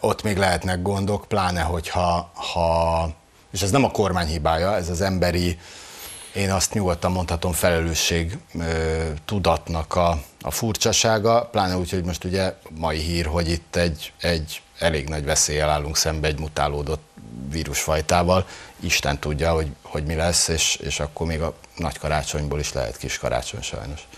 ott 0.00 0.22
még 0.22 0.36
lehetnek 0.36 0.82
gondok, 0.82 1.24
pláne 1.28 1.60
hogyha, 1.60 2.30
ha, 2.34 3.10
és 3.52 3.62
ez 3.62 3.70
nem 3.70 3.84
a 3.84 3.90
kormány 3.90 4.26
hibája, 4.26 4.76
ez 4.76 4.88
az 4.88 5.00
emberi 5.00 5.58
én 6.34 6.50
azt 6.50 6.72
nyugodtan 6.72 7.12
mondhatom 7.12 7.52
felelősség 7.52 8.38
tudatnak 9.24 9.94
a, 9.94 10.22
a 10.40 10.50
furcsasága, 10.50 11.44
pláne 11.44 11.76
úgy, 11.76 11.90
hogy 11.90 12.04
most 12.04 12.24
ugye 12.24 12.54
mai 12.70 12.98
hír, 12.98 13.26
hogy 13.26 13.50
itt 13.50 13.76
egy, 13.76 14.12
egy 14.20 14.62
elég 14.78 15.08
nagy 15.08 15.24
veszélyel 15.24 15.68
állunk 15.68 15.96
szembe 15.96 16.28
egy 16.28 16.38
mutálódott 16.38 17.02
vírusfajtával. 17.50 18.46
Isten 18.80 19.18
tudja, 19.18 19.52
hogy, 19.52 19.66
hogy 19.82 20.04
mi 20.04 20.14
lesz, 20.14 20.48
és, 20.48 20.76
és 20.76 21.00
akkor 21.00 21.26
még 21.26 21.40
a 21.40 21.54
nagy 21.76 21.98
karácsonyból 21.98 22.58
is 22.58 22.72
lehet 22.72 22.96
kis 22.96 23.18
karácsony 23.18 23.62
sajnos. 23.62 24.08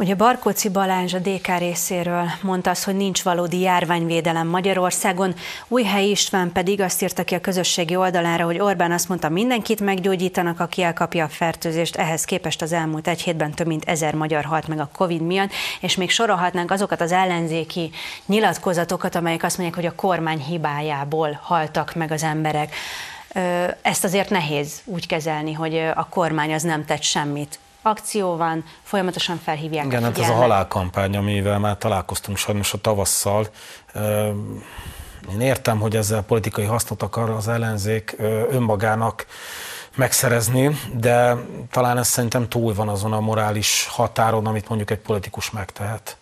Ugye 0.00 0.14
Barkóci 0.14 0.68
Balázs 0.68 1.14
a 1.14 1.18
DK 1.18 1.58
részéről 1.58 2.30
mondta 2.42 2.70
azt, 2.70 2.84
hogy 2.84 2.96
nincs 2.96 3.22
valódi 3.22 3.60
járványvédelem 3.60 4.46
Magyarországon, 4.46 5.34
Újhely 5.68 6.08
István 6.08 6.52
pedig 6.52 6.80
azt 6.80 7.02
írta 7.02 7.24
ki 7.24 7.34
a 7.34 7.40
közösségi 7.40 7.96
oldalára, 7.96 8.44
hogy 8.44 8.58
Orbán 8.58 8.92
azt 8.92 9.08
mondta, 9.08 9.28
mindenkit 9.28 9.80
meggyógyítanak, 9.80 10.60
aki 10.60 10.82
elkapja 10.82 11.24
a 11.24 11.28
fertőzést, 11.28 11.96
ehhez 11.96 12.24
képest 12.24 12.62
az 12.62 12.72
elmúlt 12.72 13.08
egy 13.08 13.22
hétben 13.22 13.50
több 13.50 13.66
mint 13.66 13.84
ezer 13.84 14.14
magyar 14.14 14.44
halt 14.44 14.68
meg 14.68 14.80
a 14.80 14.90
Covid 14.92 15.20
miatt, 15.20 15.50
és 15.80 15.96
még 15.96 16.10
sorolhatnánk 16.10 16.70
azokat 16.70 17.00
az 17.00 17.12
ellenzéki 17.12 17.90
nyilatkozatokat, 18.26 19.14
amelyek 19.14 19.42
azt 19.42 19.58
mondják, 19.58 19.78
hogy 19.78 19.92
a 19.92 20.06
kormány 20.06 20.40
hibájából 20.40 21.38
haltak 21.42 21.94
meg 21.94 22.12
az 22.12 22.22
emberek. 22.22 22.74
ezt 23.82 24.04
azért 24.04 24.30
nehéz 24.30 24.80
úgy 24.84 25.06
kezelni, 25.06 25.52
hogy 25.52 25.76
a 25.94 26.06
kormány 26.10 26.52
az 26.52 26.62
nem 26.62 26.84
tett 26.84 27.02
semmit 27.02 27.58
akció 27.82 28.36
van, 28.36 28.64
folyamatosan 28.82 29.40
felhívják 29.44 29.84
Igen, 29.84 30.02
a 30.02 30.06
hát 30.06 30.18
ez 30.18 30.28
a 30.28 30.32
halálkampány, 30.32 31.16
amivel 31.16 31.58
már 31.58 31.76
találkoztunk 31.76 32.36
sajnos 32.36 32.72
a 32.72 32.78
tavasszal. 32.78 33.48
Én 35.32 35.40
értem, 35.40 35.80
hogy 35.80 35.96
ezzel 35.96 36.22
politikai 36.22 36.64
hasznot 36.64 37.02
akar 37.02 37.30
az 37.30 37.48
ellenzék 37.48 38.16
önmagának 38.50 39.26
megszerezni, 39.96 40.78
de 40.94 41.36
talán 41.70 41.98
ez 41.98 42.08
szerintem 42.08 42.48
túl 42.48 42.74
van 42.74 42.88
azon 42.88 43.12
a 43.12 43.20
morális 43.20 43.86
határon, 43.90 44.46
amit 44.46 44.68
mondjuk 44.68 44.90
egy 44.90 44.98
politikus 44.98 45.50
megtehet. 45.50 46.16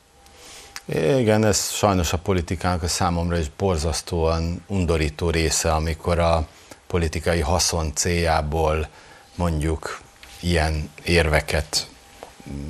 Igen, 0.95 1.45
ez 1.45 1.71
sajnos 1.71 2.13
a 2.13 2.19
politikának 2.19 2.83
a 2.83 2.89
számomra 2.89 3.39
is 3.39 3.47
borzasztóan 3.57 4.65
undorító 4.67 5.31
része, 5.31 5.75
amikor 5.75 6.19
a 6.19 6.47
politikai 6.87 7.41
haszon 7.41 7.95
céljából 7.95 8.89
mondjuk 9.35 10.01
ilyen 10.41 10.91
érveket 11.05 11.89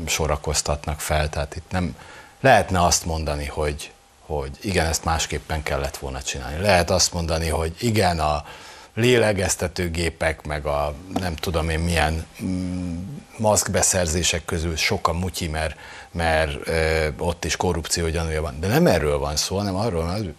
sorakoztatnak 0.07 1.01
fel. 1.01 1.29
Tehát 1.29 1.57
itt 1.57 1.71
nem 1.71 1.97
lehetne 2.41 2.85
azt 2.85 3.05
mondani, 3.05 3.47
hogy, 3.47 3.93
hogy 4.21 4.51
igen, 4.61 4.87
ezt 4.87 5.05
másképpen 5.05 5.63
kellett 5.63 5.97
volna 5.97 6.23
csinálni. 6.23 6.61
Lehet 6.61 6.91
azt 6.91 7.13
mondani, 7.13 7.49
hogy 7.49 7.75
igen, 7.79 8.21
a 8.21 8.45
lélegeztetőgépek, 8.95 10.47
meg 10.47 10.67
a 10.67 10.95
nem 11.19 11.35
tudom 11.35 11.69
én 11.69 11.79
milyen 11.79 12.27
mm, 12.43 12.99
maszkbeszerzések 13.37 14.45
közül 14.45 14.77
sok 14.77 15.09
a 15.09 15.13
mutyi, 15.13 15.49
mert, 15.49 15.77
mert 16.11 16.69
ö, 16.69 17.09
ott 17.19 17.45
is 17.45 17.57
korrupció 17.57 18.09
gyanúja 18.09 18.43
van. 18.43 18.61
De 18.61 18.67
nem 18.67 18.87
erről 18.87 19.19
van 19.19 19.37
szó, 19.37 19.57
hanem 19.57 19.77
arról, 19.77 20.05
hogy 20.05 20.35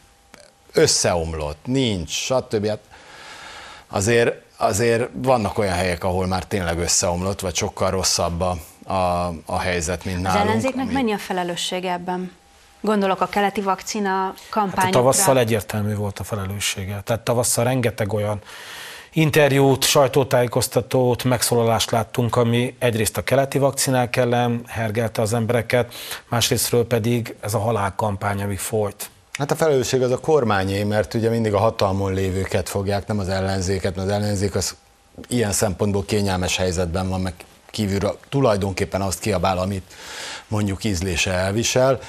összeomlott, 0.73 1.65
nincs, 1.65 2.09
stb. 2.09 2.67
Hát 2.67 2.79
azért 3.87 4.41
azért 4.61 5.09
vannak 5.13 5.57
olyan 5.57 5.73
helyek, 5.73 6.03
ahol 6.03 6.27
már 6.27 6.43
tényleg 6.43 6.79
összeomlott, 6.79 7.39
vagy 7.39 7.55
sokkal 7.55 7.89
rosszabb 7.89 8.41
a, 8.41 8.57
a, 8.93 9.33
a 9.45 9.59
helyzet, 9.59 10.05
mint 10.05 10.21
nálunk. 10.21 10.41
Az 10.41 10.47
ellenzéknek 10.47 10.85
ami... 10.85 10.93
mennyi 10.93 11.11
a 11.11 11.17
felelőssége 11.17 11.91
ebben? 11.91 12.31
Gondolok 12.81 13.21
a 13.21 13.25
keleti 13.25 13.61
vakcina 13.61 14.33
kampányokra. 14.49 14.81
Hát 14.81 14.89
a 14.95 14.97
tavasszal 14.97 15.39
egyértelmű 15.39 15.95
volt 15.95 16.19
a 16.19 16.23
felelőssége. 16.23 17.01
Tehát 17.03 17.21
tavasszal 17.21 17.63
rengeteg 17.63 18.13
olyan 18.13 18.41
interjút, 19.13 19.83
sajtótájékoztatót, 19.83 21.23
megszólalást 21.23 21.91
láttunk, 21.91 22.35
ami 22.35 22.75
egyrészt 22.79 23.17
a 23.17 23.23
keleti 23.23 23.57
vakcinák 23.57 24.15
ellen 24.15 24.61
hergelte 24.67 25.21
az 25.21 25.33
embereket, 25.33 25.93
másrésztről 26.29 26.87
pedig 26.87 27.35
ez 27.41 27.53
a 27.53 27.59
halálkampány, 27.59 28.41
ami 28.41 28.55
folyt. 28.55 29.09
Hát 29.39 29.51
a 29.51 29.55
felelősség 29.55 30.01
az 30.01 30.11
a 30.11 30.17
kormányé, 30.17 30.83
mert 30.83 31.13
ugye 31.13 31.29
mindig 31.29 31.53
a 31.53 31.57
hatalmon 31.57 32.13
lévőket 32.13 32.69
fogják, 32.69 33.07
nem 33.07 33.19
az 33.19 33.29
ellenzéket, 33.29 33.95
mert 33.95 34.07
az 34.07 34.13
ellenzék 34.13 34.55
az 34.55 34.75
ilyen 35.27 35.51
szempontból 35.51 36.05
kényelmes 36.05 36.57
helyzetben 36.57 37.09
van, 37.09 37.21
meg 37.21 37.33
kívülről 37.69 38.17
tulajdonképpen 38.29 39.01
azt 39.01 39.19
kiabál, 39.19 39.57
amit 39.57 39.93
mondjuk 40.47 40.83
ízlése 40.83 41.31
elvisel. 41.31 41.99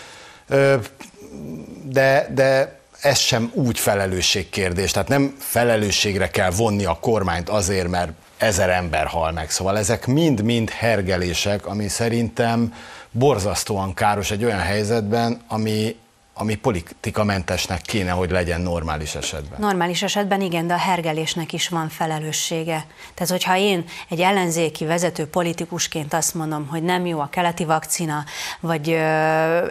De, 1.84 2.30
de 2.34 2.78
ez 3.00 3.18
sem 3.18 3.50
úgy 3.54 3.78
felelősségkérdés, 3.78 4.90
tehát 4.90 5.08
nem 5.08 5.36
felelősségre 5.38 6.28
kell 6.28 6.50
vonni 6.50 6.84
a 6.84 6.98
kormányt 7.00 7.48
azért, 7.48 7.88
mert 7.88 8.12
ezer 8.36 8.70
ember 8.70 9.06
hal 9.06 9.32
meg. 9.32 9.50
Szóval 9.50 9.78
ezek 9.78 10.06
mind-mind 10.06 10.70
hergelések, 10.70 11.66
ami 11.66 11.88
szerintem 11.88 12.74
borzasztóan 13.10 13.94
káros 13.94 14.30
egy 14.30 14.44
olyan 14.44 14.58
helyzetben, 14.58 15.40
ami, 15.48 15.96
ami 16.34 16.54
politikamentesnek 16.54 17.80
kéne, 17.80 18.10
hogy 18.10 18.30
legyen 18.30 18.60
normális 18.60 19.14
esetben. 19.14 19.60
Normális 19.60 20.02
esetben 20.02 20.40
igen, 20.40 20.66
de 20.66 20.74
a 20.74 20.78
hergelésnek 20.78 21.52
is 21.52 21.68
van 21.68 21.88
felelőssége. 21.88 22.84
Tehát, 23.14 23.30
hogyha 23.30 23.56
én 23.56 23.84
egy 24.08 24.20
ellenzéki 24.20 24.84
vezető 24.84 25.26
politikusként 25.26 26.14
azt 26.14 26.34
mondom, 26.34 26.66
hogy 26.66 26.82
nem 26.82 27.06
jó 27.06 27.20
a 27.20 27.28
keleti 27.30 27.64
vakcina, 27.64 28.24
vagy 28.60 28.88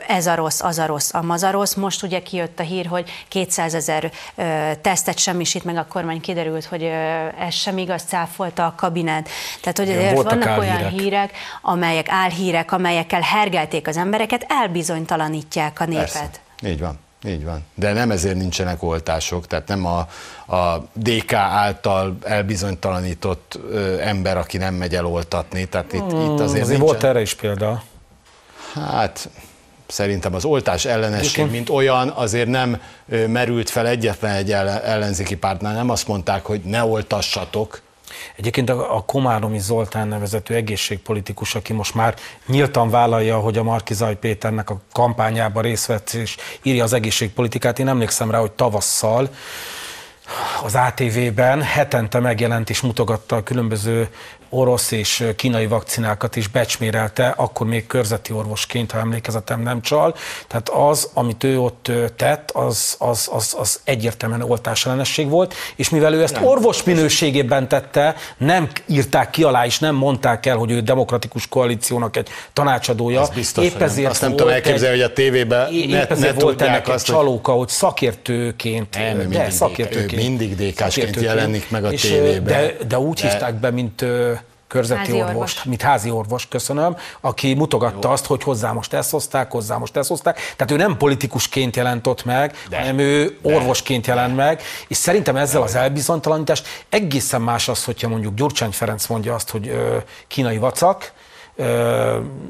ez 0.07 0.27
a 0.27 0.35
rossz, 0.35 0.61
az 0.61 0.77
a 0.77 0.85
rossz, 0.85 1.13
amaz 1.13 1.43
a 1.43 1.51
rossz, 1.51 1.73
most 1.73 2.03
ugye 2.03 2.21
kijött 2.21 2.59
a 2.59 2.63
hír, 2.63 2.85
hogy 2.85 3.09
200 3.27 3.73
ezer 3.73 4.11
tesztet 4.81 5.17
semmisít 5.17 5.63
meg 5.63 5.77
a 5.77 5.85
kormány, 5.85 6.21
kiderült, 6.21 6.65
hogy 6.65 6.83
ez 7.39 7.53
sem 7.53 7.77
igaz, 7.77 8.03
cáfolta 8.03 8.65
a 8.65 8.73
kabinet. 8.75 9.29
Tehát, 9.61 9.77
hogy 9.77 9.87
igen, 9.89 10.15
vannak 10.15 10.45
álhírek. 10.45 10.59
olyan 10.59 10.89
hírek, 10.89 11.31
amelyek 11.61 12.09
álhírek, 12.09 12.71
amelyekkel 12.71 13.21
hergelték 13.21 13.87
az 13.87 13.97
embereket, 13.97 14.45
elbizonytalanítják 14.47 15.79
a 15.79 15.85
népet. 15.85 16.11
Persze. 16.11 16.29
Így 16.65 16.79
van. 16.79 16.99
Így 17.27 17.43
van. 17.43 17.65
De 17.75 17.93
nem 17.93 18.11
ezért 18.11 18.35
nincsenek 18.35 18.83
oltások, 18.83 19.47
tehát 19.47 19.67
nem 19.67 19.85
a, 19.85 20.07
a 20.55 20.83
DK 20.93 21.33
által 21.33 22.17
elbizonytalanított 22.23 23.59
ö, 23.69 23.99
ember, 23.99 24.37
aki 24.37 24.57
nem 24.57 24.73
megy 24.73 24.95
el 24.95 25.05
oltatni. 25.05 25.65
Tehát 25.65 25.93
itt, 25.93 25.99
hmm, 25.99 26.21
itt 26.21 26.39
azért, 26.39 26.41
azért 26.41 26.67
nincsen... 26.67 26.79
volt 26.79 27.03
erre 27.03 27.21
is 27.21 27.33
példa. 27.33 27.83
Hát 28.73 29.29
szerintem 29.87 30.33
az 30.33 30.45
oltás 30.45 30.85
ellenesség, 30.85 31.49
mint 31.51 31.69
olyan, 31.69 32.09
azért 32.09 32.47
nem 32.47 32.81
merült 33.27 33.69
fel 33.69 33.87
egyetlen 33.87 34.35
egy 34.35 34.51
ellenzéki 34.51 35.35
pártnál. 35.35 35.73
Nem 35.73 35.89
azt 35.89 36.07
mondták, 36.07 36.45
hogy 36.45 36.61
ne 36.61 36.83
oltassatok, 36.83 37.81
Egyébként 38.35 38.69
a, 38.69 39.03
Komáromi 39.05 39.59
Zoltán 39.59 40.07
nevezető 40.07 40.55
egészségpolitikus, 40.55 41.55
aki 41.55 41.73
most 41.73 41.95
már 41.95 42.15
nyíltan 42.47 42.89
vállalja, 42.89 43.39
hogy 43.39 43.57
a 43.57 43.63
Markizaj 43.63 44.15
Péternek 44.15 44.69
a 44.69 44.81
kampányában 44.91 45.63
részt 45.63 45.85
vett, 45.85 46.09
és 46.09 46.37
írja 46.61 46.83
az 46.83 46.93
egészségpolitikát. 46.93 47.79
Én 47.79 47.87
emlékszem 47.87 48.31
rá, 48.31 48.39
hogy 48.39 48.51
tavasszal 48.51 49.29
az 50.63 50.75
ATV-ben 50.75 51.61
hetente 51.61 52.19
megjelent 52.19 52.69
és 52.69 52.81
mutogatta 52.81 53.35
a 53.35 53.43
különböző 53.43 54.09
orosz 54.49 54.91
és 54.91 55.27
kínai 55.35 55.67
vakcinákat 55.67 56.35
is 56.35 56.47
becsmérelte, 56.47 57.33
akkor 57.37 57.67
még 57.67 57.87
körzeti 57.87 58.33
orvosként, 58.33 58.91
ha 58.91 58.99
emlékezetem 58.99 59.61
nem 59.61 59.81
csal. 59.81 60.15
Tehát 60.47 60.69
az, 60.69 61.09
amit 61.13 61.43
ő 61.43 61.59
ott 61.59 61.91
tett, 62.15 62.51
az, 62.51 62.95
az, 62.99 63.29
az, 63.31 63.55
az 63.59 63.79
egyértelműen 63.83 64.41
oltásellenesség 64.41 65.29
volt, 65.29 65.53
és 65.75 65.89
mivel 65.89 66.13
ő 66.13 66.21
ezt 66.21 66.33
nem. 66.33 66.45
orvos 66.45 66.83
minőségében 66.83 67.67
tette, 67.67 68.15
nem 68.37 68.69
írták 68.85 69.29
ki 69.29 69.43
alá, 69.43 69.65
és 69.65 69.79
nem 69.79 69.95
mondták 69.95 70.45
el, 70.45 70.57
hogy 70.57 70.71
ő 70.71 70.81
demokratikus 70.81 71.47
koalíciónak 71.47 72.17
egy 72.17 72.27
tanácsadója. 72.53 73.21
Az 73.21 73.29
biztos, 73.29 73.65
épp 73.65 73.81
ezért 73.81 74.09
azt 74.09 74.21
nem 74.21 74.29
tudom 74.29 74.47
elképzelni, 74.47 74.99
hogy 74.99 75.09
a 75.09 75.13
tévében 75.13 75.69
ne, 75.71 75.77
épp 75.77 76.11
ezért 76.11 76.35
ne 76.35 76.41
volt 76.41 76.61
ennek 76.61 76.87
egy 76.87 77.01
csalóka, 77.01 77.51
hogy 77.51 77.67
szakértőként, 77.67 78.97
nem, 78.97 79.17
de 79.17 79.23
mindig, 79.23 79.49
szakértőként. 79.49 80.13
Ő 80.13 80.15
mindig 80.27 80.55
dékásként 80.55 81.21
jelenik 81.21 81.69
meg 81.69 81.85
a 81.85 81.89
tévében. 81.89 82.43
De, 82.43 82.75
de 82.87 82.99
úgy 82.99 83.19
de... 83.21 83.29
hívták 83.29 83.55
be, 83.55 83.71
mint 83.71 84.05
körzeti 84.69 84.99
házi 84.99 85.13
orvos, 85.13 85.33
orvos, 85.35 85.63
mint 85.63 85.81
házi 85.81 86.09
orvos, 86.09 86.47
köszönöm, 86.47 86.95
aki 87.21 87.53
mutogatta 87.53 88.07
Jó. 88.07 88.13
azt, 88.13 88.25
hogy 88.25 88.43
hozzá 88.43 88.71
most 88.71 88.93
ezt 88.93 89.11
hozták, 89.11 89.51
hozzá 89.51 89.77
most 89.77 89.97
ezt 89.97 90.09
hozták. 90.09 90.39
Tehát 90.55 90.71
ő 90.71 90.75
nem 90.75 90.97
politikusként 90.97 91.75
jelent 91.75 92.07
ott 92.07 92.25
meg, 92.25 92.55
de, 92.69 92.77
hanem 92.77 92.99
ő 92.99 93.37
de, 93.41 93.53
orvosként 93.55 94.05
de, 94.05 94.13
jelent 94.13 94.35
meg, 94.35 94.61
és 94.87 94.97
szerintem 94.97 95.35
ezzel 95.35 95.59
de, 95.59 95.65
az 95.65 95.75
elbizonytalanítás 95.75 96.63
egészen 96.89 97.41
más 97.41 97.67
az, 97.67 97.85
hogyha 97.85 98.07
mondjuk 98.07 98.33
Gyurcsány 98.33 98.71
Ferenc 98.71 99.07
mondja 99.07 99.33
azt, 99.33 99.49
hogy 99.49 99.67
ö, 99.67 99.97
kínai 100.27 100.57
vacak, 100.57 101.11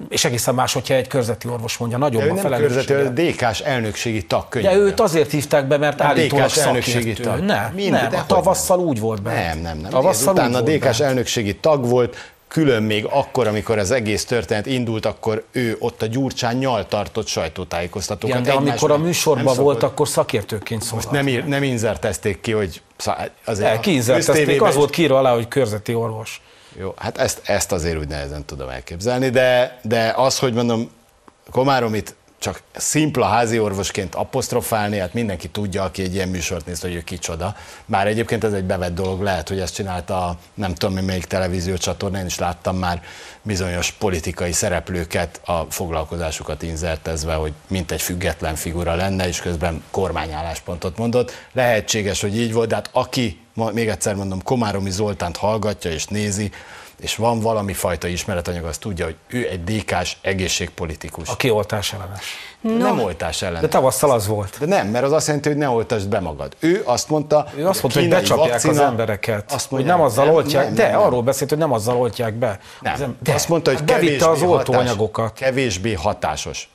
és 0.10 0.26
egészen 0.26 0.56
más, 0.56 0.74
hogyha 0.74 0.94
egy 0.94 1.08
körzeti 1.08 1.48
orvos 1.48 1.78
mondja, 1.78 1.98
nagyobb 1.98 2.24
de 2.24 2.32
a 2.32 2.36
felelőssége. 2.36 2.84
Körzeti, 2.86 3.32
DK-s 3.32 3.60
elnökségi 3.60 4.24
tag 4.24 4.50
könyvben. 4.50 4.78
De 4.78 4.80
őt 4.80 5.00
azért 5.00 5.32
hívták 5.32 5.68
be, 5.68 5.78
mert 5.78 6.02
állítólag 6.02 6.50
elnökségi 6.56 7.14
tag. 7.14 7.40
Nem, 7.40 7.72
Mind, 7.74 7.92
nem, 7.92 8.10
a 8.14 8.26
tavasszal 8.26 8.78
nem. 8.78 8.86
úgy 8.86 9.00
volt 9.00 9.22
be. 9.22 9.34
Nem, 9.34 9.60
nem, 9.60 9.78
nem. 9.78 9.92
Tavasszal 9.92 10.34
utána 10.34 10.62
DK-s 10.62 11.00
elnökségi 11.00 11.56
tag 11.56 11.86
volt, 11.88 12.16
külön 12.48 12.84
még 12.84 13.06
akkor, 13.10 13.48
amikor 13.48 13.78
az 13.78 13.92
egész 13.92 14.26
történet 14.26 14.66
indult, 14.66 15.06
akkor 15.06 15.44
ő 15.52 15.76
ott 15.80 16.02
a 16.02 16.06
Gyurcsányjal 16.06 16.88
tartott 16.88 17.28
sajtótájékoztatókat. 17.28 18.40
Igen, 18.40 18.54
de 18.54 18.60
amikor 18.60 18.92
a 18.92 18.98
műsorban 18.98 19.56
volt, 19.56 19.84
akkor 19.84 20.08
szakértőként 20.08 20.82
szólt. 20.82 20.94
Most 20.94 21.12
nem, 21.12 21.28
ír, 21.28 21.46
nem 21.46 21.64
inzertezték 21.64 22.42
ki, 22.42 22.52
hogy 22.52 22.82
azért... 23.46 23.88
El, 23.88 24.60
az 24.60 24.76
volt 24.76 24.90
kiírva 24.90 25.18
alá, 25.18 25.34
hogy 25.34 25.48
körzeti 25.48 25.94
orvos. 25.94 26.42
Jó, 26.78 26.94
hát 26.98 27.18
ezt, 27.18 27.42
ezt 27.44 27.72
azért 27.72 27.98
úgy 27.98 28.08
nehezen 28.08 28.46
tudom 28.46 28.70
elképzelni, 28.70 29.30
de, 29.30 29.80
de 29.84 30.14
az, 30.16 30.40
hogy 30.40 30.54
mondom, 30.54 30.92
Komáromit 31.52 32.16
csak 32.40 32.62
szimpla 32.72 33.26
házi 33.26 33.60
orvosként 33.60 34.16
apostrofálni, 34.16 34.98
hát 34.98 35.14
mindenki 35.14 35.48
tudja, 35.48 35.84
aki 35.84 36.02
egy 36.02 36.14
ilyen 36.14 36.30
műsort 36.30 36.66
néz, 36.66 36.82
hogy 36.82 36.96
ő 36.96 37.02
kicsoda. 37.02 37.56
Bár 37.86 38.08
egyébként 38.08 38.44
ez 38.44 38.54
egy 38.54 38.64
bevett 38.64 38.94
dolog, 38.94 39.22
lehet, 39.22 39.48
hogy 39.48 39.60
ezt 39.60 39.74
csinálta 39.74 40.26
a 40.26 40.38
nem 40.54 40.74
tudom, 40.74 41.06
melyik 41.06 41.26
televíziócsatornán, 41.26 42.26
is 42.26 42.38
láttam 42.38 42.78
már 42.78 43.04
bizonyos 43.42 43.92
politikai 43.92 44.52
szereplőket 44.52 45.42
a 45.46 45.66
foglalkozásukat 45.70 46.62
inzertezve, 46.64 47.34
hogy 47.34 47.54
mint 47.68 47.92
egy 47.92 48.02
független 48.02 48.56
figura 48.56 48.96
lenne, 48.96 49.28
és 49.28 49.42
közben 49.42 49.84
kormányálláspontot 49.92 50.98
mondott. 50.98 51.32
Lehetséges, 51.52 52.22
hogy 52.22 52.38
így 52.38 52.54
volt, 52.54 52.70
de 52.70 52.76
hát 52.76 52.90
aki 52.92 53.40
még 53.74 53.88
egyszer 53.88 54.16
mondom, 54.16 54.44
Komáromi 54.44 54.92
Zoltánt 54.92 55.38
hallgatja 55.38 55.92
és 55.92 56.06
nézi, 56.06 56.52
és 57.00 57.16
van 57.16 57.40
valami 57.40 57.74
fajta 57.74 58.08
ismeretanyag, 58.08 58.66
azt 58.66 58.80
tudja, 58.80 59.06
hogy 59.06 59.16
ő 59.28 59.48
egy 59.48 59.64
DK-s 59.64 60.18
egészségpolitikus. 60.22 61.30
Aki 61.30 61.50
oltás 61.50 61.94
ellenes. 61.94 62.24
No. 62.62 62.78
Nem 62.78 63.00
oltás 63.00 63.42
ellenes. 63.42 63.62
De 63.62 63.68
tavasszal 63.68 64.12
az 64.12 64.28
volt. 64.28 64.58
De 64.60 64.66
nem, 64.66 64.88
mert 64.88 65.06
az 65.06 65.12
azt 65.12 65.28
jelenti, 65.28 65.50
hogy 65.50 65.58
ne 65.58 65.70
oltasd 65.70 66.08
be 66.08 66.20
magad. 66.20 66.56
Ő 66.60 66.82
azt 66.86 67.10
mondta, 67.10 67.48
ő 67.56 67.68
azt 67.68 67.82
mondta, 67.82 68.00
hogy 68.00 68.10
becsapják 68.10 68.50
vakcina, 68.50 68.74
az 68.74 68.80
embereket. 68.80 69.52
Azt 69.52 69.72
mondja, 69.72 69.92
hogy 69.92 70.00
nem 70.00 70.10
azzal 70.10 70.26
nem, 70.26 70.34
oltják, 70.34 70.66
nem, 70.66 70.74
de 70.74 70.90
nem, 70.90 71.00
arról 71.00 71.22
beszélt, 71.22 71.50
hogy 71.50 71.60
nem 71.60 71.72
azzal 71.72 71.98
oltják 71.98 72.34
be. 72.34 72.60
Nem. 72.82 73.18
De 73.24 73.34
azt 73.34 73.50
mondta, 73.50 73.70
hogy 73.70 73.80
hát 73.80 73.90
kevésbé 73.90 74.26
az 74.26 74.42
oltóanyagokat. 74.42 75.34
Kevésbé 75.34 75.94
hatásos. 75.94 76.70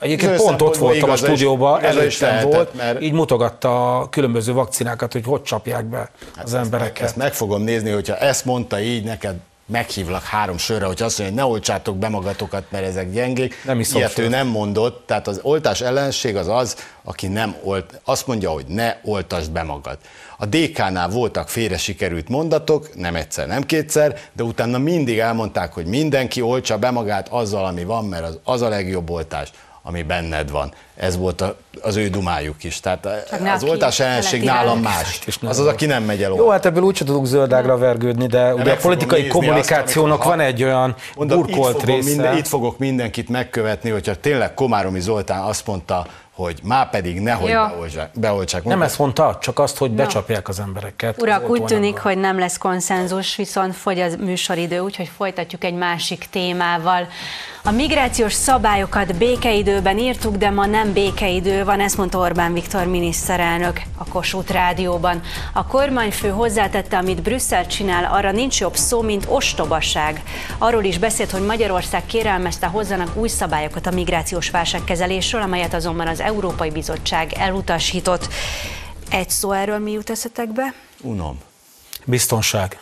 Egyébként 0.00 0.36
pont 0.36 0.62
ott 0.62 0.76
voltam 0.76 1.10
a 1.10 1.16
stúdióban, 1.16 1.82
előttem 1.82 2.48
volt, 2.48 2.74
mert... 2.74 3.02
így 3.02 3.12
mutogatta 3.12 3.98
a 3.98 4.08
különböző 4.08 4.52
vakcinákat, 4.52 5.12
hogy 5.12 5.24
hogy 5.24 5.42
csapják 5.42 5.84
be 5.84 6.10
hát 6.36 6.44
az 6.44 6.54
embereket. 6.54 7.04
Ezt 7.04 7.16
meg 7.16 7.32
fogom 7.32 7.62
nézni, 7.62 7.90
hogyha 7.90 8.16
ezt 8.16 8.44
mondta 8.44 8.80
így 8.80 9.04
neked, 9.04 9.36
meghívlak 9.70 10.22
három 10.22 10.58
sörre, 10.58 10.84
hogy 10.84 11.02
azt 11.02 11.18
mondja, 11.18 11.36
hogy 11.36 11.44
ne 11.44 11.54
oltsátok 11.54 11.96
be 11.96 12.08
magatokat, 12.08 12.64
mert 12.70 12.86
ezek 12.86 13.12
gyengék. 13.12 13.54
Nem 13.64 13.80
is 13.80 13.92
Ilyet 13.92 14.18
ő 14.18 14.28
nem 14.28 14.46
mondott, 14.46 15.06
tehát 15.06 15.26
az 15.26 15.40
oltás 15.42 15.80
ellenség 15.80 16.36
az 16.36 16.48
az, 16.48 16.76
aki 17.04 17.26
nem 17.26 17.56
olt, 17.62 18.00
azt 18.04 18.26
mondja, 18.26 18.50
hogy 18.50 18.64
ne 18.66 18.96
oltasd 19.02 19.50
be 19.50 19.62
magad. 19.62 19.98
A 20.38 20.46
DK-nál 20.46 21.08
voltak 21.08 21.48
félre 21.48 21.76
sikerült 21.76 22.28
mondatok, 22.28 22.94
nem 22.94 23.14
egyszer, 23.14 23.46
nem 23.46 23.62
kétszer, 23.62 24.20
de 24.32 24.42
utána 24.42 24.78
mindig 24.78 25.18
elmondták, 25.18 25.72
hogy 25.72 25.86
mindenki 25.86 26.40
oltsa 26.40 26.78
be 26.78 26.90
magát 26.90 27.28
azzal, 27.28 27.64
ami 27.64 27.84
van, 27.84 28.04
mert 28.04 28.24
az, 28.24 28.38
az 28.44 28.62
a 28.62 28.68
legjobb 28.68 29.10
oltás 29.10 29.50
ami 29.82 30.02
benned 30.02 30.50
van. 30.50 30.72
Ez 30.96 31.16
volt 31.16 31.40
a, 31.40 31.56
az 31.82 31.96
ő 31.96 32.08
dumájuk 32.08 32.64
is. 32.64 32.80
Tehát 32.80 33.08
Csak 33.30 33.46
az 33.54 33.62
oltás 33.62 34.00
ellenség 34.00 34.42
nálam 34.42 34.80
más. 34.80 35.20
Az 35.42 35.58
az, 35.58 35.66
aki 35.66 35.86
nem 35.86 36.02
megy 36.02 36.22
el 36.22 36.32
Jó, 36.34 36.48
hát 36.48 36.66
ebből 36.66 36.82
úgyse 36.82 37.04
tudunk 37.04 37.26
zöldágra 37.26 37.78
vergődni, 37.78 38.26
de 38.26 38.40
de 38.40 38.54
ugye 38.54 38.72
a 38.72 38.76
politikai 38.76 39.26
kommunikációnak 39.26 40.18
azt, 40.18 40.28
van 40.28 40.40
egy 40.40 40.64
olyan 40.64 40.94
mondom, 41.16 41.42
burkolt 41.42 41.76
itt 41.76 41.84
része. 41.84 42.08
Minden, 42.08 42.36
itt 42.36 42.46
fogok 42.46 42.78
mindenkit 42.78 43.28
megkövetni, 43.28 43.90
hogyha 43.90 44.14
tényleg 44.14 44.54
Komáromi 44.54 45.00
Zoltán 45.00 45.42
azt 45.42 45.66
mondta, 45.66 46.06
hogy 46.40 46.60
már 46.62 46.90
pedig 46.90 47.20
nehogy 47.20 47.48
ja. 47.48 47.66
beoltsák. 47.68 48.10
beoltsák 48.14 48.64
nem 48.64 48.82
ezt 48.82 48.98
mondta, 48.98 49.38
csak 49.40 49.58
azt, 49.58 49.78
hogy 49.78 49.90
becsapják 49.90 50.48
az 50.48 50.60
embereket. 50.60 51.22
Urak, 51.22 51.42
az 51.42 51.50
úgy 51.50 51.64
tűnik, 51.64 51.98
hogy 51.98 52.18
nem 52.18 52.38
lesz 52.38 52.58
konszenzus, 52.58 53.36
viszont 53.36 53.74
fogy 53.74 54.00
az 54.00 54.16
műsoridő, 54.16 54.78
úgyhogy 54.78 55.10
folytatjuk 55.16 55.64
egy 55.64 55.74
másik 55.74 56.26
témával. 56.30 57.08
A 57.64 57.70
migrációs 57.70 58.32
szabályokat 58.32 59.16
békeidőben 59.16 59.98
írtuk, 59.98 60.36
de 60.36 60.50
ma 60.50 60.66
nem 60.66 60.92
békeidő 60.92 61.64
van, 61.64 61.80
ezt 61.80 61.96
mondta 61.96 62.18
Orbán 62.18 62.52
Viktor 62.52 62.86
miniszterelnök 62.86 63.80
a 63.98 64.04
Kossuth 64.04 64.52
Rádióban. 64.52 65.20
A 65.52 65.66
kormányfő 65.66 66.28
hozzátette, 66.28 66.96
amit 66.96 67.22
Brüsszel 67.22 67.66
csinál, 67.66 68.04
arra 68.12 68.30
nincs 68.30 68.60
jobb 68.60 68.76
szó, 68.76 69.00
mint 69.00 69.26
ostobaság. 69.28 70.22
Arról 70.58 70.84
is 70.84 70.98
beszélt, 70.98 71.30
hogy 71.30 71.46
Magyarország 71.46 72.06
kérelmezte 72.06 72.66
hozzanak 72.66 73.16
új 73.16 73.28
szabályokat 73.28 73.86
a 73.86 73.90
migrációs 73.90 74.50
válságkezelésről, 74.50 75.42
amelyet 75.42 75.74
azonban 75.74 76.06
az 76.06 76.20
Európai 76.30 76.70
Bizottság 76.70 77.32
elutasított. 77.32 78.28
Egy 79.10 79.30
szó 79.30 79.52
erről 79.52 79.78
mi 79.78 79.90
jut 79.90 80.10
eszetekbe? 80.10 80.74
Unom. 81.00 81.38
Biztonság. 82.04 82.78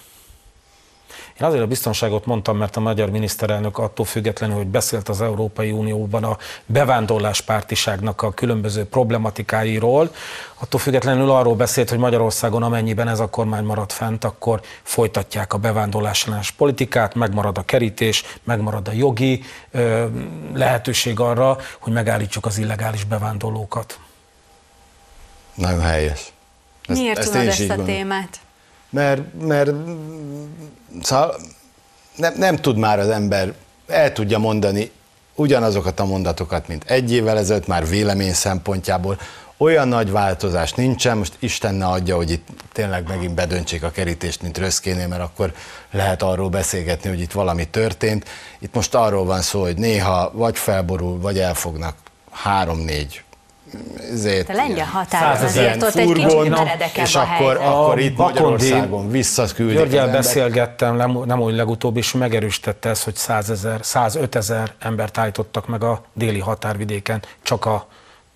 Én 1.41 1.47
azért 1.47 1.62
a 1.62 1.66
biztonságot 1.66 2.26
mondtam, 2.26 2.57
mert 2.57 2.76
a 2.76 2.80
magyar 2.80 3.11
miniszterelnök 3.11 3.78
attól 3.78 4.07
függetlenül, 4.07 4.57
hogy 4.57 4.66
beszélt 4.66 5.09
az 5.09 5.20
Európai 5.20 5.70
Unióban 5.70 6.24
a 6.24 6.36
bevándorláspártiságnak 6.66 8.22
a 8.22 8.32
különböző 8.32 8.84
problematikáiról, 8.84 10.11
attól 10.55 10.80
függetlenül 10.80 11.30
arról 11.30 11.55
beszélt, 11.55 11.89
hogy 11.89 11.99
Magyarországon 11.99 12.62
amennyiben 12.62 13.09
ez 13.09 13.20
a 13.20 13.28
kormány 13.28 13.64
marad 13.64 13.93
fent, 13.93 14.24
akkor 14.24 14.61
folytatják 14.82 15.53
a 15.53 15.59
bevándorlásellenes 15.59 16.51
politikát, 16.51 17.14
megmarad 17.14 17.59
a 17.59 17.62
kerítés, 17.62 18.24
megmarad 18.45 18.89
a 18.89 18.93
jogi 18.93 19.43
ö, 19.70 20.07
lehetőség 20.55 21.20
arra, 21.20 21.59
hogy 21.80 21.93
megállítsuk 21.93 22.47
az 22.47 22.59
illegális 22.59 23.05
bevándorlókat. 23.05 23.99
Nagyon 25.55 25.80
helyes. 25.80 26.32
Ezt, 26.86 26.99
Miért 27.01 27.18
ezt 27.18 27.32
tudod 27.32 27.47
ezt 27.47 27.70
a 27.70 27.82
témát? 27.84 28.41
Mert, 28.91 29.22
mert 29.41 29.70
szóval 31.03 31.36
nem, 32.16 32.34
nem 32.36 32.57
tud 32.57 32.76
már 32.76 32.99
az 32.99 33.09
ember, 33.09 33.53
el 33.86 34.12
tudja 34.12 34.39
mondani 34.39 34.91
ugyanazokat 35.34 36.01
a 36.01 36.05
mondatokat, 36.05 36.68
mint 36.68 36.84
egy 36.86 37.12
évvel 37.12 37.39
ezelőtt, 37.39 37.66
már 37.66 37.89
vélemény 37.89 38.32
szempontjából. 38.32 39.18
Olyan 39.57 39.89
nagy 39.89 40.11
változás 40.11 40.72
nincsen, 40.72 41.18
most 41.18 41.36
Isten 41.39 41.74
ne 41.74 41.86
adja, 41.86 42.16
hogy 42.16 42.30
itt 42.30 42.49
tényleg 42.72 43.09
megint 43.09 43.34
bedöntsék 43.34 43.82
a 43.82 43.91
kerítést, 43.91 44.43
mint 44.43 44.59
Röszkénél, 44.59 45.09
mert 45.09 45.22
akkor 45.22 45.53
lehet 45.91 46.22
arról 46.22 46.49
beszélgetni, 46.49 47.09
hogy 47.09 47.20
itt 47.20 47.32
valami 47.32 47.68
történt. 47.68 48.28
Itt 48.59 48.74
most 48.74 48.95
arról 48.95 49.24
van 49.24 49.43
szó, 49.43 49.61
hogy 49.61 49.76
néha 49.76 50.30
vagy 50.34 50.59
felborul, 50.59 51.20
vagy 51.20 51.39
elfognak 51.39 51.97
három-négy 52.30 53.22
ezért, 54.12 54.49
a 54.49 54.53
lengyel 54.53 54.87
határon 54.87 55.45
azért 55.45 55.83
ott 55.83 55.95
egy 55.95 56.12
kicsit 56.12 56.49
meredekebb 56.49 57.05
és 57.05 57.14
a 57.14 57.21
akkor, 57.21 57.57
akkor 57.57 57.99
itt 57.99 58.16
Bakondi, 58.16 58.41
Magyarországon 58.41 59.11
visszaküldik 59.11 59.77
Györgyel 59.77 60.11
beszélgettem, 60.11 60.97
nem, 60.97 61.19
nem 61.25 61.41
úgy 61.41 61.55
legutóbb, 61.55 61.97
és 61.97 62.12
megerősítette 62.12 62.89
ezt, 62.89 63.05
hogy 63.05 63.14
100 63.14 63.51
ezer, 63.51 63.79
105 63.83 64.35
ezer 64.35 64.73
embert 64.79 65.19
állítottak 65.19 65.66
meg 65.66 65.83
a 65.85 66.03
déli 66.12 66.39
határvidéken, 66.39 67.23
csak 67.43 67.64
a 67.66 67.87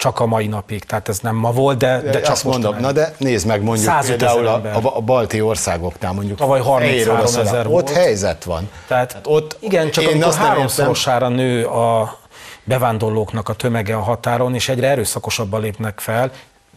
csak 0.03 0.20
a 0.20 0.26
mai 0.26 0.47
napig, 0.47 0.85
tehát 0.85 1.09
ez 1.09 1.18
nem 1.18 1.37
ma 1.37 1.53
volt, 1.53 1.78
de, 1.78 2.01
de 2.01 2.20
csak 2.20 2.33
Azt 2.33 2.45
mondom, 2.45 2.76
na 2.80 2.93
de 2.93 3.14
nézd 3.18 3.47
meg 3.47 3.62
mondjuk 3.62 4.01
például 4.07 4.47
a, 4.47 4.53
a, 4.53 4.97
a 4.97 5.01
balti 5.01 5.41
országoknál 5.41 6.12
mondjuk. 6.12 6.39
Tavaly 6.39 6.61
33 6.61 7.24
ezer 7.24 7.66
Ott 7.66 7.91
helyzet 7.91 8.45
van. 8.45 8.70
Tehát, 8.87 9.09
tehát 9.09 9.26
ott 9.26 9.57
igen, 9.61 9.91
csak 9.91 10.09
amikor 10.09 10.35
háromszorosára 10.35 11.28
nő 11.28 11.64
a 11.64 12.18
bevándorlóknak 12.65 13.49
a 13.49 13.55
tömege 13.55 13.97
a 13.97 14.01
határon, 14.01 14.55
és 14.55 14.69
egyre 14.69 14.89
erőszakosabban 14.89 15.61
lépnek 15.61 16.01
fel, 16.01 16.33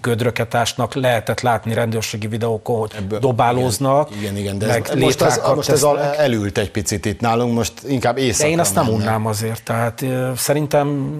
gödröket 0.05 0.55
ásnak, 0.55 0.93
lehetett 0.93 1.41
látni 1.41 1.73
rendőrségi 1.73 2.27
videókon, 2.27 2.79
hogy 2.79 2.91
Ebből, 2.97 3.19
dobálóznak. 3.19 4.15
Igen, 4.15 4.37
igen, 4.37 4.57
de 4.57 4.67
ez, 4.67 4.99
most, 4.99 5.21
az, 5.21 5.41
most 5.55 5.69
ez 5.69 5.83
elült 6.17 6.57
egy 6.57 6.71
picit 6.71 7.05
itt 7.05 7.19
nálunk, 7.19 7.53
most 7.53 7.73
inkább 7.87 8.17
éjszaka. 8.17 8.43
De 8.43 8.49
én 8.49 8.59
azt 8.59 8.75
nem 8.75 8.87
unnám 8.87 9.25
azért, 9.25 9.63
tehát 9.63 10.05
szerintem 10.35 11.17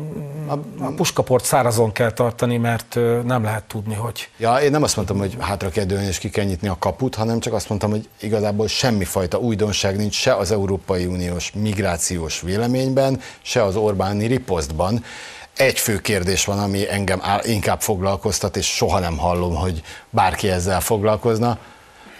a, 0.47 0.53
a 0.83 0.91
puskaport 0.95 1.45
szárazon 1.45 1.91
kell 1.91 2.11
tartani, 2.11 2.57
mert 2.57 2.99
nem 3.23 3.43
lehet 3.43 3.63
tudni, 3.63 3.93
hogy... 3.93 4.29
Ja, 4.37 4.55
én 4.55 4.71
nem 4.71 4.83
azt 4.83 4.95
mondtam, 4.95 5.17
hogy 5.17 5.35
hátra 5.39 5.69
kell 5.69 5.85
dőlni 5.85 6.05
és 6.05 6.17
ki 6.17 6.29
kell 6.29 6.45
nyitni 6.45 6.67
a 6.67 6.75
kaput, 6.79 7.15
hanem 7.15 7.39
csak 7.39 7.53
azt 7.53 7.69
mondtam, 7.69 7.89
hogy 7.89 8.09
igazából 8.19 8.67
semmifajta 8.67 9.37
újdonság 9.37 9.97
nincs 9.97 10.15
se 10.15 10.35
az 10.35 10.51
Európai 10.51 11.05
Uniós 11.05 11.51
migrációs 11.55 12.41
véleményben, 12.41 13.21
se 13.41 13.63
az 13.63 13.75
Orbáni 13.75 14.25
riposztban 14.25 15.03
egy 15.55 15.79
fő 15.79 15.97
kérdés 15.97 16.45
van, 16.45 16.59
ami 16.59 16.89
engem 16.89 17.21
inkább 17.43 17.81
foglalkoztat, 17.81 18.57
és 18.57 18.65
soha 18.65 18.99
nem 18.99 19.17
hallom, 19.17 19.55
hogy 19.55 19.81
bárki 20.09 20.49
ezzel 20.49 20.81
foglalkozna, 20.81 21.57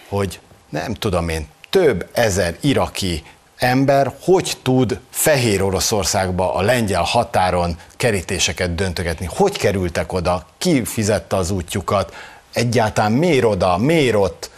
hogy 0.08 0.40
nem 0.68 0.94
tudom 0.94 1.28
én, 1.28 1.48
több 1.70 2.08
ezer 2.12 2.56
iraki 2.60 3.22
ember 3.56 4.14
hogy 4.20 4.52
tud 4.62 5.00
Fehér 5.10 5.62
Oroszországba 5.62 6.54
a 6.54 6.60
lengyel 6.62 7.02
határon 7.02 7.78
kerítéseket 7.96 8.74
döntögetni? 8.74 9.28
Hogy 9.30 9.58
kerültek 9.58 10.12
oda? 10.12 10.46
Ki 10.58 10.84
fizette 10.84 11.36
az 11.36 11.50
útjukat? 11.50 12.14
Egyáltalán 12.52 13.12
miért 13.12 13.44
oda? 13.44 13.76
Miért 13.76 14.14
ott? 14.14 14.50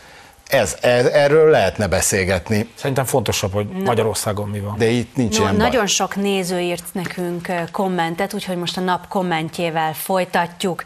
Ez, 0.49 0.77
ez, 0.81 1.07
erről 1.07 1.51
lehetne 1.51 1.87
beszélgetni. 1.87 2.69
Szerintem 2.75 3.05
fontosabb, 3.05 3.53
hogy 3.53 3.69
Na. 3.69 3.85
Magyarországon 3.85 4.49
mi 4.49 4.61
van. 4.61 4.75
De 4.79 4.89
itt 4.89 5.17
nincs 5.17 5.37
no, 5.39 5.43
ilyen 5.43 5.57
Nagyon 5.57 5.79
baj. 5.79 5.87
sok 5.87 6.17
néző 6.17 6.61
írt 6.61 6.85
nekünk 6.93 7.53
kommentet, 7.73 8.35
úgyhogy 8.35 8.57
most 8.57 8.77
a 8.77 8.81
nap 8.81 9.09
kommentjével 9.09 9.93
folytatjuk. 9.95 10.83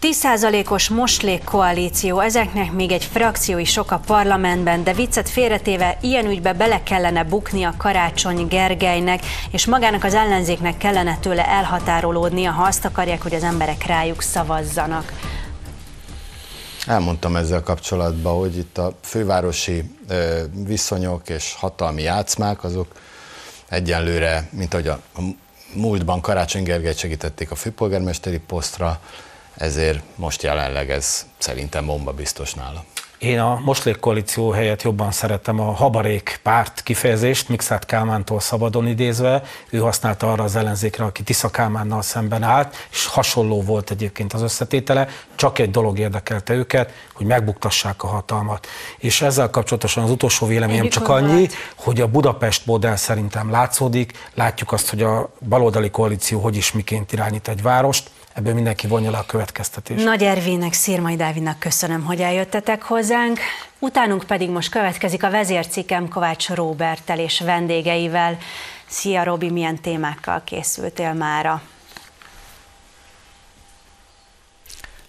10%-os 0.00 0.88
moslék 0.88 1.44
koalíció, 1.44 2.20
ezeknek 2.20 2.72
még 2.72 2.92
egy 2.92 3.04
frakció 3.04 3.58
is 3.58 3.70
sok 3.70 3.90
a 3.90 4.00
parlamentben, 4.06 4.84
de 4.84 4.92
viccet 4.92 5.28
félretéve 5.28 5.98
ilyen 6.00 6.26
ügybe 6.26 6.52
bele 6.52 6.82
kellene 6.82 7.24
bukni 7.24 7.64
a 7.64 7.74
Karácsony 7.76 8.46
Gergelynek, 8.46 9.20
és 9.50 9.66
magának 9.66 10.04
az 10.04 10.14
ellenzéknek 10.14 10.76
kellene 10.76 11.18
tőle 11.20 11.48
elhatárolódnia, 11.48 12.50
ha 12.50 12.62
azt 12.62 12.84
akarják, 12.84 13.22
hogy 13.22 13.34
az 13.34 13.42
emberek 13.42 13.86
rájuk 13.86 14.22
szavazzanak. 14.22 15.12
Elmondtam 16.86 17.36
ezzel 17.36 17.62
kapcsolatban, 17.62 18.38
hogy 18.38 18.56
itt 18.56 18.78
a 18.78 18.92
fővárosi 19.02 19.96
viszonyok 20.52 21.28
és 21.28 21.54
hatalmi 21.54 22.02
játszmák 22.02 22.64
azok 22.64 22.94
egyenlőre, 23.68 24.48
mint 24.52 24.74
ahogy 24.74 24.88
a, 24.88 25.00
múltban 25.74 26.20
Karácsony 26.20 26.62
Gergely 26.62 26.94
segítették 26.94 27.50
a 27.50 27.54
főpolgármesteri 27.54 28.38
posztra, 28.38 29.00
ezért 29.54 30.02
most 30.14 30.42
jelenleg 30.42 30.90
ez 30.90 31.26
szerintem 31.38 31.86
bomba 31.86 32.12
biztos 32.12 32.54
nála. 32.54 32.84
Én 33.20 33.40
a 33.40 33.60
Moslék 33.64 33.98
koalíció 33.98 34.50
helyett 34.50 34.82
jobban 34.82 35.10
szeretem 35.10 35.60
a 35.60 35.72
habarék 35.72 36.40
párt 36.42 36.82
kifejezést, 36.82 37.48
Mixát 37.48 37.86
Kálmántól 37.86 38.40
szabadon 38.40 38.86
idézve. 38.86 39.42
Ő 39.70 39.78
használta 39.78 40.32
arra 40.32 40.44
az 40.44 40.56
ellenzékre, 40.56 41.04
aki 41.04 41.22
Tisza 41.22 41.48
Kálmánnal 41.50 42.02
szemben 42.02 42.42
állt, 42.42 42.88
és 42.90 43.06
hasonló 43.06 43.62
volt 43.62 43.90
egyébként 43.90 44.32
az 44.32 44.42
összetétele. 44.42 45.08
Csak 45.34 45.58
egy 45.58 45.70
dolog 45.70 45.98
érdekelte 45.98 46.54
őket, 46.54 46.92
hogy 47.12 47.26
megbuktassák 47.26 48.02
a 48.02 48.06
hatalmat. 48.06 48.66
És 48.98 49.22
ezzel 49.22 49.50
kapcsolatosan 49.50 50.04
az 50.04 50.10
utolsó 50.10 50.46
véleményem 50.46 50.88
csak 50.88 51.08
annyi, 51.08 51.48
hogy 51.74 52.00
a 52.00 52.06
Budapest 52.06 52.66
modell 52.66 52.96
szerintem 52.96 53.50
látszódik. 53.50 54.12
Látjuk 54.34 54.72
azt, 54.72 54.90
hogy 54.90 55.02
a 55.02 55.32
baloldali 55.48 55.90
koalíció 55.90 56.40
hogy 56.40 56.56
is 56.56 56.72
miként 56.72 57.12
irányít 57.12 57.48
egy 57.48 57.62
várost 57.62 58.10
ebből 58.40 58.54
mindenki 58.54 58.86
vonja 58.86 59.10
le 59.10 59.18
a 59.18 59.26
következtetést. 59.26 60.04
Nagy 60.04 60.22
Ervének, 60.22 60.72
Szirmai 60.72 61.16
Dávidnak 61.16 61.58
köszönöm, 61.58 62.04
hogy 62.04 62.20
eljöttetek 62.20 62.82
hozzánk. 62.82 63.38
Utánunk 63.78 64.24
pedig 64.24 64.50
most 64.50 64.70
következik 64.70 65.22
a 65.22 65.30
vezércikem 65.30 66.08
Kovács 66.08 66.48
Róbertel 66.48 67.18
és 67.18 67.40
vendégeivel. 67.40 68.38
Szia 68.86 69.24
Robi, 69.24 69.50
milyen 69.50 69.80
témákkal 69.80 70.42
készültél 70.44 71.12
mára? 71.12 71.62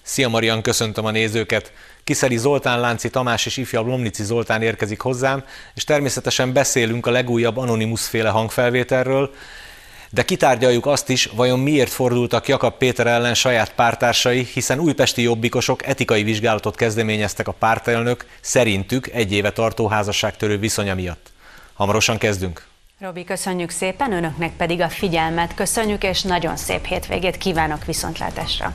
Szia 0.02 0.30
Marian, 0.30 0.62
köszöntöm 0.62 1.06
a 1.06 1.12
nézőket! 1.12 1.74
Kiszeri 2.04 2.38
Zoltán, 2.38 2.80
Lánci 2.80 3.10
Tamás 3.10 3.46
és 3.46 3.58
ifjabb 3.58 3.86
Lomnici 3.86 4.24
Zoltán 4.24 4.62
érkezik 4.62 5.02
hozzám, 5.02 5.44
és 5.74 5.84
természetesen 5.84 6.54
beszélünk 6.54 7.06
a 7.06 7.12
legújabb 7.12 7.58
Anonymous 7.58 8.08
féle 8.08 8.30
hangfelvételről, 8.30 9.34
de 10.14 10.24
kitárgyaljuk 10.24 10.86
azt 10.86 11.10
is, 11.10 11.26
vajon 11.26 11.60
miért 11.60 11.92
fordultak 11.92 12.48
Jakab 12.48 12.78
Péter 12.78 13.08
ellen 13.08 13.34
saját 13.34 13.74
pártársai, 13.74 14.48
hiszen 14.54 14.80
újpesti 14.80 15.22
jobbikosok 15.22 15.86
etikai 15.86 16.24
vizsgálatot 16.24 16.76
kezdeményeztek 16.76 17.48
a 17.48 17.52
pártelnök 17.52 18.26
szerintük 18.42 19.08
egy 19.08 19.32
éve 19.32 19.52
tartó 19.52 19.88
házasságtörő 19.88 20.58
viszonya 20.58 20.96
miatt. 20.96 21.32
Hamarosan 21.74 22.18
kezdünk. 22.18 22.66
Robi, 23.00 23.24
köszönjük 23.24 23.70
szépen, 23.70 24.12
önöknek 24.12 24.56
pedig 24.56 24.82
a 24.82 24.90
figyelmet 24.90 25.54
köszönjük, 25.54 26.04
és 26.04 26.22
nagyon 26.22 26.58
szép 26.58 26.86
hétvégét 26.86 27.38
kívánok 27.38 27.86
viszontlátásra! 27.86 28.74